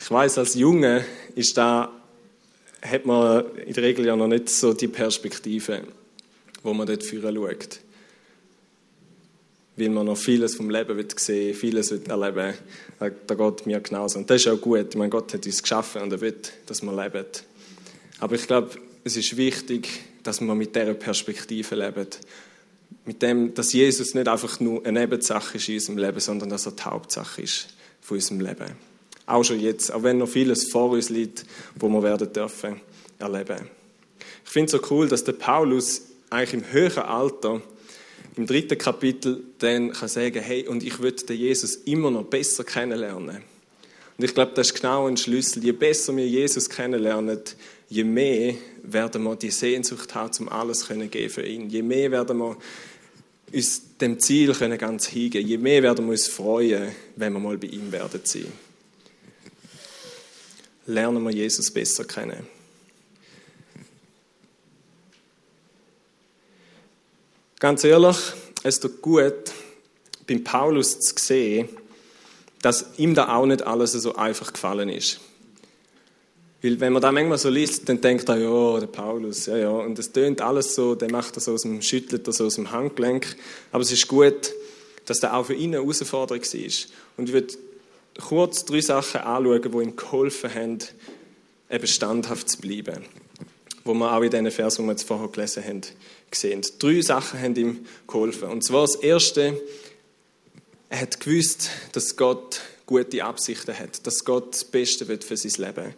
Ich 0.00 0.10
weiß, 0.10 0.38
als 0.38 0.54
Junge 0.54 1.04
ist 1.34 1.56
da, 1.56 1.92
hat 2.80 3.04
man 3.04 3.44
in 3.58 3.72
der 3.72 3.82
Regel 3.82 4.06
ja 4.06 4.16
noch 4.16 4.28
nicht 4.28 4.48
so 4.48 4.72
die 4.72 4.88
Perspektive, 4.88 5.82
wo 6.62 6.72
man 6.72 6.86
dort 6.86 7.02
führen 7.02 7.34
schaut 7.34 7.80
weil 9.78 9.90
man 9.90 10.06
noch 10.06 10.16
vieles 10.16 10.56
vom 10.56 10.70
Leben 10.70 10.96
wird 10.96 11.18
sehen 11.18 11.54
vieles 11.54 11.90
wird 11.90 12.08
erleben 12.08 12.54
Da 12.98 13.08
geht 13.08 13.66
mir 13.66 13.80
genauso. 13.80 14.18
Und 14.18 14.28
das 14.28 14.40
ist 14.40 14.48
auch 14.48 14.60
gut. 14.60 14.88
Ich 14.90 14.96
meine, 14.96 15.10
Gott 15.10 15.32
hat 15.32 15.46
uns 15.46 15.62
geschaffen 15.62 16.02
und 16.02 16.12
er 16.12 16.20
will, 16.20 16.34
dass 16.66 16.82
wir 16.82 16.92
leben. 16.92 17.24
Aber 18.18 18.34
ich 18.34 18.46
glaube, 18.46 18.70
es 19.04 19.16
ist 19.16 19.36
wichtig, 19.36 19.88
dass 20.28 20.42
wir 20.42 20.54
mit 20.54 20.76
dieser 20.76 20.92
Perspektive 20.92 21.74
leben. 21.74 22.06
Mit 23.06 23.22
dem, 23.22 23.54
dass 23.54 23.72
Jesus 23.72 24.12
nicht 24.12 24.28
einfach 24.28 24.60
nur 24.60 24.84
eine 24.84 25.00
Nebensache 25.00 25.56
ist 25.56 25.68
in 25.70 25.76
unserem 25.76 25.96
Leben, 25.96 26.20
sondern 26.20 26.50
dass 26.50 26.66
er 26.66 26.72
die 26.72 26.82
Hauptsache 26.82 27.40
ist 27.40 27.68
von 28.02 28.18
unserem 28.18 28.40
Leben. 28.40 28.72
Auch 29.24 29.42
schon 29.42 29.58
jetzt, 29.58 29.90
auch 29.90 30.02
wenn 30.02 30.18
noch 30.18 30.28
vieles 30.28 30.70
vor 30.70 30.90
uns 30.90 31.08
liegt, 31.08 31.46
wo 31.76 31.88
wir 31.88 32.02
werden 32.02 32.30
dürfen 32.30 32.78
erleben. 33.18 33.70
Ich 34.44 34.50
finde 34.50 34.66
es 34.66 34.72
so 34.72 34.86
cool, 34.90 35.08
dass 35.08 35.24
der 35.24 35.32
Paulus 35.32 36.02
eigentlich 36.28 36.62
im 36.62 36.72
höheren 36.72 37.04
Alter 37.04 37.62
im 38.36 38.46
dritten 38.46 38.76
Kapitel 38.76 39.44
dann 39.60 39.92
kann 39.92 40.08
sagen, 40.08 40.42
hey, 40.42 40.68
und 40.68 40.82
ich 40.82 40.98
würde 41.00 41.32
Jesus 41.32 41.74
immer 41.74 42.10
noch 42.10 42.24
besser 42.24 42.64
kennenlernen. 42.64 43.38
Und 44.18 44.24
ich 44.24 44.34
glaube, 44.34 44.52
das 44.54 44.68
ist 44.68 44.74
genau 44.74 45.06
ein 45.06 45.16
Schlüssel. 45.16 45.64
Je 45.64 45.72
besser 45.72 46.14
wir 46.14 46.26
Jesus 46.26 46.68
kennenlernen, 46.68 47.40
je 47.88 48.04
mehr 48.04 48.54
werden 48.82 49.22
wir 49.22 49.36
die 49.36 49.50
Sehnsucht 49.50 50.14
haben, 50.14 50.32
um 50.40 50.48
alles 50.48 50.86
können 50.86 51.10
geben 51.10 51.30
für 51.30 51.46
ihn. 51.46 51.70
Je 51.70 51.82
mehr 51.82 52.10
werden 52.10 52.38
wir 52.38 52.56
uns 53.52 53.96
dem 53.98 54.20
Ziel 54.20 54.52
können 54.52 54.78
ganz 54.78 55.06
hingehen. 55.06 55.46
Je 55.46 55.58
mehr 55.58 55.82
werden 55.82 56.04
wir 56.06 56.12
uns 56.12 56.28
freuen, 56.28 56.92
wenn 57.16 57.32
wir 57.32 57.40
mal 57.40 57.56
bei 57.56 57.68
ihm 57.68 57.90
werden 57.90 58.20
sein. 58.22 58.52
Lernen 60.86 61.22
wir 61.22 61.30
Jesus 61.30 61.70
besser 61.70 62.04
kennen. 62.04 62.46
Ganz 67.58 67.82
ehrlich, 67.82 68.16
es 68.62 68.78
tut 68.78 69.02
gut, 69.02 69.52
beim 70.26 70.44
Paulus 70.44 71.00
zu 71.00 71.14
sehen, 71.18 71.68
dass 72.62 72.98
ihm 72.98 73.14
da 73.14 73.34
auch 73.34 73.46
nicht 73.46 73.62
alles 73.62 73.92
so 73.92 74.14
einfach 74.14 74.52
gefallen 74.52 74.88
ist. 74.88 75.20
Weil 76.60 76.80
wenn 76.80 76.92
man 76.92 77.00
da 77.00 77.12
manchmal 77.12 77.38
so 77.38 77.50
liest, 77.50 77.88
dann 77.88 78.00
denkt 78.00 78.28
er, 78.28 78.36
ja, 78.36 78.80
der 78.80 78.88
Paulus, 78.88 79.46
ja, 79.46 79.56
ja, 79.56 79.70
und 79.70 79.98
es 79.98 80.10
tönt 80.10 80.40
alles 80.40 80.74
so, 80.74 80.96
der 80.96 81.10
macht 81.10 81.36
das 81.36 81.48
aus 81.48 81.62
dem, 81.62 81.80
schüttelt 81.82 82.26
das 82.26 82.40
aus 82.40 82.56
dem 82.56 82.72
Handgelenk. 82.72 83.36
Aber 83.70 83.82
es 83.82 83.92
ist 83.92 84.08
gut, 84.08 84.52
dass 85.04 85.20
der 85.20 85.36
auch 85.36 85.46
für 85.46 85.54
ihn 85.54 85.74
eine 85.74 85.82
Herausforderung 85.82 86.42
war. 86.42 86.72
Und 87.16 87.28
ich 87.28 87.32
würde 87.32 87.54
kurz 88.20 88.64
drei 88.64 88.80
Sachen 88.80 89.20
anschauen, 89.20 89.62
die 89.62 89.68
ihm 89.68 89.96
geholfen 89.96 90.52
haben, 90.52 90.78
eben 91.70 91.86
standhaft 91.86 92.48
zu 92.48 92.58
bleiben. 92.58 93.04
Wo 93.84 93.94
wir 93.94 94.12
auch 94.12 94.22
in 94.22 94.30
diesen 94.30 94.50
Versen, 94.50 94.82
die 94.82 94.88
wir 94.88 94.92
jetzt 94.92 95.04
vorher 95.04 95.28
gelesen 95.28 95.64
haben, 95.64 95.82
gesehen. 96.30 96.62
Drei 96.78 97.00
Sachen 97.00 97.40
haben 97.40 97.54
ihm 97.54 97.86
geholfen. 98.06 98.48
Und 98.48 98.64
zwar 98.64 98.82
das 98.82 98.96
Erste, 98.96 99.60
er 100.90 101.00
hat 101.00 101.20
gewusst, 101.20 101.70
dass 101.92 102.16
Gott 102.16 102.60
gute 102.86 103.22
Absichten 103.22 103.78
hat, 103.78 104.06
dass 104.06 104.24
Gott 104.24 104.54
das 104.54 104.64
Beste 104.64 105.06
wird 105.08 105.22
für 105.22 105.36
sein 105.36 105.66
Leben. 105.66 105.94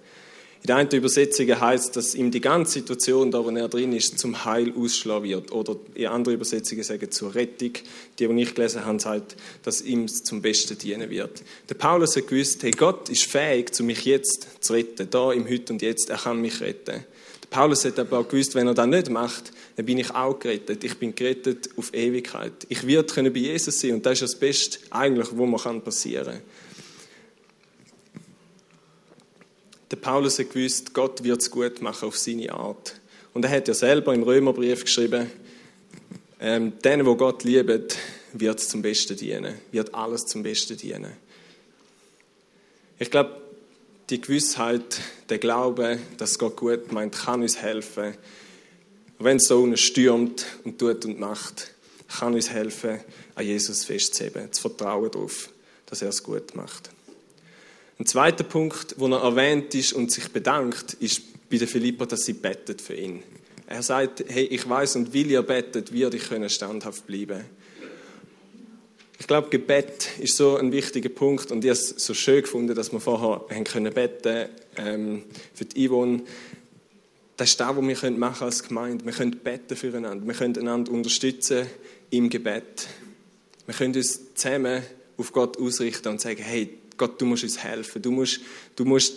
In 0.62 0.66
der 0.66 0.76
einen 0.76 0.90
Übersetzung 0.90 1.48
heißt, 1.58 1.96
dass 1.96 2.14
ihm 2.14 2.30
die 2.30 2.40
ganze 2.42 2.72
Situation, 2.72 3.30
da 3.30 3.42
wo 3.42 3.48
er 3.48 3.68
drin 3.68 3.94
ist, 3.94 4.18
zum 4.18 4.44
Heil 4.44 4.74
ausschlagen 4.76 5.28
wird. 5.28 5.52
Oder 5.52 5.76
in 5.94 6.08
anderen 6.08 6.34
Übersetzungen 6.34 6.82
sagen 6.82 7.10
zur 7.10 7.34
Rettung. 7.34 7.72
Die, 8.18 8.28
die 8.28 8.42
ich 8.42 8.54
gelesen 8.54 8.84
habe, 8.84 9.00
sagt, 9.00 9.36
dass 9.62 9.80
ihm 9.80 10.06
zum 10.06 10.42
Besten 10.42 10.76
dienen 10.76 11.08
wird. 11.08 11.42
Der 11.70 11.76
Paulus 11.76 12.14
hat 12.14 12.26
gewusst, 12.26 12.62
hey, 12.62 12.72
Gott 12.72 13.08
ist 13.08 13.24
fähig, 13.24 13.72
zu 13.72 13.82
mich 13.84 14.04
jetzt 14.04 14.48
zu 14.60 14.74
retten, 14.74 15.08
da 15.10 15.32
im 15.32 15.48
Heute 15.48 15.72
und 15.72 15.80
Jetzt. 15.80 16.10
Er 16.10 16.18
kann 16.18 16.42
mich 16.42 16.60
retten. 16.60 17.04
Paulus 17.48 17.84
hat 17.86 17.98
aber 17.98 18.18
auch 18.18 18.28
gewusst, 18.28 18.54
wenn 18.54 18.66
er 18.66 18.74
das 18.74 18.86
nicht 18.86 19.08
macht, 19.08 19.52
dann 19.76 19.86
bin 19.86 19.96
ich 19.96 20.14
auch 20.14 20.38
gerettet. 20.38 20.84
Ich 20.84 20.98
bin 20.98 21.14
gerettet 21.14 21.70
auf 21.76 21.92
Ewigkeit. 21.94 22.52
Ich 22.68 22.86
werde 22.86 23.30
bei 23.30 23.38
Jesus 23.40 23.80
sein 23.80 23.94
und 23.94 24.06
das 24.06 24.20
ist 24.20 24.34
das 24.34 24.38
Beste 24.38 24.78
eigentlich, 24.90 25.28
was 25.32 25.64
mir 25.64 25.80
passieren 25.80 26.34
kann. 26.34 26.42
Der 29.90 29.96
Paulus 29.96 30.38
hat 30.38 30.52
gewusst, 30.52 30.94
Gott 30.94 31.24
wird 31.24 31.40
es 31.40 31.50
gut 31.50 31.82
machen 31.82 32.08
auf 32.08 32.16
seine 32.16 32.52
Art. 32.52 32.94
Und 33.34 33.44
er 33.44 33.50
hat 33.50 33.68
ja 33.68 33.74
selber 33.74 34.14
im 34.14 34.22
Römerbrief 34.22 34.84
geschrieben, 34.84 35.30
ähm, 36.40 36.72
denen, 36.80 37.06
wo 37.06 37.16
Gott 37.16 37.44
liebt, 37.44 37.96
wird 38.32 38.60
es 38.60 38.68
zum 38.68 38.82
Besten 38.82 39.16
dienen, 39.16 39.54
wird 39.72 39.94
alles 39.94 40.26
zum 40.26 40.42
Besten 40.42 40.76
dienen. 40.76 41.12
Ich 42.98 43.10
glaube, 43.10 43.40
die 44.10 44.20
Gewissheit, 44.20 45.00
der 45.28 45.38
Glaube, 45.38 45.98
dass 46.18 46.38
Gott 46.38 46.56
gut 46.56 46.92
meint, 46.92 47.14
kann 47.14 47.42
uns 47.42 47.58
helfen. 47.58 48.14
wenn 49.18 49.36
es 49.36 49.48
so 49.48 49.76
stürmt 49.76 50.46
und 50.64 50.78
tut 50.78 51.04
und 51.04 51.20
macht, 51.20 51.72
kann 52.08 52.34
uns 52.34 52.50
helfen, 52.50 53.00
an 53.34 53.46
Jesus 53.46 53.84
festzuheben, 53.84 54.50
zu 54.52 54.62
vertrauen 54.62 55.10
darauf, 55.10 55.50
dass 55.86 56.02
er 56.02 56.08
es 56.08 56.22
gut 56.22 56.56
macht. 56.56 56.90
Ein 58.00 58.06
zweiter 58.06 58.44
Punkt, 58.44 58.94
wo 58.96 59.08
er 59.08 59.22
erwähnt 59.22 59.74
ist 59.74 59.92
und 59.92 60.10
sich 60.10 60.30
bedankt, 60.30 60.94
ist 60.94 61.20
bei 61.50 61.58
der 61.58 61.68
Philippa, 61.68 62.06
dass 62.06 62.24
sie 62.24 62.32
bettet 62.32 62.80
für 62.80 62.94
ihn. 62.94 63.22
Er 63.66 63.82
sagt, 63.82 64.24
hey, 64.26 64.44
ich 64.44 64.66
weiß 64.66 64.96
und 64.96 65.12
will 65.12 65.30
ihr 65.30 65.42
bettet, 65.42 65.92
wird 65.92 66.14
ich 66.14 66.26
können 66.26 66.48
standhaft 66.48 67.06
bleiben. 67.06 67.44
Ich 69.18 69.26
glaube, 69.26 69.50
Gebet 69.50 70.18
ist 70.18 70.34
so 70.38 70.56
ein 70.56 70.72
wichtiger 70.72 71.10
Punkt 71.10 71.52
und 71.52 71.62
ich 71.62 71.68
habe 71.68 71.78
es 71.78 71.90
so 71.90 72.14
schön 72.14 72.40
gefunden, 72.40 72.74
dass 72.74 72.90
wir 72.90 73.00
vorher 73.00 73.44
haben 73.54 73.64
können 73.64 73.92
beten 73.92 74.48
ähm, 74.78 75.24
für 75.52 75.66
die 75.66 75.86
Yvonne. 75.86 76.22
Das 77.36 77.50
ist 77.50 77.60
das, 77.60 77.76
was 77.76 78.02
wir 78.02 78.10
machen 78.12 78.44
als 78.44 78.62
Gemeinde. 78.62 79.04
Wir 79.04 79.12
können 79.12 79.32
beten 79.32 79.76
füreinander. 79.76 80.26
Wir 80.26 80.34
können 80.34 80.56
einander 80.56 80.90
unterstützen 80.90 81.66
im 82.08 82.30
Gebet. 82.30 82.88
Wir 83.66 83.74
können 83.74 83.94
uns 83.94 84.34
zusammen 84.34 84.84
auf 85.18 85.32
Gott 85.32 85.58
ausrichten 85.58 86.08
und 86.08 86.20
sagen, 86.22 86.42
hey, 86.42 86.79
Gott, 87.00 87.18
du 87.18 87.24
musst 87.24 87.44
uns 87.44 87.64
helfen. 87.64 88.02
Du 88.02 88.10
musst, 88.10 88.40
du 88.76 88.84
musst 88.84 89.14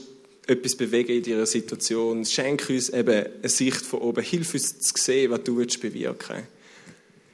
etwas 0.47 0.73
bewegen 0.73 1.17
in 1.17 1.21
dieser 1.21 1.45
Situation. 1.45 2.23
Schenk 2.23 2.69
uns 2.69 2.87
eben 2.87 3.25
eine 3.25 3.49
Sicht 3.49 3.81
von 3.81 3.99
oben. 3.99 4.23
Hilf 4.23 4.53
uns 4.53 4.79
zu 4.79 4.93
sehen, 4.95 5.29
was 5.31 5.43
du 5.43 5.55
bewirken 5.55 6.37
willst. 6.37 6.47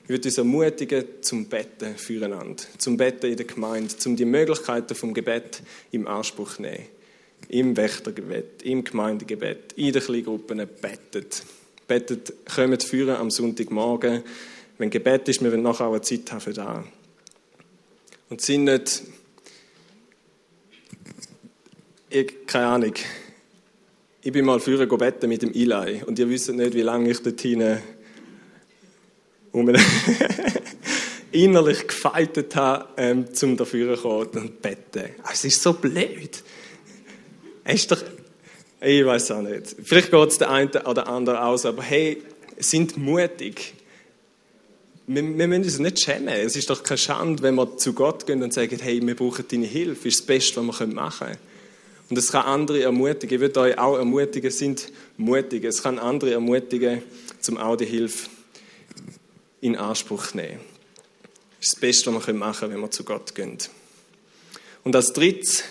Ich 0.02 0.10
würde 0.10 0.28
uns 0.28 0.38
ermutigen, 0.40 1.06
zum 1.22 1.46
Betten 1.46 1.96
füreinander, 1.96 2.64
zum 2.80 2.98
Betten 2.98 3.30
in 3.30 3.38
der 3.38 3.46
Gemeinde, 3.46 3.96
zum 3.96 4.16
die 4.16 4.26
Möglichkeiten 4.26 4.96
vom 4.96 5.14
Gebet 5.14 5.62
im 5.92 6.08
Anspruch 6.08 6.56
zu 6.56 6.64
nehmen. 6.64 6.86
Im 7.50 7.78
Wächtergebet, 7.78 8.64
im 8.64 8.84
Gemeindegebet, 8.84 9.74
in 9.76 9.94
den 9.94 10.02
Kleingruppen 10.02 10.68
bettet. 10.82 11.44
Bettet, 11.88 12.34
kommt 12.56 12.82
führen 12.82 13.18
am 13.18 13.30
Sonntagmorgen. 13.30 14.24
Wenn 14.80 14.90
Gebet 14.90 15.30
ist, 15.30 15.44
wir 15.44 15.52
wollen 15.52 15.62
nachher 15.62 15.86
auch 15.86 15.92
eine 15.92 16.02
Zeit 16.02 16.32
haben 16.32 16.42
für 16.42 16.54
das. 16.54 16.84
Und 18.32 18.42
sind 18.42 18.64
nicht 18.64 19.04
ich, 22.10 22.48
keine 22.48 22.68
Ahnung. 22.68 22.94
Ich 24.22 24.32
bin 24.32 24.46
mal 24.46 24.60
früher 24.60 24.86
gebeten 24.86 25.30
mit 25.30 25.42
dem 25.42 25.54
Eli 25.54 26.04
und 26.04 26.20
ihr 26.20 26.30
wisst 26.30 26.50
nicht, 26.50 26.74
wie 26.74 26.82
lange 26.82 27.10
ich 27.10 27.22
dort 27.22 27.40
hinein 27.40 27.82
innerlich 31.32 31.88
gefeitet 31.88 32.56
habe, 32.56 32.88
ähm, 32.98 33.26
um 33.42 33.58
dafür 33.58 33.96
zu 33.96 34.02
kommen 34.02 34.30
und 34.34 34.62
beten. 34.62 35.10
Ah, 35.24 35.30
es 35.34 35.46
ist 35.46 35.62
so 35.62 35.74
blöd. 35.74 36.44
Es 37.64 37.76
ist 37.76 37.92
doch, 37.92 38.04
ich 38.82 39.06
weiß 39.06 39.32
auch 39.32 39.42
nicht. 39.42 39.76
Vielleicht 39.84 40.12
geht 40.12 40.30
es 40.30 40.38
der 40.38 40.52
eine 40.52 40.84
oder 40.86 41.08
andere 41.08 41.44
aus, 41.44 41.66
aber 41.66 41.82
hey, 41.82 42.22
sind 42.58 42.98
mutig. 42.98 43.74
Wir, 45.08 45.24
wir 45.24 45.48
müssen 45.48 45.64
uns 45.64 45.80
nicht 45.80 46.00
schämen. 46.00 46.28
Es 46.30 46.56
ist 46.56 46.70
doch 46.70 46.84
keine 46.84 46.98
Schande, 46.98 47.42
wenn 47.42 47.56
wir 47.56 47.78
zu 47.78 47.94
Gott 47.94 48.28
gehen 48.28 48.44
und 48.44 48.54
sagen, 48.54 48.78
hey, 48.82 49.02
wir 49.02 49.16
brauchen 49.16 49.46
deine 49.50 49.66
Hilfe. 49.66 50.04
Das 50.04 50.14
ist 50.14 50.20
das 50.20 50.28
Beste, 50.28 50.68
was 50.68 50.80
wir 50.80 50.88
machen 50.88 51.28
können. 51.28 51.38
Und 52.10 52.18
es 52.18 52.32
kann 52.32 52.46
andere 52.46 52.82
ermutigen. 52.82 53.36
Ich 53.36 53.42
würde 53.42 53.60
euch 53.60 53.78
auch 53.78 53.98
ermutigen, 53.98 54.50
sind 54.50 54.92
mutig. 55.18 55.64
Es 55.64 55.84
kann 55.84 56.00
andere 56.00 56.32
ermutigen, 56.32 57.04
zum 57.40 57.58
auch 57.58 57.76
die 57.76 57.86
Hilfe 57.86 58.30
in 59.62 59.76
Anspruch 59.76 60.28
zu 60.28 60.38
nehmen. 60.38 60.60
Das 61.60 61.68
ist 61.68 61.74
das 61.74 61.80
Beste, 61.80 62.14
was 62.14 62.26
wir 62.26 62.34
machen 62.34 62.60
können, 62.62 62.74
wenn 62.74 62.82
wir 62.82 62.92
zu 62.92 63.04
Gott 63.04 63.36
gehen. 63.36 63.58
Und 64.84 64.96
als 64.96 65.14
drittes 65.14 65.64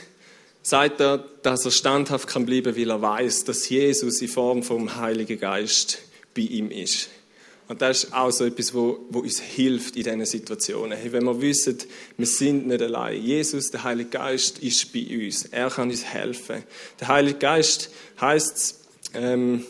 sagt 0.63 1.01
er, 1.01 1.19
dass 1.43 1.65
er 1.65 1.71
standhaft 1.71 2.29
kann 2.29 2.47
bleiben, 2.47 2.77
weil 2.77 2.91
er 2.91 3.01
weiß, 3.01 3.45
dass 3.45 3.69
Jesus 3.69 4.21
in 4.21 4.29
Form 4.29 4.63
vom 4.63 4.97
Heiligen 4.97 5.41
Geist 5.41 5.99
bei 6.35 6.43
ihm 6.43 6.71
ist. 6.71 7.09
Und 7.69 7.83
das 7.83 8.05
ist 8.05 8.15
auch 8.15 8.31
so 8.31 8.47
etwas, 8.47 8.73
wo, 8.73 9.05
wo 9.11 9.21
uns 9.21 9.41
hilft 9.41 9.97
in 9.97 10.05
diesen 10.05 10.25
Situationen. 10.25 10.97
Hey, 10.97 11.13
wenn 11.13 11.25
wir 11.25 11.39
wissen, 11.39 11.77
wir 12.17 12.27
sind 12.27 12.67
nicht 12.67 12.81
allein. 12.81 13.23
Jesus, 13.23 13.71
der 13.71 13.85
Heilige 13.85 14.09
Geist, 14.09 14.61
ist 14.61 14.91
bei 14.91 15.07
uns. 15.27 15.45
Er 15.45 15.69
kann 15.69 15.91
uns 15.91 16.03
helfen. 16.03 16.65
Der 16.99 17.09
Heilige 17.09 17.39
Geist 17.39 17.91
heißt, 18.19 18.79
ähm, 19.13 19.67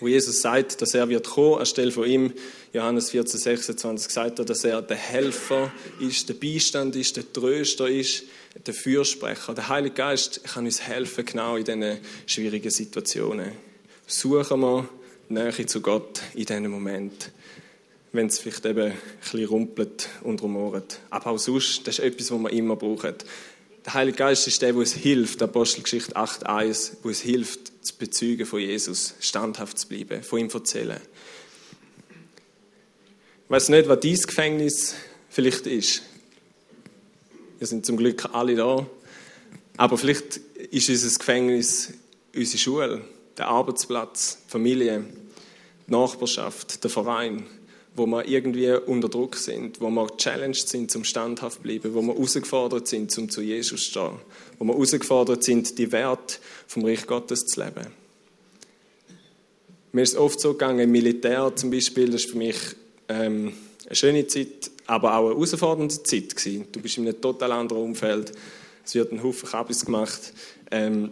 wo 0.00 0.08
Jesus 0.08 0.40
sagt, 0.40 0.82
dass 0.82 0.92
er 0.94 1.08
wird 1.08 1.28
kommen 1.28 1.60
anstelle 1.60 1.92
von 1.92 2.04
ihm. 2.04 2.32
Johannes 2.72 3.10
14, 3.10 3.38
26 3.38 4.12
sagt 4.12 4.40
er, 4.40 4.44
dass 4.44 4.64
er 4.64 4.82
der 4.82 4.96
Helfer 4.96 5.72
ist, 6.00 6.28
der 6.28 6.34
Beistand 6.34 6.96
ist, 6.96 7.16
der 7.16 7.32
Tröster 7.32 7.88
ist, 7.88 8.24
der 8.66 8.74
Fürsprecher. 8.74 9.54
Der 9.54 9.68
Heilige 9.68 9.94
Geist 9.94 10.42
kann 10.42 10.64
uns 10.64 10.82
helfen, 10.82 11.24
genau 11.24 11.56
in 11.56 11.64
diesen 11.64 11.98
schwierigen 12.26 12.70
Situationen. 12.70 13.52
Suchen 14.08 14.60
wir 14.60 14.88
Nähe 15.28 15.66
zu 15.66 15.80
Gott 15.80 16.20
in 16.34 16.44
diesem 16.44 16.70
Moment. 16.70 17.30
Wenn 18.12 18.26
es 18.26 18.38
vielleicht 18.38 18.64
eben 18.66 18.92
ein 18.92 18.98
bisschen 19.20 19.44
rumpelt 19.46 20.08
und 20.22 20.42
rumort. 20.42 21.00
Aber 21.10 21.30
auch 21.30 21.38
sonst, 21.38 21.86
das 21.86 21.98
ist 21.98 22.04
etwas, 22.04 22.30
was 22.30 22.38
wir 22.38 22.50
immer 22.52 22.76
brauchen. 22.76 23.14
Der 23.84 23.94
Heilige 23.94 24.18
Geist 24.18 24.46
ist 24.46 24.62
der, 24.62 24.70
der 24.70 24.78
uns 24.78 24.94
hilft, 24.94 25.42
Apostelgeschichte 25.42 26.16
8,1, 26.16 26.92
wo 27.02 27.10
es 27.10 27.20
hilft, 27.20 27.72
zu 27.84 27.96
bezeugen 27.96 28.46
von 28.46 28.60
Jesus, 28.60 29.14
standhaft 29.20 29.78
zu 29.78 29.88
bleiben, 29.88 30.22
von 30.22 30.38
ihm 30.38 30.48
zu 30.48 30.58
erzählen. 30.58 31.00
Ich 33.44 33.50
weiß 33.50 33.68
nicht, 33.68 33.88
was 33.88 34.00
dein 34.00 34.14
Gefängnis 34.14 34.94
vielleicht 35.28 35.66
ist. 35.66 36.02
Wir 37.58 37.66
sind 37.66 37.84
zum 37.84 37.96
Glück 37.96 38.32
alle 38.32 38.54
da. 38.54 38.86
Aber 39.76 39.98
vielleicht 39.98 40.36
ist 40.70 40.88
unser 40.88 41.18
Gefängnis 41.18 41.92
unsere 42.34 42.58
Schule, 42.58 43.04
der 43.36 43.48
Arbeitsplatz, 43.48 44.38
Familie, 44.46 45.04
die 45.86 45.92
Nachbarschaft, 45.92 46.82
der 46.82 46.90
Verein, 46.90 47.46
wo 47.96 48.06
wir 48.06 48.26
irgendwie 48.26 48.70
unter 48.72 49.08
Druck 49.08 49.36
sind, 49.36 49.80
wo 49.80 49.88
wir 49.90 50.16
challenged 50.16 50.68
sind, 50.68 50.90
zum 50.90 51.04
standhaft 51.04 51.62
bleiben, 51.62 51.94
wo 51.94 52.02
wir 52.02 52.14
herausgefordert 52.14 52.88
sind, 52.88 53.10
zum 53.10 53.28
zu 53.28 53.40
Jesus 53.40 53.84
zu 53.84 53.90
stehen, 53.90 54.18
wo 54.58 54.64
wir 54.64 54.72
herausgefordert 54.72 55.44
sind, 55.44 55.78
die 55.78 55.92
Werte 55.92 56.36
vom 56.66 56.84
Reich 56.84 57.06
Gottes 57.06 57.46
zu 57.46 57.62
leben. 57.62 57.86
Mir 59.92 60.02
ist 60.02 60.16
oft 60.16 60.40
so 60.40 60.52
gegangen, 60.52 60.80
im 60.80 60.90
Militär 60.90 61.54
zum 61.54 61.70
Beispiel, 61.70 62.06
das 62.06 62.24
ist 62.24 62.32
für 62.32 62.38
mich 62.38 62.56
ähm, 63.08 63.52
eine 63.86 63.94
schöne 63.94 64.26
Zeit, 64.26 64.70
aber 64.86 65.16
auch 65.16 65.26
eine 65.26 65.34
herausfordernde 65.34 66.02
Zeit 66.02 66.34
gewesen. 66.34 66.66
Du 66.72 66.80
bist 66.80 66.98
in 66.98 67.06
einem 67.06 67.20
total 67.20 67.52
anderen 67.52 67.82
Umfeld, 67.82 68.32
es 68.84 68.94
wird 68.94 69.12
ein 69.12 69.22
Haufen 69.22 69.48
Kabis 69.48 69.84
gemacht. 69.84 70.32
Ähm, 70.70 71.10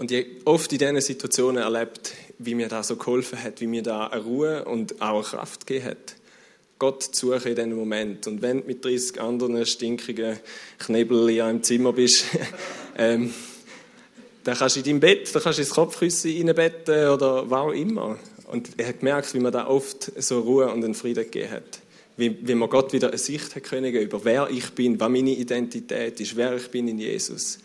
und 0.00 0.10
ich 0.10 0.26
oft 0.46 0.72
in 0.72 0.78
diesen 0.78 0.98
Situationen 1.02 1.62
erlebt, 1.62 2.14
wie 2.38 2.54
mir 2.54 2.68
da 2.68 2.82
so 2.82 2.96
geholfen 2.96 3.42
hat, 3.44 3.60
wie 3.60 3.66
mir 3.66 3.82
da 3.82 4.06
eine 4.06 4.22
Ruhe 4.22 4.64
und 4.64 5.02
auch 5.02 5.16
eine 5.16 5.22
Kraft 5.22 5.66
gegeben 5.66 5.90
hat. 5.90 6.16
Gott 6.78 7.02
zu 7.02 7.26
suchen 7.26 7.48
in 7.48 7.54
diesem 7.54 7.76
Moment. 7.76 8.26
Und 8.26 8.40
wenn 8.40 8.62
du 8.62 8.66
mit 8.66 8.82
30 8.82 9.20
anderen 9.20 9.66
stinkigen 9.66 10.38
Knebel 10.78 11.28
in 11.28 11.42
einem 11.42 11.62
Zimmer 11.62 11.92
bist, 11.92 12.24
ähm, 12.96 13.34
dann 14.42 14.56
kannst 14.56 14.76
du 14.76 14.80
in 14.80 14.86
deinem 14.86 15.00
Bett, 15.00 15.34
dann 15.34 15.42
kannst 15.42 15.58
du 15.58 15.62
ins 15.64 15.70
Kopfkissen 15.70 16.48
reinbetten 16.48 17.10
oder 17.10 17.50
was 17.50 17.60
auch 17.60 17.72
immer. 17.72 18.18
Und 18.46 18.70
ich 18.78 18.86
habe 18.86 18.96
gemerkt, 18.96 19.34
wie 19.34 19.40
mir 19.40 19.50
da 19.50 19.66
oft 19.66 20.12
so 20.16 20.40
Ruhe 20.40 20.72
und 20.72 20.82
einen 20.82 20.94
Frieden 20.94 21.24
gegeben 21.24 21.50
hat. 21.50 21.80
Wie, 22.16 22.38
wie 22.40 22.54
mir 22.54 22.68
Gott 22.68 22.94
wieder 22.94 23.08
eine 23.08 23.18
Sicht 23.18 23.54
hat 23.54 23.64
können 23.64 23.94
über 23.94 24.24
wer 24.24 24.48
ich 24.48 24.70
bin, 24.70 24.98
was 24.98 25.10
meine 25.10 25.32
Identität 25.32 26.18
ist, 26.20 26.36
wer 26.36 26.56
ich 26.56 26.70
bin 26.70 26.88
in 26.88 26.98
Jesus. 26.98 27.58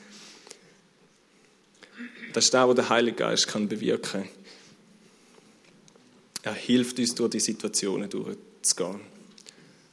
Das 2.36 2.44
ist 2.44 2.54
das, 2.54 2.68
was 2.68 2.76
der 2.76 2.90
Heilige 2.90 3.16
Geist 3.16 3.48
kann 3.48 3.70
bewirken 3.70 4.12
kann. 4.24 4.30
Er 6.44 6.54
hilft 6.54 7.00
uns, 7.00 7.16
durch 7.16 7.30
die 7.30 7.40
Situationen 7.40 8.10
durchzugehen. 8.10 9.00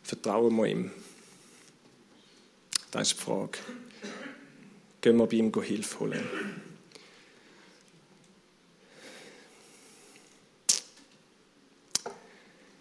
Vertrauen 0.03 0.57
wir 0.57 0.67
ihm? 0.67 0.91
Das 2.91 3.13
ist 3.13 3.21
die 3.21 3.25
Frage. 3.25 3.59
Gehen 5.01 5.19
wir 5.19 5.27
bei 5.29 5.37
ihm 5.37 5.53
Hilfe 5.63 6.01
holen. 6.01 6.29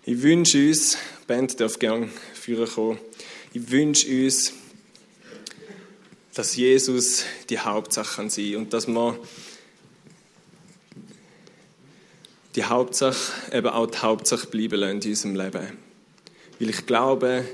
Ich 0.03 0.21
wünsche 0.23 0.57
uns, 0.57 0.97
die 1.21 1.25
Band 1.27 1.59
darf 1.59 1.77
gerne 1.77 2.09
führen 2.33 2.67
kommen, 2.67 2.99
ich 3.53 3.69
wünsche 3.69 4.07
uns, 4.07 4.53
dass 6.33 6.55
Jesus 6.55 7.25
die 7.51 7.59
Hauptsache 7.59 8.15
kann 8.15 8.31
sein 8.31 8.55
und 8.55 8.73
dass 8.73 8.87
wir 8.87 9.19
die 12.55 12.65
Hauptsache 12.65 13.55
eben 13.55 13.67
auch 13.67 13.87
die 13.87 13.97
Hauptsache 13.99 14.47
bleiben 14.47 14.79
lassen 14.79 15.01
in 15.01 15.09
unserem 15.09 15.35
Leben. 15.35 15.77
Weil 16.59 16.69
ich 16.69 16.85
glaube, 16.85 17.45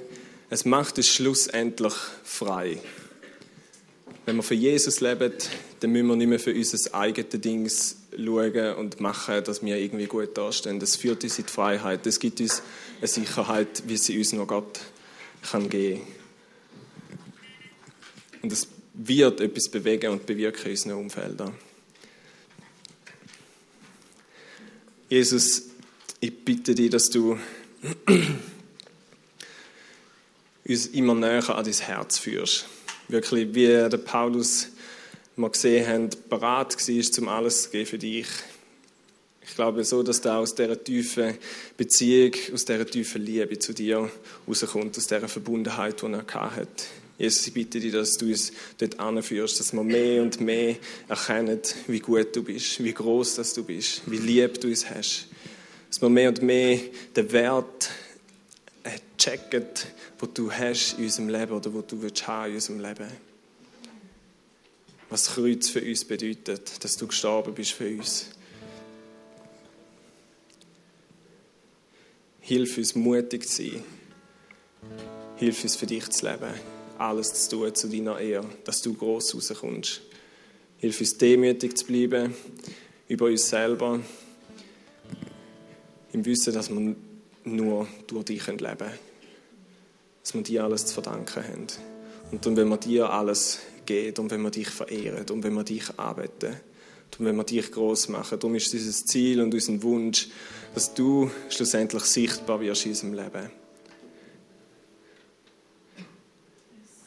es 0.50 0.66
macht 0.66 0.98
es 0.98 1.08
schlussendlich 1.08 1.94
frei. 2.24 2.78
Wenn 4.26 4.38
wir 4.38 4.44
für 4.44 4.56
Jesus 4.56 5.00
leben, 5.00 5.32
dann 5.80 5.92
müssen 5.92 6.08
wir 6.08 6.16
nicht 6.16 6.28
mehr 6.28 6.40
für 6.40 6.54
unser 6.54 6.94
eigenes 6.94 7.42
Ding 7.42 7.70
schauen 7.70 8.76
und 8.76 9.00
machen, 9.00 9.44
dass 9.44 9.64
wir 9.64 9.78
irgendwie 9.78 10.08
gut 10.08 10.38
dastehen. 10.38 10.80
Das 10.80 10.96
führt 10.96 11.24
uns 11.24 11.38
in 11.40 11.46
die 11.46 11.52
Freiheit. 11.52 12.06
Das 12.06 12.20
gibt 12.20 12.42
uns 12.42 12.62
eine 13.00 13.08
Sicherheit, 13.08 13.84
wie 13.88 13.98
sie 13.98 14.18
uns 14.18 14.34
noch 14.34 14.48
Gott 14.48 14.80
kann 15.50 15.70
geben 15.70 16.02
Und 18.42 18.52
es 18.52 18.68
wird 18.94 19.40
etwas 19.40 19.70
bewegen 19.70 20.12
und 20.12 20.26
bewirken 20.26 20.66
in 20.66 20.72
unseren 20.72 20.94
Umfeldern. 20.94 21.54
Jesus, 25.10 25.64
ich 26.20 26.38
bitte 26.44 26.76
dich, 26.76 26.90
dass 26.90 27.10
du 27.10 27.40
uns 30.68 30.88
immer 30.88 31.16
näher 31.16 31.50
an 31.50 31.64
dein 31.64 31.74
Herz 31.74 32.20
führst. 32.20 32.66
Wirklich, 33.08 33.56
wie 33.56 33.68
der 33.68 33.98
Paulus 34.00 34.68
mal 35.38 35.50
gesehen 35.50 35.88
haben, 35.88 36.10
bereit 36.30 36.76
war, 36.76 37.20
um 37.22 37.30
alles 37.30 37.64
zu 37.64 37.70
geben 37.70 37.86
für 37.86 37.98
dich. 37.98 38.28
Ich 39.44 39.56
glaube 39.56 39.86
so, 39.86 40.04
dass 40.04 40.20
da 40.20 40.40
aus 40.40 40.56
dieser 40.56 40.84
tiefen 40.84 41.38
Beziehung, 41.78 42.34
aus 42.54 42.66
dieser 42.66 42.86
tiefen 42.86 43.22
Liebe 43.22 43.58
zu 43.60 43.72
dir 43.74 44.12
rauskommt, 44.46 44.98
aus 44.98 45.08
dieser 45.08 45.30
Verbundenheit, 45.30 46.02
die 46.02 46.06
er 46.06 46.56
hat. 46.56 46.88
Jesus, 47.18 47.48
ich 47.48 47.54
bitte 47.54 47.80
dich, 47.80 47.92
dass 47.92 48.18
du 48.18 48.28
uns 48.28 48.52
dort 48.78 49.00
anführst, 49.00 49.60
dass 49.60 49.74
wir 49.74 49.84
mehr 49.84 50.22
und 50.22 50.40
mehr 50.40 50.76
erkennen, 51.08 51.60
wie 51.88 52.00
gut 52.00 52.36
du 52.36 52.44
bist, 52.44 52.84
wie 52.84 52.94
groß 52.94 53.36
dass 53.36 53.54
du 53.54 53.64
bist, 53.64 54.02
wie 54.06 54.18
lieb 54.18 54.62
du 54.62 54.68
uns 54.68 54.88
hast. 54.90 55.28
Dass 55.90 56.02
wir 56.02 56.10
mehr 56.10 56.30
und 56.30 56.42
mehr 56.44 56.80
den 57.16 57.32
Wert 57.32 57.90
checken, 59.18 59.66
den 60.22 60.34
du 60.34 60.52
hast 60.52 60.94
in 60.94 61.06
unserem 61.06 61.30
Leben 61.30 61.54
oder 61.54 61.74
wo 61.74 61.82
du 61.82 62.02
willst 62.02 62.28
haben 62.28 62.50
in 62.50 62.56
unserem 62.56 62.80
Leben. 62.82 63.08
was 65.10 65.28
Kreuz 65.28 65.70
für 65.70 65.82
uns 65.82 66.06
bedeutet, 66.06 66.84
dass 66.84 66.98
du 66.98 67.08
gestorben 67.08 67.54
bist 67.54 67.72
für 67.72 67.90
uns. 67.90 68.28
Hilf 72.42 72.78
uns, 72.78 72.96
mutig 72.96 73.48
zu 73.48 73.64
sein. 73.64 73.84
Hilf 75.38 75.64
uns, 75.64 75.76
für 75.76 75.86
dich 75.86 76.10
zu 76.10 76.26
leben. 76.30 76.77
Alles 76.98 77.48
zu 77.48 77.58
tun 77.58 77.76
zu 77.76 77.88
deiner 77.90 78.20
Ehre, 78.20 78.46
dass 78.64 78.82
du 78.82 78.94
gross 78.94 79.34
rauskommst. 79.34 80.02
Hilf 80.78 81.00
uns, 81.00 81.18
demütig 81.18 81.78
zu 81.78 81.86
bleiben 81.86 82.34
über 83.08 83.26
uns 83.26 83.50
selber. 83.50 84.00
Im 86.14 86.26
Wissen, 86.26 86.54
dass 86.54 86.70
wir 86.70 86.96
nur 87.44 87.88
durch 88.08 88.26
dich 88.26 88.48
leben 88.48 88.60
können. 88.60 88.92
Dass 90.24 90.34
wir 90.34 90.42
dir 90.42 90.64
alles 90.64 90.86
zu 90.86 90.94
verdanken 90.94 91.44
haben. 91.44 91.68
Und 92.32 92.46
dann, 92.46 92.58
wenn 92.58 92.68
wir 92.68 92.78
dir 92.78 93.10
alles 93.10 93.60
geben 93.86 94.24
und 94.24 94.32
wenn 94.32 94.42
wir 94.42 94.52
dich 94.52 94.70
verehren 94.70 95.26
und 95.32 95.44
wenn 95.44 95.54
wir 95.54 95.64
dich 95.64 95.98
arbeiten 95.98 96.56
und 97.18 97.26
wenn 97.26 97.36
wir 97.36 97.44
dich 97.44 97.72
groß 97.72 98.10
machen. 98.10 98.40
Darum 98.40 98.56
ist 98.56 98.72
dieses 98.74 99.06
Ziel 99.06 99.42
und 99.42 99.54
unser 99.54 99.82
Wunsch, 99.82 100.28
dass 100.74 100.94
du 100.94 101.32
schlussendlich 101.50 102.04
sichtbar 102.04 102.60
wirst 102.62 102.86
in 102.86 102.92
unserem 102.92 103.14
Leben. 103.14 103.50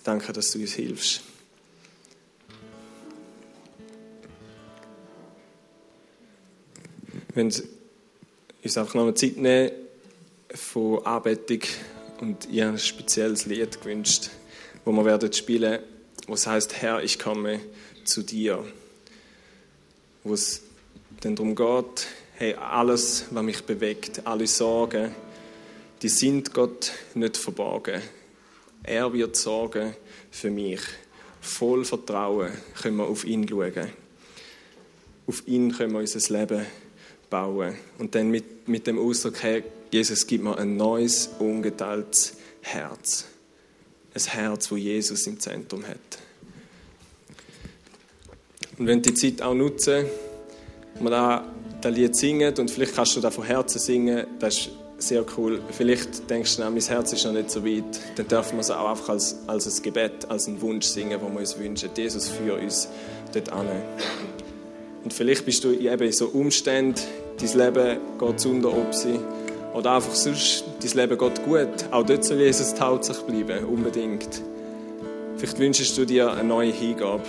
Danke, 0.02 0.32
dass 0.32 0.50
du 0.52 0.60
uns 0.60 0.72
hilfst. 0.72 1.20
Wir 7.34 7.44
uns 7.44 7.62
einfach 8.76 8.94
noch 8.94 9.02
eine 9.02 9.14
Zeit 9.14 9.36
nehmen 9.36 9.70
von 10.54 11.04
Anbetung 11.04 11.60
und 12.20 12.44
habe 12.46 12.62
ein 12.62 12.78
spezielles 12.78 13.46
Lied 13.46 13.80
gewünscht, 13.80 14.30
wo 14.84 14.92
wir 14.92 15.04
werden 15.04 15.32
spielen, 15.32 15.80
was 16.26 16.46
heißt 16.46 16.80
Herr, 16.80 17.02
ich 17.02 17.18
komme 17.18 17.60
zu 18.04 18.22
dir, 18.22 18.64
wo 20.24 20.34
es 20.34 20.62
dann 21.20 21.36
darum 21.36 21.54
geht, 21.54 22.06
hey, 22.36 22.54
alles, 22.54 23.26
was 23.30 23.42
mich 23.42 23.64
bewegt, 23.64 24.26
alle 24.26 24.46
Sorgen, 24.46 25.14
die 26.02 26.08
sind 26.08 26.54
Gott 26.54 26.92
nicht 27.14 27.36
verborgen. 27.36 28.00
Er 28.82 29.12
wird 29.12 29.36
sorgen 29.36 29.94
für 30.30 30.50
mich. 30.50 30.80
Voll 31.40 31.84
Vertrauen 31.84 32.52
können 32.80 32.96
wir 32.96 33.06
auf 33.06 33.24
ihn 33.24 33.48
schauen. 33.48 33.88
Auf 35.26 35.46
ihn 35.46 35.72
können 35.72 35.92
wir 35.92 36.00
unser 36.00 36.38
Leben 36.38 36.66
bauen. 37.28 37.76
Und 37.98 38.14
dann 38.14 38.30
mit, 38.30 38.68
mit 38.68 38.86
dem 38.86 38.98
Ausdruck, 38.98 39.42
hey, 39.42 39.64
Jesus 39.90 40.26
gibt 40.26 40.44
mir 40.44 40.56
ein 40.58 40.76
neues, 40.76 41.30
ungeteiltes 41.38 42.36
Herz. 42.62 43.26
Ein 44.14 44.22
Herz, 44.22 44.70
wo 44.70 44.76
Jesus 44.76 45.26
im 45.26 45.38
Zentrum 45.38 45.86
hat. 45.86 45.98
Und 48.78 48.86
wenn 48.86 49.02
die 49.02 49.14
Zeit 49.14 49.42
auch 49.42 49.54
nutzen, 49.54 50.06
wir 50.98 51.10
da 51.10 51.54
das 51.80 51.94
Lied 51.94 52.16
singen 52.16 52.54
und 52.58 52.70
vielleicht 52.70 52.94
kannst 52.94 53.16
du 53.16 53.20
da 53.20 53.30
von 53.30 53.44
Herzen 53.44 53.78
singen, 53.78 54.26
das 54.38 54.58
ist 54.58 54.70
sehr 55.02 55.24
cool. 55.36 55.60
Vielleicht 55.70 56.28
denkst 56.30 56.56
du, 56.56 56.62
mein 56.62 56.78
Herz 56.78 57.12
ist 57.12 57.24
noch 57.24 57.32
nicht 57.32 57.50
so 57.50 57.64
weit. 57.64 58.00
Dann 58.16 58.28
dürfen 58.28 58.56
wir 58.56 58.60
es 58.60 58.70
auch 58.70 58.90
einfach 58.90 59.08
als, 59.10 59.38
als 59.46 59.66
ein 59.66 59.82
Gebet, 59.82 60.30
als 60.30 60.46
einen 60.46 60.60
Wunsch 60.60 60.86
singen, 60.86 61.18
wo 61.20 61.28
wir 61.28 61.40
uns 61.40 61.58
wünschen. 61.58 61.90
Jesus, 61.96 62.28
führe 62.28 62.60
uns 62.60 62.88
dort 63.32 63.50
an. 63.52 63.66
Und 65.02 65.12
vielleicht 65.12 65.44
bist 65.46 65.64
du 65.64 65.72
eben 65.72 66.02
in 66.02 66.12
so 66.12 66.26
Umständen, 66.26 67.00
dein 67.38 67.58
Leben 67.58 67.98
geht 68.18 68.46
unter 68.46 68.68
ob 68.68 68.94
sie 68.94 69.18
oder 69.74 69.92
einfach 69.92 70.14
sonst, 70.14 70.64
dein 70.82 70.90
Leben 70.92 71.18
geht 71.18 71.44
gut. 71.44 71.68
Auch 71.90 72.04
dort 72.04 72.24
soll 72.24 72.38
Jesus 72.38 72.70
sich 72.70 73.18
bleiben, 73.22 73.64
unbedingt. 73.64 74.42
Vielleicht 75.36 75.58
wünschst 75.58 75.96
du 75.96 76.04
dir 76.04 76.32
eine 76.32 76.44
neue 76.44 76.72
Hingabe. 76.72 77.22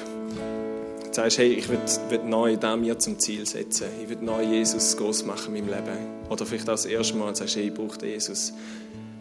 Sagst, 1.11 1.39
hey, 1.39 1.53
ich 1.53 1.67
will, 1.67 1.79
will 2.09 2.23
neu 2.23 2.55
das 2.55 2.77
mir 2.77 2.97
zum 2.97 3.19
Ziel 3.19 3.45
setzen. 3.45 3.87
Ich 4.01 4.09
will 4.09 4.19
neu 4.21 4.43
Jesus 4.43 4.95
groß 4.95 5.25
machen 5.25 5.55
in 5.55 5.65
meinem 5.65 5.75
Leben. 5.75 5.97
Oder 6.29 6.45
vielleicht 6.45 6.69
auch 6.69 6.73
das 6.73 6.85
erste 6.85 7.17
Mal 7.17 7.35
sagst, 7.35 7.57
hey, 7.57 7.67
ich 7.67 7.73
brauche 7.73 8.05
Jesus. 8.05 8.53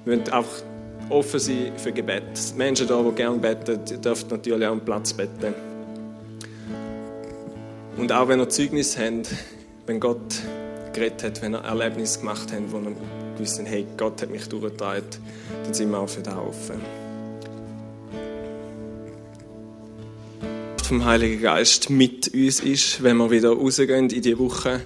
Wir 0.04 0.16
müssen 0.16 0.32
einfach 0.32 0.62
offen 1.08 1.40
sein 1.40 1.72
für 1.76 1.92
Gebet. 1.92 2.22
Die 2.52 2.56
Menschen 2.56 2.86
da, 2.86 3.02
die 3.02 3.10
gerne 3.12 3.38
beten, 3.38 4.00
dürfen 4.00 4.28
natürlich 4.30 4.66
auch 4.66 4.72
einen 4.72 4.84
Platz 4.84 5.12
beten. 5.12 5.54
Und 7.96 8.12
auch 8.12 8.28
wenn 8.28 8.38
ihr 8.38 8.48
Zeugnis 8.48 8.96
habt, 8.96 9.28
wenn 9.86 9.98
Gott 9.98 10.42
geredet 10.92 11.24
hat, 11.24 11.42
wenn 11.42 11.54
er 11.54 11.64
Erlebnisse 11.64 12.20
gemacht 12.20 12.52
hat, 12.52 12.60
wo 12.68 12.78
er 12.78 12.92
gewusst 13.34 13.58
hat, 13.58 13.66
hey, 13.66 13.84
Gott 13.96 14.22
hat 14.22 14.30
mich 14.30 14.48
durchgetragen, 14.48 15.04
dann 15.64 15.74
sind 15.74 15.90
wir 15.90 15.98
auch 15.98 16.08
für 16.08 16.22
das 16.22 16.36
offen. 16.36 16.80
Vom 20.90 21.04
Heiligen 21.04 21.40
Geist 21.40 21.88
mit 21.88 22.34
uns 22.34 22.58
ist, 22.58 23.00
wenn 23.04 23.16
wir 23.18 23.30
wieder 23.30 23.50
rausgehen 23.50 24.10
in 24.10 24.22
die 24.22 24.36
Woche, 24.36 24.84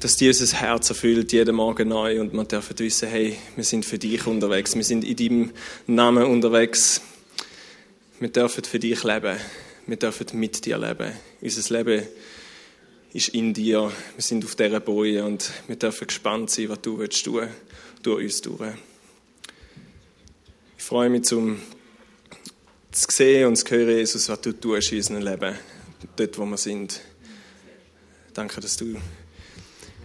dass 0.00 0.16
dieses 0.16 0.54
Herz 0.54 0.90
erfüllt, 0.90 1.32
jeden 1.32 1.54
Morgen 1.54 1.90
neu 1.90 2.20
und 2.20 2.34
man 2.34 2.48
darf 2.48 2.76
wissen, 2.76 3.08
hey, 3.08 3.38
wir 3.54 3.62
sind 3.62 3.84
für 3.84 3.96
dich 3.96 4.26
unterwegs, 4.26 4.74
wir 4.74 4.82
sind 4.82 5.04
in 5.04 5.14
deinem 5.14 5.52
Namen 5.86 6.24
unterwegs, 6.24 7.00
wir 8.18 8.28
dürfen 8.28 8.64
für 8.64 8.80
dich 8.80 9.04
leben, 9.04 9.36
wir 9.86 9.96
dürfen 9.96 10.26
mit 10.32 10.66
dir 10.66 10.78
leben. 10.78 11.12
Unser 11.40 11.78
Leben 11.78 12.02
ist 13.12 13.28
in 13.28 13.54
dir, 13.54 13.92
wir 14.16 14.22
sind 14.22 14.44
auf 14.44 14.56
dieser 14.56 14.80
Boje 14.80 15.24
und 15.24 15.48
wir 15.68 15.76
dürfen 15.76 16.08
gespannt 16.08 16.50
sein, 16.50 16.70
was 16.70 16.80
du 16.80 16.98
willst 16.98 17.24
tun, 17.24 17.46
durch 18.02 18.24
uns 18.24 18.40
durch. 18.40 18.72
Ich 20.76 20.82
freue 20.82 21.08
mich 21.08 21.22
zum 21.22 21.60
zu 22.96 23.06
sehen 23.10 23.48
und 23.48 23.56
zu 23.56 23.70
hören, 23.70 23.96
Jesus, 23.96 24.28
was 24.28 24.40
du 24.40 24.52
tust 24.52 24.92
in 24.92 24.98
unserem 24.98 25.22
Leben, 25.22 25.54
dort, 26.16 26.38
wo 26.38 26.46
wir 26.46 26.56
sind. 26.56 26.98
Danke, 28.32 28.60
dass 28.60 28.76
du 28.76 28.96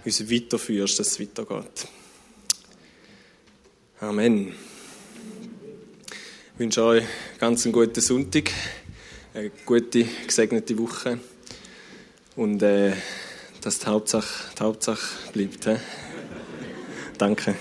uns 0.04 0.30
weiterführst, 0.30 1.00
dass 1.00 1.08
es 1.08 1.20
weitergeht. 1.20 1.88
Amen. 4.02 4.54
Ich 6.54 6.60
wünsche 6.60 6.84
euch 6.84 7.04
ganz 7.40 7.66
einen 7.66 7.74
guten 7.74 8.02
Sonntag, 8.02 8.52
eine 9.34 9.52
gute, 9.66 10.06
gesegnete 10.28 10.78
Woche 10.78 11.20
und 12.36 12.62
äh, 12.62 12.94
dass 13.62 13.80
die 13.80 13.86
Hauptsache, 13.86 14.54
die 14.58 14.64
Hauptsache 14.64 15.32
bleibt. 15.32 15.70
Danke. 17.18 17.56